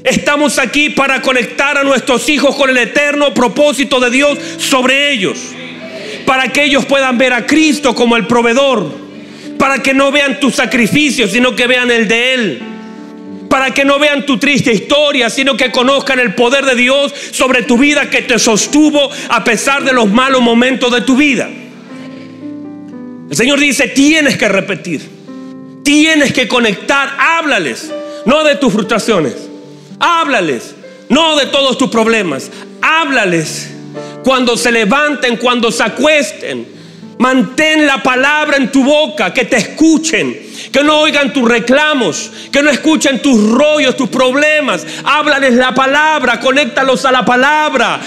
Estamos 0.01 0.59
aquí 0.59 0.91
para 0.91 1.21
conectar 1.21 1.77
a 1.77 1.83
nuestros 1.83 2.29
hijos 2.29 2.55
con 2.55 2.69
el 2.69 2.77
eterno 2.77 3.33
propósito 3.33 3.99
de 3.99 4.09
Dios 4.09 4.39
sobre 4.59 5.11
ellos 5.11 5.37
para 6.27 6.51
que 6.51 6.65
ellos 6.65 6.83
puedan 6.83 7.17
ver 7.17 7.31
a 7.31 7.47
Cristo 7.47 7.95
como 7.95 8.17
el 8.17 8.27
proveedor, 8.27 8.85
para 9.57 9.81
que 9.81 9.93
no 9.93 10.11
vean 10.11 10.41
tu 10.41 10.51
sacrificio, 10.51 11.25
sino 11.25 11.55
que 11.55 11.67
vean 11.67 11.89
el 11.89 12.05
de 12.05 12.33
Él, 12.33 12.61
para 13.49 13.71
que 13.71 13.85
no 13.85 13.97
vean 13.97 14.25
tu 14.25 14.37
triste 14.37 14.73
historia, 14.73 15.29
sino 15.29 15.55
que 15.55 15.71
conozcan 15.71 16.19
el 16.19 16.35
poder 16.35 16.65
de 16.65 16.75
Dios 16.75 17.13
sobre 17.31 17.63
tu 17.63 17.77
vida 17.77 18.09
que 18.09 18.23
te 18.23 18.37
sostuvo 18.39 19.09
a 19.29 19.45
pesar 19.45 19.85
de 19.85 19.93
los 19.93 20.11
malos 20.11 20.41
momentos 20.41 20.91
de 20.91 20.99
tu 20.99 21.15
vida. 21.15 21.49
El 23.29 23.35
Señor 23.35 23.57
dice, 23.57 23.87
tienes 23.87 24.35
que 24.35 24.49
repetir, 24.49 25.09
tienes 25.81 26.33
que 26.33 26.49
conectar, 26.49 27.09
háblales, 27.17 27.89
no 28.25 28.43
de 28.43 28.55
tus 28.55 28.73
frustraciones, 28.73 29.47
háblales, 29.97 30.75
no 31.07 31.37
de 31.37 31.45
todos 31.45 31.77
tus 31.77 31.89
problemas, 31.89 32.51
háblales 32.81 33.76
cuando 34.27 34.57
se 34.57 34.73
levanten, 34.73 35.37
cuando 35.37 35.71
se 35.71 35.83
acuesten. 35.83 36.67
Mantén 37.17 37.87
la 37.87 38.03
palabra 38.03 38.57
en 38.57 38.69
tu 38.69 38.83
boca, 38.83 39.33
que 39.33 39.45
te 39.45 39.55
escuchen, 39.55 40.37
que 40.69 40.83
no 40.83 40.99
oigan 40.99 41.31
tus 41.31 41.47
reclamos, 41.47 42.29
que 42.51 42.61
no 42.61 42.69
escuchen 42.69 43.21
tus 43.21 43.41
rollos, 43.51 43.95
tus 43.95 44.09
problemas. 44.09 44.85
Háblales 45.05 45.53
la 45.53 45.73
palabra, 45.73 46.41
conéctalos 46.41 47.05
a 47.05 47.13
la 47.13 47.23
palabra, 47.23 48.01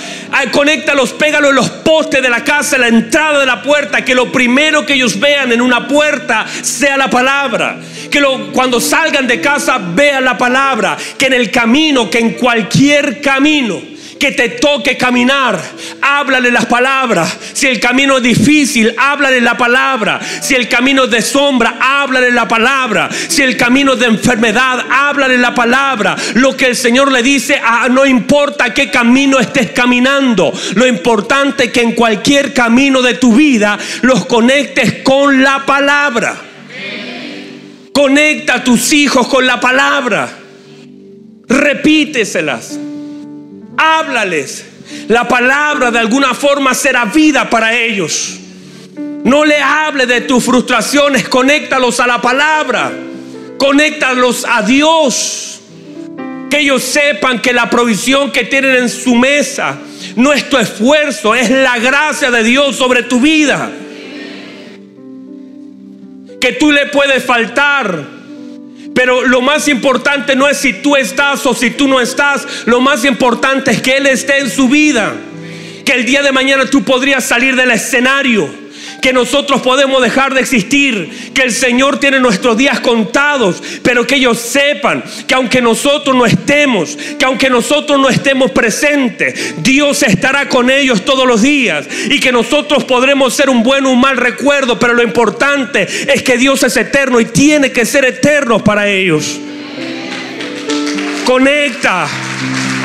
conéctalos, 0.53 1.15
pégalos 1.15 1.53
en 1.53 1.57
los 1.57 1.71
postes 1.71 2.21
de 2.21 2.29
la 2.29 2.45
casa, 2.45 2.77
en 2.77 2.83
la 2.83 2.89
entrada 2.89 3.41
de 3.41 3.47
la 3.47 3.63
puerta, 3.63 4.05
que 4.05 4.15
lo 4.15 4.31
primero 4.31 4.85
que 4.85 4.93
ellos 4.93 5.19
vean 5.19 5.53
en 5.53 5.63
una 5.63 5.89
puerta 5.89 6.45
sea 6.61 6.99
la 6.99 7.09
palabra. 7.09 7.81
Que 8.11 8.23
cuando 8.53 8.79
salgan 8.79 9.27
de 9.27 9.41
casa 9.41 9.81
vean 9.95 10.27
la 10.27 10.37
palabra, 10.37 10.99
que 11.17 11.29
en 11.29 11.33
el 11.33 11.51
camino, 11.51 12.11
que 12.11 12.19
en 12.19 12.35
cualquier 12.35 13.23
camino 13.23 13.91
que 14.21 14.33
te 14.33 14.51
toque 14.51 14.99
caminar, 14.99 15.59
háblale 16.03 16.51
las 16.53 16.67
palabras. 16.67 17.39
Si 17.55 17.67
el 17.67 17.81
camino 17.81 18.19
es 18.19 18.23
difícil, 18.23 18.95
háblale 18.99 19.41
la 19.41 19.57
palabra. 19.57 20.21
Si 20.43 20.55
el 20.55 20.69
camino 20.69 21.05
es 21.05 21.11
de 21.11 21.23
sombra, 21.23 21.79
háblale 21.81 22.31
la 22.31 22.47
palabra. 22.47 23.09
Si 23.11 23.43
el 23.43 23.57
camino 23.57 23.95
es 23.95 24.01
de 24.01 24.07
enfermedad, 24.07 24.85
háblale 24.91 25.39
la 25.39 25.55
palabra. 25.55 26.15
Lo 26.35 26.55
que 26.55 26.67
el 26.67 26.77
Señor 26.77 27.11
le 27.11 27.23
dice, 27.23 27.59
ah, 27.65 27.89
no 27.91 28.05
importa 28.05 28.75
qué 28.75 28.91
camino 28.91 29.41
estés 29.41 29.71
caminando, 29.71 30.53
lo 30.75 30.87
importante 30.87 31.65
es 31.65 31.73
que 31.73 31.81
en 31.81 31.93
cualquier 31.93 32.53
camino 32.53 33.01
de 33.01 33.15
tu 33.15 33.35
vida 33.35 33.79
los 34.03 34.27
conectes 34.27 35.03
con 35.03 35.43
la 35.43 35.65
palabra. 35.65 36.37
Conecta 37.95 38.57
a 38.57 38.65
tus 38.65 38.93
hijos 38.93 39.27
con 39.29 39.47
la 39.47 39.59
palabra. 39.59 40.29
Repíteselas 41.49 42.79
háblales. 43.81 44.67
La 45.09 45.27
palabra 45.27 45.91
de 45.91 45.99
alguna 45.99 46.35
forma 46.35 46.75
será 46.75 47.07
vida 47.07 47.49
para 47.49 47.77
ellos. 47.77 48.39
No 49.25 49.45
le 49.45 49.57
hable 49.61 50.07
de 50.07 50.23
tus 50.23 50.45
frustraciones, 50.45 51.29
conéctalos 51.29 52.01
a 52.01 52.07
la 52.07 52.21
palabra, 52.21 52.93
conéctalos 53.59 54.45
a 54.49 54.63
Dios. 54.63 55.61
Que 56.51 56.61
ellos 56.61 56.83
sepan 56.83 57.41
que 57.41 57.53
la 57.53 57.71
provisión 57.71 58.33
que 58.33 58.45
tienen 58.45 58.77
en 58.77 58.89
su 58.89 59.15
mesa 59.15 59.79
no 60.17 60.33
es 60.33 60.49
tu 60.49 60.59
esfuerzo, 60.59 61.35
es 61.35 61.51
la 61.51 61.79
gracia 61.79 62.31
de 62.31 62.43
Dios 62.43 62.77
sobre 62.77 63.05
tu 63.05 63.21
vida. 63.21 63.71
Que 66.41 66.53
tú 66.53 66.73
le 66.73 66.87
puedes 66.87 67.25
faltar, 67.25 68.20
pero 69.01 69.25
lo 69.25 69.41
más 69.41 69.67
importante 69.69 70.37
no 70.37 70.47
es 70.47 70.59
si 70.59 70.75
tú 70.75 70.95
estás 70.95 71.47
o 71.47 71.55
si 71.55 71.71
tú 71.71 71.89
no 71.89 72.03
estás. 72.03 72.67
Lo 72.67 72.83
más 72.83 73.07
importante 73.07 73.71
es 73.71 73.81
que 73.81 73.97
Él 73.97 74.07
esté 74.07 74.41
en 74.41 74.51
su 74.51 74.69
vida. 74.69 75.15
Que 75.87 75.93
el 75.93 76.05
día 76.05 76.23
de 76.23 76.33
mañana 76.33 76.67
tú 76.67 76.85
podrías 76.85 77.25
salir 77.25 77.57
del 77.57 77.71
escenario. 77.71 78.60
Que 79.01 79.13
nosotros 79.13 79.61
podemos 79.63 80.03
dejar 80.03 80.35
de 80.35 80.41
existir, 80.41 81.33
que 81.35 81.43
el 81.43 81.53
Señor 81.53 81.99
tiene 81.99 82.21
nuestros 82.21 82.57
días 82.57 82.81
contados, 82.81 83.63
pero 83.83 84.07
que 84.07 84.17
ellos 84.17 84.39
sepan 84.39 85.03
que 85.27 85.35
aunque 85.35 85.61
nosotros 85.61 86.15
no 86.15 86.27
estemos, 86.27 86.97
que 87.19 87.25
aunque 87.25 87.51
nosotros 87.51 87.99
no 87.99 88.09
estemos 88.09 88.51
presentes, 88.51 89.63
Dios 89.63 90.03
estará 90.03 90.49
con 90.49 90.71
ellos 90.71 91.05
todos 91.05 91.27
los 91.27 91.43
días 91.43 91.87
y 92.11 92.21
que 92.21 92.33
nosotros 92.33 92.85
podremos 92.85 93.35
ser 93.35 93.51
un 93.51 93.63
buen 93.63 93.87
o 93.87 93.91
un 93.91 94.01
mal 94.01 94.17
recuerdo, 94.17 94.79
pero 94.79 94.95
lo 94.95 95.03
importante 95.03 95.87
es 96.13 96.23
que 96.23 96.37
Dios 96.37 96.63
es 96.63 96.77
eterno 96.77 97.21
y 97.21 97.27
tiene 97.27 97.73
que 97.73 97.85
ser 97.85 98.05
eterno 98.05 98.63
para 98.63 98.89
ellos. 98.89 99.39
Conecta 101.25 102.09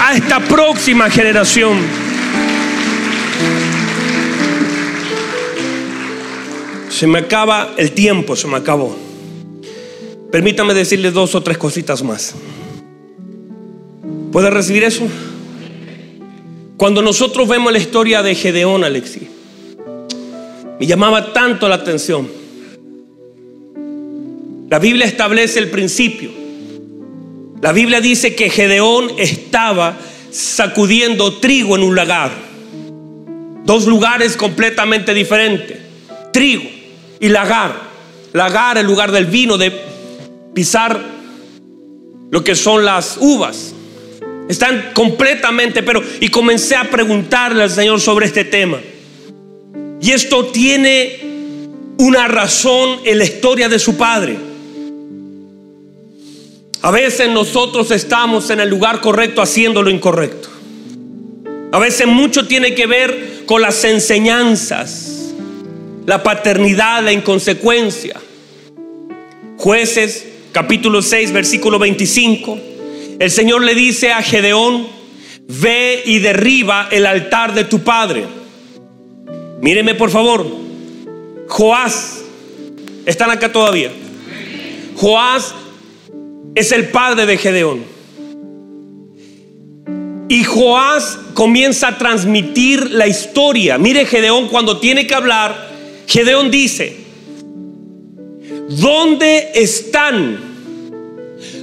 a 0.02 0.16
esta 0.16 0.40
próxima 0.40 1.10
generación. 1.10 2.06
Se 6.96 7.08
me 7.08 7.20
acaba 7.20 7.74
el 7.76 7.92
tiempo, 7.92 8.38
se 8.38 8.48
me 8.48 8.56
acabó. 8.56 8.96
Permítame 10.32 10.74
decirle 10.74 11.12
dos 11.12 11.36
o 11.36 11.44
tres 11.44 11.58
cositas 11.58 12.02
más. 12.02 12.34
¿Puede 14.32 14.50
recibir 14.50 14.86
eso? 14.86 15.06
Cuando 16.78 17.02
nosotros 17.02 17.50
vemos 17.50 17.74
la 17.74 17.80
historia 17.80 18.24
de 18.24 18.34
Gedeón, 18.34 18.86
Alexi, 18.86 19.28
me 20.80 20.86
llamaba 20.88 21.34
tanto 21.34 21.68
la 21.68 21.76
atención. 21.76 22.30
La 24.70 24.80
Biblia 24.80 25.06
establece 25.06 25.60
el 25.60 25.70
principio. 25.70 26.32
La 27.62 27.74
Biblia 27.74 28.00
dice 28.00 28.36
que 28.36 28.50
Gedeón 28.50 29.10
estaba 29.18 29.98
sacudiendo 30.32 31.40
trigo 31.40 31.76
en 31.76 31.84
un 31.84 31.94
lagar. 31.94 32.32
Dos 33.66 33.86
lugares 33.86 34.38
completamente 34.38 35.14
diferentes. 35.14 35.78
Trigo 36.32 36.75
y 37.26 37.30
lagar. 37.30 37.74
Lagar, 38.34 38.78
el 38.78 38.86
lugar 38.86 39.12
del 39.12 39.26
vino, 39.26 39.58
de 39.58 39.72
pisar 40.54 41.04
lo 42.30 42.44
que 42.44 42.54
son 42.54 42.86
las 42.86 43.18
uvas. 43.20 43.74
Están 44.48 44.92
completamente, 44.94 45.82
pero... 45.82 46.04
Y 46.20 46.30
comencé 46.30 46.76
a 46.76 46.84
preguntarle 46.84 47.64
al 47.64 47.72
Señor 47.72 48.00
sobre 48.00 48.28
este 48.28 48.44
tema. 48.44 48.80
Y 50.00 50.12
esto 50.12 50.46
tiene 50.46 51.20
una 51.98 52.28
razón 52.28 53.00
en 53.06 53.18
la 53.18 53.24
historia 53.24 53.70
de 53.70 53.80
su 53.80 53.98
padre. 53.98 54.38
A 56.84 56.92
veces 56.92 57.28
nosotros 57.32 57.90
estamos 57.90 58.52
en 58.52 58.60
el 58.60 58.70
lugar 58.70 59.02
correcto 59.02 59.42
haciendo 59.42 59.82
lo 59.82 59.90
incorrecto. 59.90 60.50
A 61.72 61.80
veces 61.80 62.06
mucho 62.06 62.46
tiene 62.46 62.76
que 62.76 62.86
ver 62.86 63.46
con 63.48 63.64
las 63.64 63.84
enseñanzas, 63.84 65.25
la 66.06 66.22
paternidad, 66.24 67.04
la 67.04 67.12
inconsecuencia. 67.12 68.16
Jueces 69.58 70.26
capítulo 70.52 71.02
6, 71.02 71.32
versículo 71.32 71.80
25. 71.80 72.58
El 73.20 73.32
Señor 73.32 73.64
le 73.64 73.76
dice 73.76 74.12
a 74.12 74.22
Gedeón, 74.22 74.88
ve 75.48 76.04
y 76.06 76.20
derriba 76.20 76.88
el 76.92 77.06
altar 77.06 77.54
de 77.54 77.64
tu 77.64 77.80
padre. 77.80 78.26
Míreme 79.62 79.96
por 79.96 80.12
favor. 80.12 80.46
Joás, 81.48 82.22
¿están 83.06 83.32
acá 83.32 83.52
todavía? 83.52 83.92
Joás 84.96 85.54
es 86.56 86.72
el 86.72 86.90
padre 86.90 87.26
de 87.26 87.38
Gedeón. 87.38 87.96
Y 90.28 90.44
Joás 90.44 91.20
comienza 91.34 91.90
a 91.90 91.98
transmitir 91.98 92.92
la 92.92 93.08
historia. 93.08 93.78
Mire 93.78 94.06
Gedeón 94.06 94.48
cuando 94.48 94.80
tiene 94.80 95.06
que 95.06 95.14
hablar, 95.14 95.65
Gedeón 96.08 96.52
dice, 96.52 96.98
¿dónde 98.70 99.52
están? 99.56 100.40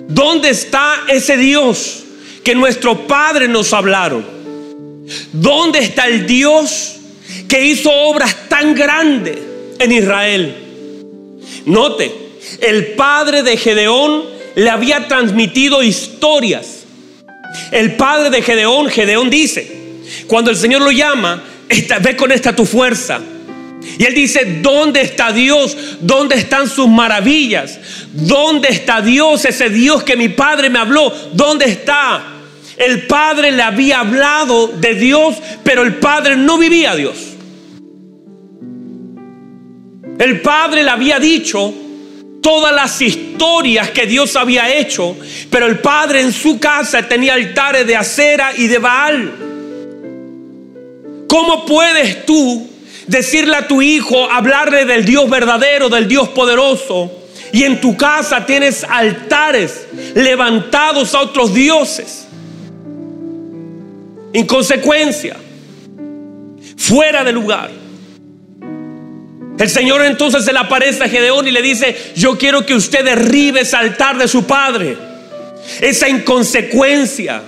¿Dónde 0.08 0.50
está 0.50 1.04
ese 1.08 1.36
Dios 1.36 2.04
que 2.44 2.54
nuestro 2.54 3.06
padre 3.06 3.48
nos 3.48 3.72
hablaron? 3.72 4.24
¿Dónde 5.32 5.80
está 5.80 6.06
el 6.06 6.26
Dios 6.26 6.96
que 7.48 7.64
hizo 7.64 7.90
obras 7.90 8.48
tan 8.48 8.74
grandes 8.74 9.38
en 9.78 9.92
Israel? 9.92 10.54
Note, 11.66 12.12
el 12.60 12.88
padre 12.92 13.42
de 13.42 13.56
Gedeón 13.56 14.24
le 14.54 14.70
había 14.70 15.08
transmitido 15.08 15.82
historias. 15.82 16.84
El 17.70 17.96
padre 17.96 18.30
de 18.30 18.42
Gedeón, 18.42 18.88
Gedeón 18.88 19.30
dice, 19.30 19.70
cuando 20.26 20.50
el 20.50 20.56
Señor 20.56 20.82
lo 20.82 20.90
llama, 20.90 21.42
ve 22.00 22.16
con 22.16 22.32
esta 22.32 22.54
tu 22.54 22.64
fuerza. 22.64 23.20
Y 23.98 24.04
él 24.04 24.14
dice, 24.14 24.60
¿dónde 24.62 25.00
está 25.02 25.32
Dios? 25.32 25.76
¿Dónde 26.00 26.36
están 26.36 26.68
sus 26.68 26.88
maravillas? 26.88 27.78
¿Dónde 28.12 28.68
está 28.68 29.00
Dios, 29.00 29.44
ese 29.44 29.70
Dios 29.70 30.02
que 30.02 30.16
mi 30.16 30.28
padre 30.28 30.70
me 30.70 30.78
habló? 30.78 31.12
¿Dónde 31.32 31.66
está? 31.66 32.22
El 32.76 33.06
padre 33.06 33.52
le 33.52 33.62
había 33.62 34.00
hablado 34.00 34.68
de 34.68 34.94
Dios, 34.94 35.36
pero 35.62 35.82
el 35.82 35.96
padre 35.96 36.36
no 36.36 36.58
vivía 36.58 36.92
a 36.92 36.96
Dios. 36.96 37.16
El 40.18 40.40
padre 40.40 40.82
le 40.82 40.90
había 40.90 41.18
dicho, 41.18 41.74
todas 42.40 42.74
las 42.74 43.00
historias 43.00 43.90
que 43.90 44.06
Dios 44.06 44.36
había 44.36 44.74
hecho, 44.74 45.16
pero 45.50 45.66
el 45.66 45.78
padre 45.78 46.20
en 46.20 46.32
su 46.32 46.58
casa 46.58 47.06
tenía 47.06 47.34
altares 47.34 47.86
de 47.86 47.96
acera 47.96 48.52
y 48.56 48.66
de 48.66 48.78
Baal. 48.78 49.32
¿Cómo 51.28 51.64
puedes 51.64 52.26
tú 52.26 52.71
decirle 53.12 53.54
a 53.56 53.68
tu 53.68 53.82
hijo, 53.82 54.28
hablarle 54.30 54.86
del 54.86 55.04
Dios 55.04 55.28
verdadero, 55.28 55.88
del 55.88 56.08
Dios 56.08 56.30
poderoso, 56.30 57.12
y 57.52 57.64
en 57.64 57.80
tu 57.80 57.96
casa 57.96 58.46
tienes 58.46 58.84
altares 58.84 59.86
levantados 60.14 61.14
a 61.14 61.20
otros 61.20 61.52
dioses? 61.52 62.26
En 64.32 64.46
consecuencia, 64.46 65.36
fuera 66.76 67.22
de 67.22 67.32
lugar. 67.32 67.70
El 69.58 69.68
Señor 69.68 70.02
entonces 70.02 70.46
se 70.46 70.52
le 70.52 70.58
aparece 70.58 71.04
a 71.04 71.08
Gedeón 71.08 71.46
y 71.46 71.50
le 71.50 71.60
dice, 71.60 71.94
yo 72.16 72.38
quiero 72.38 72.64
que 72.64 72.74
usted 72.74 73.04
derribe 73.04 73.60
ese 73.60 73.76
altar 73.76 74.16
de 74.16 74.26
su 74.26 74.44
padre, 74.44 74.96
esa 75.82 76.08
inconsecuencia. 76.08 77.42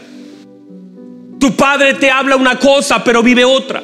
Tu 1.40 1.56
padre 1.56 1.94
te 1.94 2.10
habla 2.10 2.36
una 2.36 2.58
cosa, 2.58 3.02
pero 3.02 3.22
vive 3.22 3.46
otra. 3.46 3.82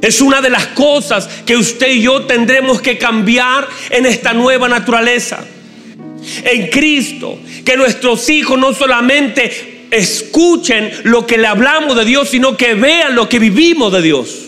Es 0.00 0.20
una 0.20 0.40
de 0.40 0.50
las 0.50 0.66
cosas 0.68 1.28
que 1.46 1.56
usted 1.56 1.88
y 1.88 2.02
yo 2.02 2.22
tendremos 2.22 2.80
que 2.80 2.98
cambiar 2.98 3.66
en 3.90 4.06
esta 4.06 4.34
nueva 4.34 4.68
naturaleza. 4.68 5.44
En 6.44 6.68
Cristo, 6.68 7.38
que 7.64 7.76
nuestros 7.76 8.28
hijos 8.30 8.58
no 8.58 8.74
solamente 8.74 9.86
escuchen 9.90 10.90
lo 11.04 11.26
que 11.26 11.38
le 11.38 11.46
hablamos 11.46 11.96
de 11.96 12.04
Dios, 12.04 12.28
sino 12.28 12.56
que 12.56 12.74
vean 12.74 13.14
lo 13.14 13.28
que 13.28 13.38
vivimos 13.38 13.92
de 13.92 14.02
Dios. 14.02 14.40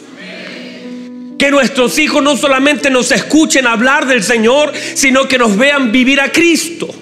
Que 1.39 1.51
nuestros 1.51 1.99
hijos 1.99 2.23
no 2.23 2.37
solamente 2.37 2.91
nos 2.91 3.13
escuchen 3.13 3.67
hablar 3.67 4.07
del 4.07 4.23
Señor, 4.23 4.73
sino 4.95 5.29
que 5.29 5.39
nos 5.39 5.57
vean 5.57 5.93
vivir 5.93 6.21
a 6.21 6.33
Cristo. 6.33 6.95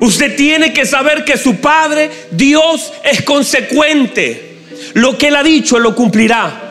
Usted 0.00 0.34
tiene 0.34 0.72
que 0.72 0.86
saber 0.86 1.24
que 1.24 1.36
su 1.36 1.56
Padre, 1.56 2.10
Dios, 2.30 2.92
es 3.04 3.22
consecuente. 3.22 4.49
Lo 4.94 5.16
que 5.16 5.28
Él 5.28 5.36
ha 5.36 5.42
dicho, 5.42 5.76
Él 5.76 5.82
lo 5.82 5.94
cumplirá. 5.94 6.70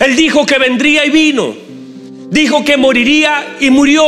Él 0.00 0.16
dijo 0.16 0.46
que 0.46 0.58
vendría 0.58 1.04
y 1.04 1.10
vino. 1.10 1.54
Dijo 2.30 2.64
que 2.64 2.76
moriría 2.76 3.56
y 3.60 3.70
murió. 3.70 4.04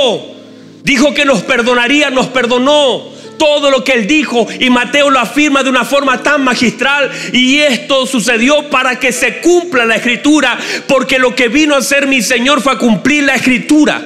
Dijo 0.83 1.13
que 1.15 1.25
nos 1.25 1.43
perdonaría, 1.43 2.11
nos 2.11 2.29
perdonó 2.29 3.11
todo 3.41 3.71
lo 3.71 3.83
que 3.83 3.93
él 3.93 4.07
dijo 4.07 4.47
y 4.61 4.69
Mateo 4.69 5.09
lo 5.09 5.19
afirma 5.19 5.63
de 5.63 5.71
una 5.71 5.87
forma 5.87 6.23
tan 6.23 6.45
magistral 6.45 7.11
y 7.33 7.59
esto 7.59 8.07
sucedió 8.07 8.69
para 8.69 9.01
que 9.01 9.13
se 9.13 9.41
cumpla 9.41 9.87
la 9.87 9.97
escritura, 9.97 10.59
porque 10.87 11.19
lo 11.19 11.35
que 11.35 11.49
vino 11.49 11.75
a 11.75 11.81
ser 11.81 12.07
mi 12.07 12.21
Señor 12.21 12.61
fue 12.61 12.75
a 12.75 12.79
cumplir 12.79 13.25
la 13.25 13.37
escritura. 13.37 14.03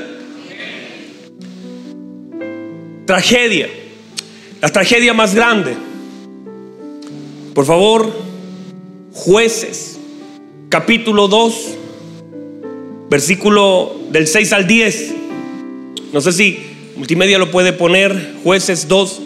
Tragedia, 3.06 3.68
la 4.60 4.68
tragedia 4.68 5.12
más 5.12 5.34
grande. 5.34 5.74
Por 7.54 7.66
favor, 7.66 8.12
jueces, 9.12 9.96
capítulo 10.70 11.28
2, 11.28 11.54
versículo 13.08 13.94
del 14.10 14.26
6 14.26 14.52
al 14.52 14.66
10. 14.66 15.14
No 16.12 16.20
sé 16.20 16.32
si 16.32 16.58
multimedia 16.96 17.38
lo 17.38 17.52
puede 17.52 17.72
poner, 17.72 18.34
jueces 18.42 18.88
2, 18.88 19.22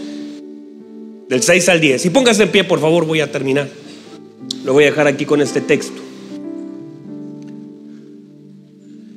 del 1.31 1.43
6 1.43 1.69
al 1.71 1.81
10. 1.81 2.05
Y 2.05 2.11
póngase 2.11 2.43
en 2.43 2.51
pie, 2.51 2.65
por 2.65 2.81
favor, 2.81 3.07
voy 3.07 3.21
a 3.23 3.33
terminar. 3.33 3.67
Lo 4.63 4.75
voy 4.75 4.85
a 4.85 4.89
dejar 4.89 5.07
aquí 5.07 5.25
con 5.25 5.41
este 5.41 5.63
texto. 5.63 6.03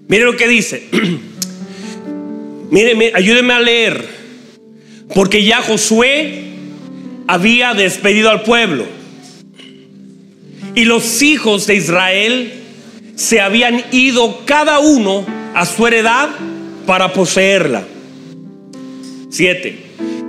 Mire 0.08 0.24
lo 0.24 0.38
que 0.38 0.48
dice. 0.48 0.84
Mire, 2.72 3.12
ayúdeme 3.14 3.52
a 3.52 3.60
leer. 3.60 4.06
Porque 5.14 5.44
ya 5.44 5.62
Josué 5.62 6.46
había 7.28 7.74
despedido 7.74 8.30
al 8.30 8.44
pueblo. 8.44 9.01
Y 10.76 10.86
los 10.86 11.22
hijos 11.22 11.68
de 11.68 11.76
Israel 11.76 12.54
se 13.16 13.42
habían 13.42 13.84
ido 13.92 14.42
cada 14.46 14.80
uno 14.80 15.26
a 15.54 15.66
su 15.66 15.86
heredad 15.86 16.30
para 16.86 17.14
poseerla. 17.14 17.84
7. 19.30 19.78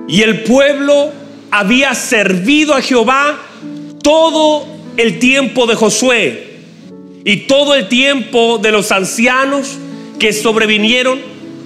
Y 0.09 0.22
el 0.22 0.43
pueblo 0.43 1.12
había 1.51 1.95
servido 1.95 2.74
a 2.74 2.82
Jehová 2.82 3.38
todo 4.03 4.66
el 4.97 5.18
tiempo 5.18 5.66
de 5.66 5.74
Josué 5.74 6.53
y 7.24 7.36
todo 7.47 7.74
el 7.74 7.88
tiempo 7.88 8.59
de 8.59 8.72
los 8.72 8.90
ancianos 8.93 9.78
que 10.18 10.32
sobrevinieron 10.32 11.20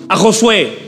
a 0.09 0.17
Josué, 0.17 0.79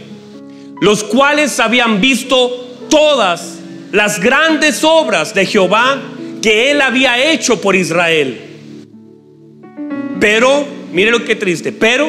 los 0.80 1.02
cuales 1.04 1.58
habían 1.58 2.00
visto 2.00 2.86
todas 2.88 3.58
las 3.92 4.20
grandes 4.20 4.84
obras 4.84 5.34
de 5.34 5.46
Jehová 5.46 5.98
que 6.48 6.70
él 6.70 6.80
había 6.80 7.30
hecho 7.30 7.60
por 7.60 7.76
Israel. 7.76 8.40
Pero, 10.18 10.64
mire 10.94 11.10
lo 11.10 11.22
que 11.22 11.36
triste, 11.36 11.72
pero 11.72 12.08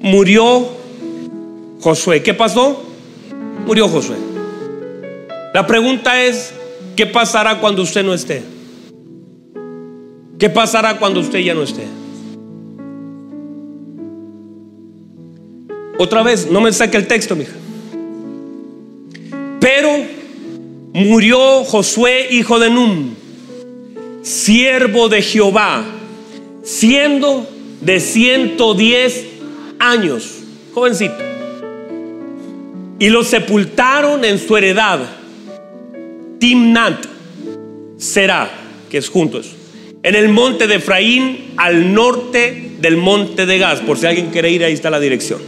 murió 0.00 0.66
Josué. 1.80 2.24
¿Qué 2.24 2.34
pasó? 2.34 2.82
Murió 3.64 3.86
Josué. 3.86 4.16
La 5.54 5.64
pregunta 5.64 6.24
es, 6.24 6.54
¿qué 6.96 7.06
pasará 7.06 7.60
cuando 7.60 7.82
usted 7.82 8.02
no 8.02 8.14
esté? 8.14 8.42
¿Qué 10.40 10.50
pasará 10.50 10.98
cuando 10.98 11.20
usted 11.20 11.38
ya 11.38 11.54
no 11.54 11.62
esté? 11.62 11.84
Otra 16.00 16.24
vez, 16.24 16.50
no 16.50 16.60
me 16.60 16.72
saque 16.72 16.96
el 16.96 17.06
texto, 17.06 17.36
mija. 17.36 17.54
Pero 19.60 19.90
murió 20.92 21.62
Josué, 21.62 22.26
hijo 22.32 22.58
de 22.58 22.70
Nun, 22.70 23.25
siervo 24.26 25.08
de 25.08 25.22
Jehová, 25.22 25.84
siendo 26.64 27.48
de 27.80 28.00
110 28.00 29.24
años, 29.78 30.38
jovencito. 30.74 31.14
Y 32.98 33.08
lo 33.08 33.22
sepultaron 33.22 34.24
en 34.24 34.40
su 34.40 34.56
heredad, 34.56 34.98
Timnat 36.40 37.06
será, 37.98 38.50
que 38.90 38.98
es 38.98 39.08
juntos, 39.08 39.52
en 40.02 40.16
el 40.16 40.28
monte 40.28 40.66
de 40.66 40.76
Efraín, 40.76 41.52
al 41.56 41.94
norte 41.94 42.72
del 42.80 42.96
monte 42.96 43.46
de 43.46 43.58
Gaz. 43.58 43.80
Por 43.80 43.96
si 43.96 44.06
alguien 44.06 44.30
quiere 44.30 44.50
ir, 44.50 44.64
ahí 44.64 44.72
está 44.72 44.90
la 44.90 44.98
dirección. 44.98 45.40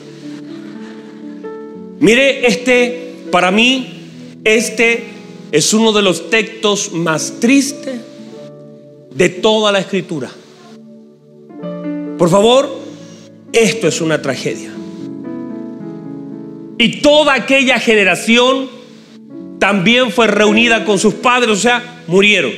Mire, 1.98 2.46
este, 2.46 3.14
para 3.32 3.50
mí, 3.50 4.04
este 4.44 5.04
es 5.50 5.74
uno 5.74 5.92
de 5.92 6.02
los 6.02 6.30
textos 6.30 6.92
más 6.92 7.40
tristes 7.40 8.07
toda 9.40 9.72
la 9.72 9.80
escritura. 9.80 10.30
Por 12.18 12.28
favor, 12.28 12.68
esto 13.52 13.88
es 13.88 14.00
una 14.00 14.20
tragedia. 14.20 14.70
Y 16.78 17.00
toda 17.00 17.34
aquella 17.34 17.80
generación 17.80 18.68
también 19.58 20.10
fue 20.10 20.26
reunida 20.26 20.84
con 20.84 20.98
sus 20.98 21.14
padres, 21.14 21.50
o 21.50 21.56
sea, 21.56 22.02
murieron. 22.06 22.52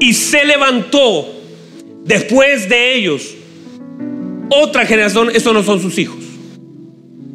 Y 0.00 0.12
se 0.14 0.44
levantó 0.44 1.32
después 2.04 2.68
de 2.68 2.96
ellos 2.96 3.34
otra 4.50 4.84
generación, 4.86 5.30
estos 5.34 5.54
no 5.54 5.62
son 5.62 5.80
sus 5.80 5.98
hijos. 5.98 6.18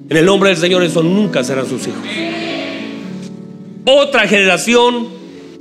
En 0.10 0.18
el 0.18 0.26
nombre 0.26 0.49
del 0.49 0.57
Señor, 0.57 0.84
esos 0.84 1.03
nunca 1.03 1.43
serán 1.43 1.68
sus 1.68 1.88
hijos. 1.88 2.01
Otra 3.86 4.28
generación 4.28 5.07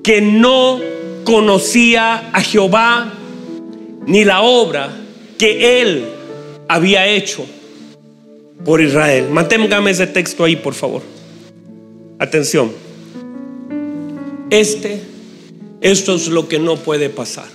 que 0.03 0.21
no 0.21 0.81
conocía 1.29 2.31
a 2.33 2.41
Jehová 2.41 3.13
ni 4.07 4.25
la 4.25 4.41
obra 4.41 4.89
que 5.37 5.83
él 5.83 6.07
había 6.67 7.07
hecho 7.07 7.45
por 8.65 8.81
Israel. 8.81 9.29
Manténgame 9.31 9.91
ese 9.91 10.07
texto 10.07 10.45
ahí, 10.45 10.57
por 10.57 10.73
favor. 10.73 11.03
Atención. 12.19 12.73
Este, 14.49 15.03
esto 15.83 16.15
es 16.15 16.29
lo 16.29 16.49
que 16.49 16.59
no 16.59 16.77
puede 16.77 17.11
pasar. 17.11 17.49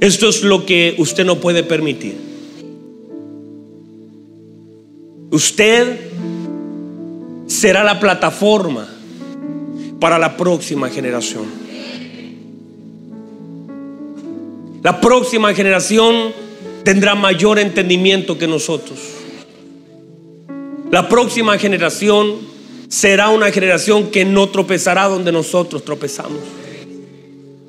Esto 0.00 0.28
es 0.28 0.42
lo 0.42 0.66
que 0.66 0.96
usted 0.98 1.24
no 1.24 1.40
puede 1.40 1.62
permitir. 1.62 2.18
Usted 5.30 5.98
será 7.46 7.84
la 7.84 7.98
plataforma 7.98 8.99
para 10.00 10.18
la 10.18 10.36
próxima 10.36 10.88
generación. 10.88 11.44
La 14.82 14.98
próxima 15.00 15.52
generación 15.54 16.32
tendrá 16.82 17.14
mayor 17.14 17.58
entendimiento 17.58 18.38
que 18.38 18.48
nosotros. 18.48 18.98
La 20.90 21.08
próxima 21.08 21.58
generación 21.58 22.38
será 22.88 23.28
una 23.28 23.52
generación 23.52 24.10
que 24.10 24.24
no 24.24 24.48
tropezará 24.48 25.06
donde 25.06 25.30
nosotros 25.30 25.84
tropezamos. 25.84 26.40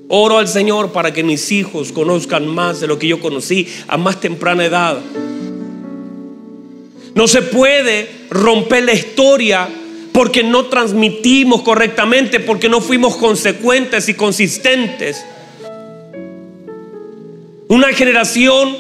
Oro 0.08 0.40
al 0.40 0.48
Señor 0.48 0.92
para 0.92 1.14
que 1.14 1.24
mis 1.24 1.52
hijos 1.52 1.92
conozcan 1.92 2.48
más 2.48 2.80
de 2.80 2.88
lo 2.88 2.98
que 2.98 3.08
yo 3.08 3.20
conocí 3.20 3.68
a 3.88 3.98
más 3.98 4.20
temprana 4.20 4.66
edad. 4.66 5.00
No 7.14 7.28
se 7.28 7.42
puede 7.42 8.10
romper 8.30 8.86
la 8.86 8.94
historia 8.94 9.70
porque 10.12 10.44
no 10.44 10.66
transmitimos 10.66 11.62
correctamente, 11.62 12.40
porque 12.40 12.70
no 12.70 12.82
fuimos 12.82 13.16
consecuentes 13.18 14.10
y 14.10 14.14
consistentes. 14.14 15.26
Una 17.68 17.88
generación 17.94 18.76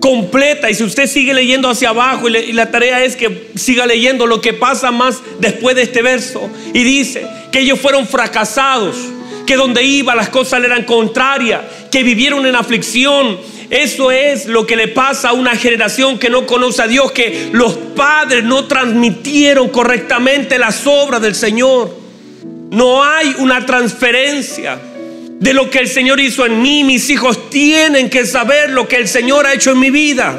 completa. 0.00 0.70
Y 0.70 0.74
si 0.74 0.84
usted 0.84 1.06
sigue 1.06 1.34
leyendo 1.34 1.68
hacia 1.68 1.88
abajo, 1.90 2.28
y, 2.28 2.52
la 2.52 2.70
tarea 2.70 3.04
es 3.04 3.16
que 3.16 3.50
siga 3.56 3.86
leyendo 3.86 4.26
lo 4.26 4.40
que 4.40 4.52
pasa 4.52 4.90
más 4.90 5.20
después 5.40 5.76
de 5.76 5.82
este 5.82 6.02
verso, 6.02 6.48
y 6.72 6.82
dice 6.84 7.26
que 7.50 7.60
ellos 7.60 7.80
fueron 7.80 8.06
fracasados, 8.06 8.96
que 9.46 9.56
donde 9.56 9.82
iba 9.82 10.14
las 10.14 10.28
cosas 10.28 10.60
le 10.60 10.66
eran 10.66 10.84
contrarias, 10.84 11.62
que 11.90 12.02
vivieron 12.02 12.46
en 12.46 12.56
aflicción. 12.56 13.38
Eso 13.70 14.10
es 14.10 14.46
lo 14.46 14.66
que 14.66 14.76
le 14.76 14.88
pasa 14.88 15.30
a 15.30 15.32
una 15.32 15.56
generación 15.56 16.18
que 16.18 16.30
no 16.30 16.46
conoce 16.46 16.82
a 16.82 16.86
Dios, 16.86 17.12
que 17.12 17.50
los 17.52 17.74
padres 17.74 18.44
no 18.44 18.66
transmitieron 18.66 19.68
correctamente 19.68 20.58
las 20.58 20.86
obras 20.86 21.20
del 21.20 21.34
Señor. 21.34 21.96
No 22.70 23.02
hay 23.02 23.34
una 23.38 23.66
transferencia 23.66 24.78
de 25.38 25.52
lo 25.52 25.70
que 25.70 25.78
el 25.78 25.88
Señor 25.88 26.20
hizo 26.20 26.46
en 26.46 26.62
mí. 26.62 26.84
Mis 26.84 27.10
hijos 27.10 27.50
tienen 27.50 28.08
que 28.10 28.24
saber 28.24 28.70
lo 28.70 28.86
que 28.88 28.96
el 28.96 29.08
Señor 29.08 29.46
ha 29.46 29.54
hecho 29.54 29.72
en 29.72 29.80
mi 29.80 29.90
vida. 29.90 30.38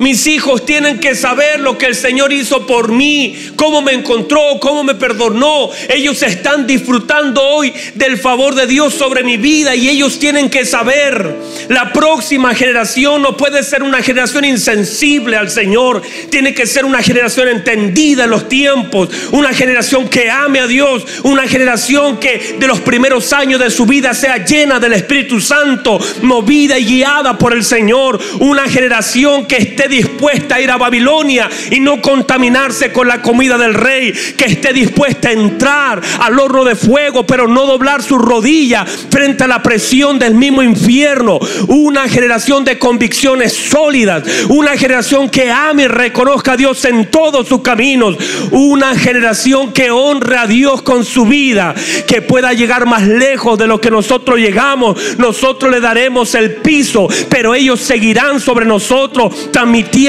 Mis 0.00 0.26
hijos 0.26 0.64
tienen 0.64 0.98
que 0.98 1.14
saber 1.14 1.60
lo 1.60 1.76
que 1.76 1.84
el 1.84 1.94
Señor 1.94 2.32
hizo 2.32 2.66
por 2.66 2.90
mí, 2.90 3.36
cómo 3.54 3.82
me 3.82 3.92
encontró, 3.92 4.40
cómo 4.58 4.82
me 4.82 4.94
perdonó. 4.94 5.68
Ellos 5.90 6.22
están 6.22 6.66
disfrutando 6.66 7.42
hoy 7.42 7.70
del 7.96 8.16
favor 8.16 8.54
de 8.54 8.66
Dios 8.66 8.94
sobre 8.94 9.22
mi 9.24 9.36
vida 9.36 9.76
y 9.76 9.90
ellos 9.90 10.18
tienen 10.18 10.48
que 10.48 10.64
saber. 10.64 11.36
La 11.68 11.92
próxima 11.92 12.54
generación 12.54 13.20
no 13.20 13.36
puede 13.36 13.62
ser 13.62 13.82
una 13.82 14.00
generación 14.02 14.46
insensible 14.46 15.36
al 15.36 15.50
Señor, 15.50 16.00
tiene 16.30 16.54
que 16.54 16.64
ser 16.64 16.86
una 16.86 17.02
generación 17.02 17.48
entendida 17.48 18.24
en 18.24 18.30
los 18.30 18.48
tiempos, 18.48 19.10
una 19.32 19.52
generación 19.52 20.08
que 20.08 20.30
ame 20.30 20.60
a 20.60 20.66
Dios, 20.66 21.04
una 21.24 21.46
generación 21.46 22.16
que 22.18 22.56
de 22.58 22.66
los 22.66 22.80
primeros 22.80 23.34
años 23.34 23.60
de 23.60 23.68
su 23.68 23.84
vida 23.84 24.14
sea 24.14 24.46
llena 24.46 24.80
del 24.80 24.94
Espíritu 24.94 25.42
Santo, 25.42 26.00
movida 26.22 26.78
y 26.78 26.86
guiada 26.86 27.36
por 27.36 27.52
el 27.52 27.64
Señor, 27.64 28.18
una 28.38 28.66
generación 28.66 29.44
que 29.44 29.58
esté 29.58 29.89
dispuesta 30.20 30.56
a 30.56 30.60
ir 30.60 30.70
a 30.70 30.76
Babilonia 30.76 31.48
y 31.70 31.80
no 31.80 32.02
contaminarse 32.02 32.92
con 32.92 33.08
la 33.08 33.22
comida 33.22 33.56
del 33.56 33.72
rey, 33.72 34.12
que 34.36 34.44
esté 34.44 34.74
dispuesta 34.74 35.30
a 35.30 35.32
entrar 35.32 36.02
al 36.20 36.38
horno 36.38 36.62
de 36.62 36.76
fuego, 36.76 37.24
pero 37.24 37.48
no 37.48 37.64
doblar 37.64 38.02
su 38.02 38.18
rodilla 38.18 38.84
frente 38.84 39.44
a 39.44 39.48
la 39.48 39.62
presión 39.62 40.18
del 40.18 40.34
mismo 40.34 40.62
infierno. 40.62 41.38
Una 41.68 42.06
generación 42.06 42.64
de 42.64 42.78
convicciones 42.78 43.54
sólidas, 43.54 44.24
una 44.50 44.76
generación 44.76 45.30
que 45.30 45.50
ame 45.50 45.84
y 45.84 45.88
reconozca 45.88 46.52
a 46.52 46.56
Dios 46.58 46.84
en 46.84 47.10
todos 47.10 47.48
sus 47.48 47.62
caminos, 47.62 48.16
una 48.50 48.94
generación 48.94 49.72
que 49.72 49.90
honre 49.90 50.36
a 50.36 50.46
Dios 50.46 50.82
con 50.82 51.06
su 51.06 51.24
vida, 51.24 51.74
que 52.06 52.20
pueda 52.20 52.52
llegar 52.52 52.84
más 52.84 53.06
lejos 53.06 53.58
de 53.58 53.66
lo 53.66 53.80
que 53.80 53.90
nosotros 53.90 54.38
llegamos. 54.38 54.98
Nosotros 55.16 55.70
le 55.70 55.80
daremos 55.80 56.34
el 56.34 56.56
piso, 56.56 57.08
pero 57.30 57.54
ellos 57.54 57.80
seguirán 57.80 58.38
sobre 58.38 58.66
nosotros 58.66 59.50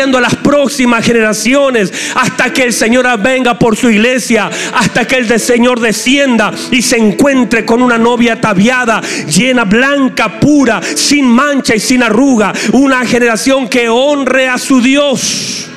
a 0.02 0.22
las 0.22 0.36
próximas 0.38 1.06
generaciones 1.06 1.94
hasta 2.16 2.52
que 2.52 2.64
el 2.64 2.74
Señor 2.74 3.06
venga 3.22 3.60
por 3.60 3.78
su 3.78 3.90
iglesia, 3.90 4.50
hasta 4.74 5.06
que 5.06 5.18
el 5.18 5.40
Señor 5.40 5.80
descienda 5.80 6.52
y 6.72 6.82
se 6.82 6.98
encuentre 6.98 7.66
con 7.66 7.82
una 7.82 7.98
novia 7.98 8.34
ataviada, 8.34 9.02
llena, 9.28 9.64
blanca, 9.64 10.40
pura, 10.40 10.82
sin 10.82 11.28
mancha 11.28 11.76
y 11.76 11.80
sin 11.80 12.02
arruga. 12.02 12.52
Una 12.74 13.06
generación 13.06 13.68
que 13.68 13.90
honre 13.90 14.48
a 14.48 14.58
su 14.58 14.82
Dios. 14.82 15.68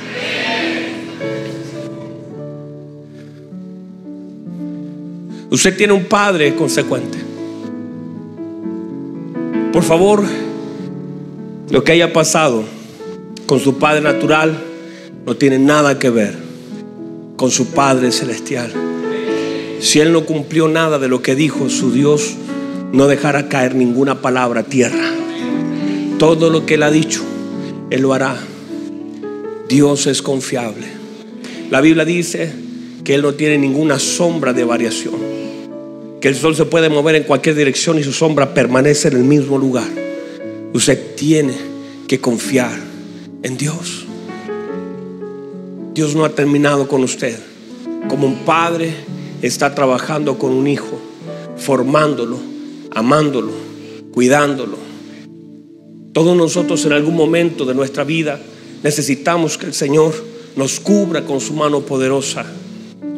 Usted 5.50 5.76
tiene 5.76 5.92
un 5.92 6.06
padre 6.06 6.54
consecuente. 6.54 7.18
Por 9.72 9.82
favor, 9.82 10.24
lo 11.70 11.84
que 11.84 11.92
haya 11.92 12.12
pasado 12.12 12.64
con 13.46 13.60
su 13.60 13.78
padre 13.78 14.00
natural 14.00 14.58
no 15.26 15.36
tiene 15.36 15.58
nada 15.58 15.98
que 15.98 16.10
ver 16.10 16.34
con 17.36 17.50
su 17.50 17.66
padre 17.68 18.12
celestial. 18.12 18.72
Si 19.80 20.00
él 20.00 20.12
no 20.12 20.24
cumplió 20.24 20.68
nada 20.68 20.98
de 20.98 21.08
lo 21.08 21.20
que 21.20 21.34
dijo 21.34 21.68
su 21.68 21.92
Dios, 21.92 22.34
no 22.92 23.06
dejará 23.06 23.48
caer 23.48 23.74
ninguna 23.74 24.22
palabra 24.22 24.60
a 24.60 24.64
tierra. 24.64 25.12
Todo 26.18 26.48
lo 26.48 26.64
que 26.64 26.74
él 26.74 26.84
ha 26.84 26.90
dicho, 26.90 27.22
él 27.90 28.02
lo 28.02 28.14
hará. 28.14 28.36
Dios 29.68 30.06
es 30.06 30.22
confiable. 30.22 30.86
La 31.70 31.80
Biblia 31.80 32.04
dice 32.04 32.52
que 33.02 33.14
él 33.14 33.22
no 33.22 33.34
tiene 33.34 33.58
ninguna 33.58 33.98
sombra 33.98 34.52
de 34.52 34.64
variación. 34.64 35.14
Que 36.20 36.28
el 36.28 36.36
sol 36.36 36.54
se 36.54 36.64
puede 36.64 36.88
mover 36.88 37.16
en 37.16 37.24
cualquier 37.24 37.56
dirección 37.56 37.98
y 37.98 38.04
su 38.04 38.12
sombra 38.12 38.54
permanece 38.54 39.08
en 39.08 39.16
el 39.16 39.24
mismo 39.24 39.58
lugar. 39.58 39.88
Usted 40.72 41.14
tiene 41.16 41.54
que 42.06 42.20
confiar 42.20 42.83
en 43.44 43.56
Dios. 43.58 44.06
Dios 45.92 46.16
no 46.16 46.24
ha 46.24 46.30
terminado 46.30 46.88
con 46.88 47.04
usted. 47.04 47.38
Como 48.08 48.26
un 48.26 48.38
padre 48.38 48.92
está 49.42 49.74
trabajando 49.74 50.38
con 50.38 50.50
un 50.50 50.66
hijo, 50.66 50.98
formándolo, 51.56 52.38
amándolo, 52.90 53.52
cuidándolo. 54.12 54.78
Todos 56.12 56.36
nosotros 56.36 56.84
en 56.86 56.92
algún 56.92 57.14
momento 57.14 57.64
de 57.64 57.74
nuestra 57.74 58.02
vida 58.02 58.40
necesitamos 58.82 59.58
que 59.58 59.66
el 59.66 59.74
Señor 59.74 60.14
nos 60.56 60.80
cubra 60.80 61.24
con 61.24 61.40
su 61.40 61.52
mano 61.52 61.82
poderosa. 61.82 62.46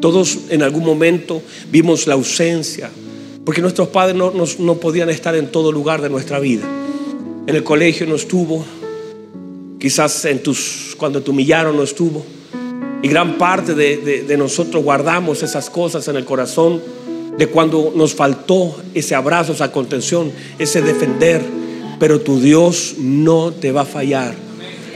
Todos 0.00 0.38
en 0.50 0.62
algún 0.62 0.84
momento 0.84 1.40
vimos 1.70 2.06
la 2.06 2.14
ausencia, 2.14 2.90
porque 3.44 3.62
nuestros 3.62 3.88
padres 3.88 4.16
no, 4.16 4.32
no 4.58 4.74
podían 4.76 5.08
estar 5.08 5.36
en 5.36 5.52
todo 5.52 5.70
lugar 5.70 6.02
de 6.02 6.10
nuestra 6.10 6.40
vida. 6.40 6.64
En 7.46 7.54
el 7.54 7.62
colegio 7.62 8.06
no 8.06 8.16
estuvo, 8.16 8.64
quizás 9.86 10.24
en 10.24 10.42
tus, 10.42 10.96
cuando 10.98 11.22
te 11.22 11.30
humillaron 11.30 11.76
no 11.76 11.84
estuvo. 11.84 12.26
Y 13.02 13.06
gran 13.06 13.38
parte 13.38 13.72
de, 13.72 14.36
nosotros 14.36 14.82
guardamos 14.82 15.44
esas 15.44 15.70
cosas 15.70 16.08
en 16.08 16.16
el 16.16 16.24
corazón 16.24 16.82
de 17.38 17.46
cuando 17.46 17.92
nos 17.94 18.12
faltó 18.12 18.82
ese 18.94 19.14
abrazo, 19.14 19.52
esa 19.52 19.70
contención, 19.70 20.32
ese 20.58 20.82
defender. 20.82 21.40
Pero 22.00 22.20
tu 22.20 22.40
Dios 22.40 22.96
no 22.98 23.52
te 23.52 23.70
va 23.70 23.82
a 23.82 23.84
fallar. 23.84 24.34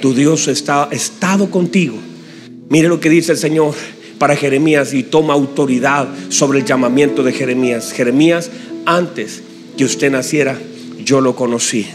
Tu 0.03 0.13
Dios 0.13 0.49
está 0.49 0.89
estado 0.91 1.53
contigo. 1.53 1.95
Mire 2.69 2.89
lo 2.89 2.99
que 2.99 3.11
dice 3.11 3.31
el 3.31 3.39
Señor 3.39 3.77
para 4.19 4.35
Jeremías 4.35 4.93
y 4.93 5.05
toma 5.05 5.35
autoridad 5.35 6.09
sobre 6.31 6.59
el 6.59 6.65
llamamiento 6.65 7.23
de 7.23 7.31
Jeremías. 7.31 7.93
Jeremías, 7.93 8.51
antes 8.87 9.41
que 9.77 9.85
usted 9.85 10.11
naciera, 10.11 10.59
yo 11.05 11.21
lo 11.21 11.37
conocí. 11.37 11.87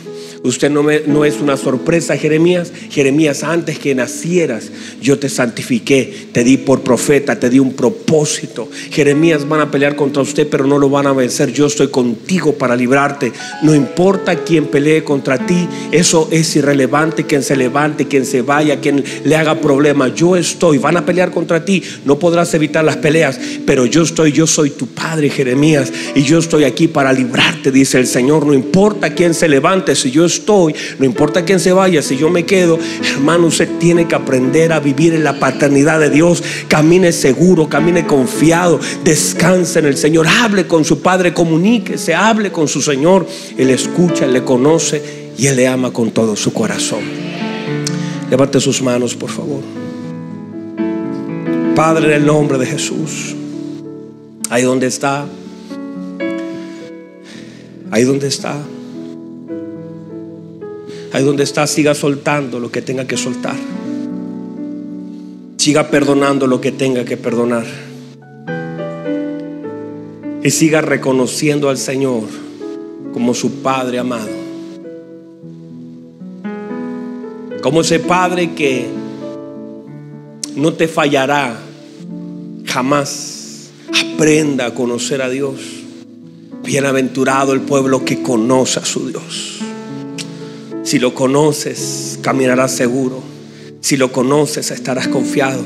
Usted 0.46 0.70
no, 0.70 1.26
es 1.26 1.42
una 1.42 1.58
sorpresa, 1.58 2.16
Jeremías. 2.18 2.72
Jeremías, 2.92 3.44
antes 3.44 3.80
que 3.80 3.96
nacieras, 3.96 4.70
yo 5.02 5.18
te 5.18 5.28
santifiqué, 5.28 6.28
te 6.32 6.44
di 6.44 6.58
por 6.58 6.82
profeta, 6.82 7.40
te 7.40 7.50
di 7.50 7.58
un 7.58 7.74
propósito. 7.74 8.70
Jeremías 8.92 9.48
van 9.48 9.62
a 9.62 9.72
pelear 9.72 9.96
contra 9.96 10.22
usted, 10.22 10.48
pero 10.48 10.68
no 10.68 10.78
lo 10.78 10.88
van 10.88 11.08
a 11.08 11.14
vencer. 11.14 11.52
Yo 11.52 11.66
estoy 11.66 11.88
contigo 11.88 12.54
para 12.54 12.76
librarte. 12.76 13.32
No 13.64 13.74
importa 13.74 14.44
quién 14.44 14.68
pelee 14.68 15.04
contra 15.04 15.48
ti, 15.48 15.68
eso 15.92 16.30
es 16.32 16.56
irrelevante. 16.56 17.26
Quien 17.26 17.42
se 17.42 17.56
levante, 17.56 18.08
quien 18.08 18.26
se 18.26 18.44
vaya, 18.44 18.80
quien 18.80 19.04
le 19.24 19.36
haga 19.36 19.60
problema. 19.60 20.10
Yo 20.10 20.36
estoy, 20.36 20.78
van 20.78 20.98
a 20.98 21.06
pelear 21.06 21.32
contra 21.32 21.66
ti. 21.66 21.82
No 22.06 22.20
podrás 22.20 22.54
evitar 22.54 22.86
las 22.86 22.98
peleas, 22.98 23.40
pero 23.66 23.88
yo 23.88 24.04
estoy, 24.04 24.32
yo 24.32 24.46
soy 24.46 24.70
tu 24.70 24.88
padre, 24.88 25.30
Jeremías, 25.30 25.92
y 26.14 26.22
yo 26.22 26.38
estoy 26.38 26.66
aquí 26.66 26.88
para 26.88 27.12
librarte, 27.12 27.72
dice 27.72 27.98
el 27.98 28.06
Señor. 28.06 28.46
No 28.46 28.54
importa 28.54 29.16
quién 29.16 29.34
se 29.34 29.50
levante, 29.50 29.96
si 29.96 30.12
yo 30.12 30.26
estoy, 30.26 30.35
no 30.48 31.06
importa 31.06 31.46
quién 31.46 31.60
se 31.60 31.72
vaya, 31.72 32.02
si 32.02 32.18
yo 32.18 32.30
me 32.30 32.46
quedo, 32.46 32.80
hermano, 33.14 33.48
usted 33.48 33.70
tiene 33.80 34.08
que 34.08 34.16
aprender 34.16 34.74
a 34.74 34.80
vivir 34.80 35.14
en 35.14 35.24
la 35.24 35.40
paternidad 35.40 36.00
de 36.00 36.10
Dios. 36.10 36.44
Camine 36.68 37.12
seguro, 37.12 37.70
camine 37.70 38.06
confiado, 38.06 38.80
descanse 39.04 39.80
en 39.80 39.86
el 39.86 39.98
Señor, 39.98 40.28
hable 40.28 40.68
con 40.68 40.86
su 40.86 41.02
Padre, 41.02 41.34
comuníquese, 41.34 42.14
hable 42.14 42.52
con 42.52 42.68
su 42.68 42.82
Señor. 42.82 43.28
Él 43.58 43.70
escucha, 43.70 44.26
Él 44.26 44.34
le 44.34 44.44
conoce 44.44 45.02
y 45.38 45.48
Él 45.48 45.56
le 45.56 45.68
ama 45.68 45.92
con 45.92 46.12
todo 46.12 46.36
su 46.36 46.54
corazón. 46.54 47.02
Levante 48.30 48.60
sus 48.60 48.82
manos, 48.82 49.16
por 49.16 49.30
favor. 49.30 49.62
Padre, 51.76 52.08
en 52.08 52.14
el 52.14 52.26
nombre 52.26 52.58
de 52.58 52.66
Jesús, 52.66 53.36
ahí 54.50 54.64
donde 54.64 54.88
está, 54.88 55.26
ahí 57.92 58.04
donde 58.04 58.28
está. 58.28 58.58
Ahí 61.16 61.24
donde 61.24 61.44
está, 61.44 61.66
siga 61.66 61.96
soltando 61.96 62.60
lo 62.60 62.70
que 62.70 62.82
tenga 62.82 63.08
que 63.08 63.16
soltar. 63.16 63.56
Siga 65.56 65.90
perdonando 65.90 66.46
lo 66.46 66.60
que 66.60 66.74
tenga 66.74 67.06
que 67.06 67.16
perdonar. 67.16 67.66
Y 70.44 70.52
siga 70.52 70.82
reconociendo 70.82 71.70
al 71.70 71.78
Señor 71.78 72.24
como 73.14 73.34
su 73.34 73.62
Padre 73.62 74.00
amado. 74.00 74.28
Como 77.62 77.80
ese 77.80 78.00
Padre 78.00 78.54
que 78.54 78.86
no 80.58 80.74
te 80.74 80.90
fallará 80.90 81.58
jamás. 82.66 83.70
Aprenda 84.14 84.66
a 84.66 84.74
conocer 84.74 85.22
a 85.22 85.30
Dios. 85.30 85.62
Bienaventurado 86.66 87.54
el 87.54 87.62
pueblo 87.62 88.04
que 88.04 88.22
conoce 88.22 88.82
a 88.82 88.86
su 88.86 89.08
Dios. 89.08 89.62
Si 90.86 91.00
lo 91.00 91.16
conoces, 91.16 92.20
caminarás 92.22 92.72
seguro. 92.72 93.24
Si 93.82 93.98
lo 93.98 94.12
conoces, 94.12 94.70
estarás 94.70 95.08
confiado. 95.08 95.64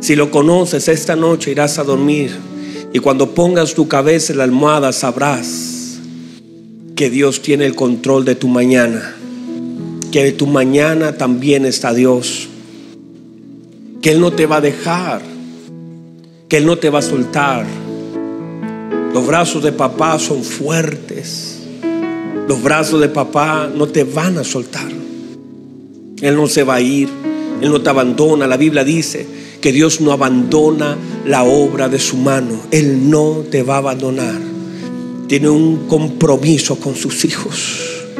Si 0.00 0.16
lo 0.16 0.30
conoces, 0.30 0.88
esta 0.88 1.14
noche 1.14 1.50
irás 1.50 1.78
a 1.78 1.84
dormir. 1.84 2.34
Y 2.90 2.98
cuando 3.00 3.34
pongas 3.34 3.74
tu 3.74 3.86
cabeza 3.86 4.32
en 4.32 4.38
la 4.38 4.44
almohada, 4.44 4.94
sabrás 4.94 5.98
que 6.96 7.10
Dios 7.10 7.42
tiene 7.42 7.66
el 7.66 7.74
control 7.74 8.24
de 8.24 8.34
tu 8.34 8.48
mañana. 8.48 9.14
Que 10.10 10.24
de 10.24 10.32
tu 10.32 10.46
mañana 10.46 11.18
también 11.18 11.66
está 11.66 11.92
Dios. 11.92 12.48
Que 14.00 14.12
Él 14.12 14.20
no 14.22 14.32
te 14.32 14.46
va 14.46 14.56
a 14.56 14.60
dejar. 14.62 15.20
Que 16.48 16.56
Él 16.56 16.64
no 16.64 16.78
te 16.78 16.88
va 16.88 17.00
a 17.00 17.02
soltar. 17.02 17.66
Los 19.12 19.26
brazos 19.26 19.62
de 19.62 19.72
papá 19.72 20.18
son 20.18 20.42
fuertes. 20.42 21.51
Los 22.52 22.62
brazos 22.62 23.00
de 23.00 23.08
papá 23.08 23.72
no 23.74 23.88
te 23.88 24.04
van 24.04 24.36
a 24.36 24.44
soltar. 24.44 24.86
Él 26.20 26.36
no 26.36 26.46
se 26.46 26.64
va 26.64 26.74
a 26.74 26.80
ir. 26.82 27.08
Él 27.62 27.70
no 27.70 27.80
te 27.80 27.88
abandona. 27.88 28.46
La 28.46 28.58
Biblia 28.58 28.84
dice 28.84 29.26
que 29.62 29.72
Dios 29.72 30.02
no 30.02 30.12
abandona 30.12 30.98
la 31.24 31.44
obra 31.44 31.88
de 31.88 31.98
su 31.98 32.18
mano. 32.18 32.60
Él 32.70 33.08
no 33.08 33.42
te 33.50 33.62
va 33.62 33.76
a 33.76 33.78
abandonar. 33.78 34.38
Tiene 35.28 35.48
un 35.48 35.88
compromiso 35.88 36.76
con 36.76 36.94
sus 36.94 37.24
hijos. 37.24 38.12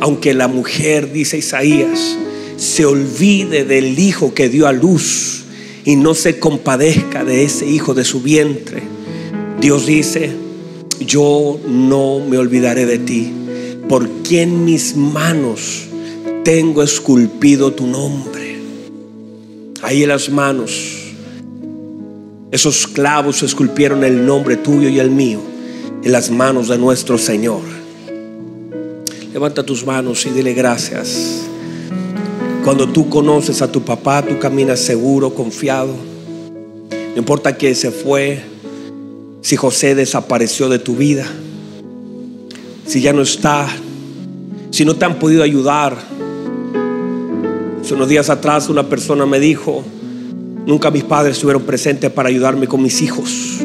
Aunque 0.00 0.34
la 0.34 0.48
mujer, 0.48 1.12
dice 1.12 1.38
Isaías, 1.38 2.18
se 2.56 2.86
olvide 2.86 3.64
del 3.64 4.00
hijo 4.00 4.34
que 4.34 4.48
dio 4.48 4.66
a 4.66 4.72
luz 4.72 5.44
y 5.84 5.94
no 5.94 6.14
se 6.14 6.40
compadezca 6.40 7.24
de 7.24 7.44
ese 7.44 7.66
hijo 7.66 7.94
de 7.94 8.02
su 8.02 8.20
vientre, 8.20 8.82
Dios 9.60 9.86
dice, 9.86 10.43
yo 11.00 11.58
no 11.66 12.20
me 12.20 12.38
olvidaré 12.38 12.86
de 12.86 12.98
ti, 12.98 13.32
porque 13.88 14.42
en 14.42 14.64
mis 14.64 14.96
manos 14.96 15.88
tengo 16.44 16.82
esculpido 16.82 17.72
tu 17.72 17.86
nombre. 17.86 18.58
Ahí 19.82 20.02
en 20.02 20.08
las 20.08 20.30
manos, 20.30 21.12
esos 22.50 22.86
clavos 22.86 23.42
esculpieron 23.42 24.04
el 24.04 24.24
nombre 24.24 24.56
tuyo 24.56 24.88
y 24.88 24.98
el 24.98 25.10
mío 25.10 25.40
en 26.02 26.12
las 26.12 26.30
manos 26.30 26.68
de 26.68 26.78
nuestro 26.78 27.18
Señor. 27.18 27.62
Levanta 29.32 29.64
tus 29.64 29.84
manos 29.84 30.24
y 30.26 30.30
dile 30.30 30.54
gracias. 30.54 31.42
Cuando 32.62 32.88
tú 32.88 33.08
conoces 33.08 33.60
a 33.62 33.72
tu 33.72 33.82
papá, 33.82 34.24
tú 34.24 34.38
caminas 34.38 34.80
seguro, 34.80 35.34
confiado. 35.34 35.94
No 36.90 37.16
importa 37.18 37.56
que 37.56 37.74
se 37.74 37.90
fue, 37.90 38.42
si 39.44 39.56
José 39.56 39.94
desapareció 39.94 40.70
de 40.70 40.78
tu 40.78 40.96
vida, 40.96 41.26
si 42.86 43.02
ya 43.02 43.12
no 43.12 43.20
está, 43.20 43.68
si 44.70 44.86
no 44.86 44.96
te 44.96 45.04
han 45.04 45.18
podido 45.18 45.42
ayudar. 45.42 45.98
Hace 47.78 47.92
unos 47.92 48.08
días 48.08 48.30
atrás 48.30 48.70
una 48.70 48.88
persona 48.88 49.26
me 49.26 49.38
dijo, 49.38 49.84
nunca 50.64 50.90
mis 50.90 51.04
padres 51.04 51.36
estuvieron 51.36 51.64
presentes 51.64 52.10
para 52.10 52.30
ayudarme 52.30 52.68
con 52.68 52.82
mis 52.82 53.02
hijos. 53.02 53.58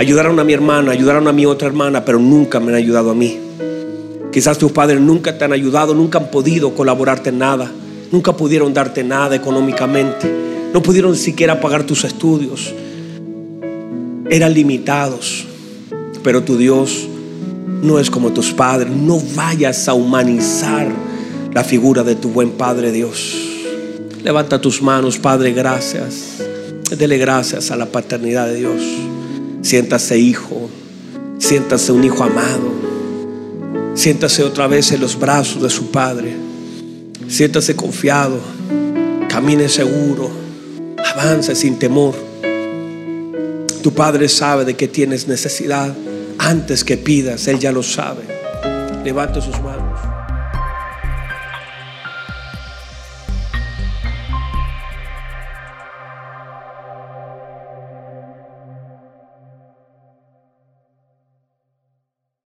Ayudaron 0.00 0.40
a 0.40 0.44
mi 0.44 0.52
hermana, 0.52 0.90
ayudaron 0.90 1.28
a 1.28 1.32
mi 1.32 1.46
otra 1.46 1.68
hermana, 1.68 2.04
pero 2.04 2.18
nunca 2.18 2.58
me 2.58 2.72
han 2.72 2.78
ayudado 2.78 3.12
a 3.12 3.14
mí. 3.14 3.38
Quizás 4.32 4.58
tus 4.58 4.72
padres 4.72 5.00
nunca 5.00 5.38
te 5.38 5.44
han 5.44 5.52
ayudado, 5.52 5.94
nunca 5.94 6.18
han 6.18 6.28
podido 6.32 6.74
colaborarte 6.74 7.28
en 7.28 7.38
nada, 7.38 7.70
nunca 8.10 8.36
pudieron 8.36 8.74
darte 8.74 9.04
nada 9.04 9.36
económicamente, 9.36 10.28
no 10.74 10.82
pudieron 10.82 11.14
siquiera 11.14 11.60
pagar 11.60 11.84
tus 11.84 12.02
estudios. 12.02 12.74
Eran 14.32 14.54
limitados, 14.54 15.44
pero 16.22 16.42
tu 16.42 16.56
Dios 16.56 17.06
no 17.82 17.98
es 17.98 18.10
como 18.10 18.32
tus 18.32 18.50
padres. 18.52 18.90
No 18.90 19.20
vayas 19.34 19.88
a 19.88 19.94
humanizar 19.94 20.90
la 21.52 21.62
figura 21.62 22.02
de 22.02 22.14
tu 22.14 22.30
buen 22.30 22.52
Padre 22.52 22.92
Dios. 22.92 23.36
Levanta 24.24 24.58
tus 24.58 24.80
manos, 24.80 25.18
Padre, 25.18 25.52
gracias. 25.52 26.38
Dele 26.96 27.18
gracias 27.18 27.70
a 27.70 27.76
la 27.76 27.84
paternidad 27.84 28.46
de 28.46 28.54
Dios. 28.54 28.82
Siéntase 29.60 30.18
hijo, 30.18 30.70
siéntase 31.38 31.92
un 31.92 32.02
hijo 32.02 32.24
amado. 32.24 32.72
Siéntase 33.94 34.44
otra 34.44 34.66
vez 34.66 34.92
en 34.92 35.02
los 35.02 35.18
brazos 35.18 35.62
de 35.62 35.68
su 35.68 35.90
Padre. 35.90 36.34
Siéntase 37.28 37.76
confiado. 37.76 38.38
Camine 39.28 39.68
seguro. 39.68 40.30
Avance 41.14 41.54
sin 41.54 41.78
temor. 41.78 42.31
Tu 43.82 43.92
Padre 43.92 44.28
sabe 44.28 44.64
de 44.64 44.74
que 44.74 44.86
tienes 44.86 45.26
necesidad. 45.26 45.92
Antes 46.38 46.84
que 46.84 46.96
pidas, 46.96 47.48
Él 47.48 47.58
ya 47.58 47.72
lo 47.72 47.82
sabe. 47.82 48.22
Levante 49.04 49.40
sus 49.40 49.60
manos. 49.60 49.91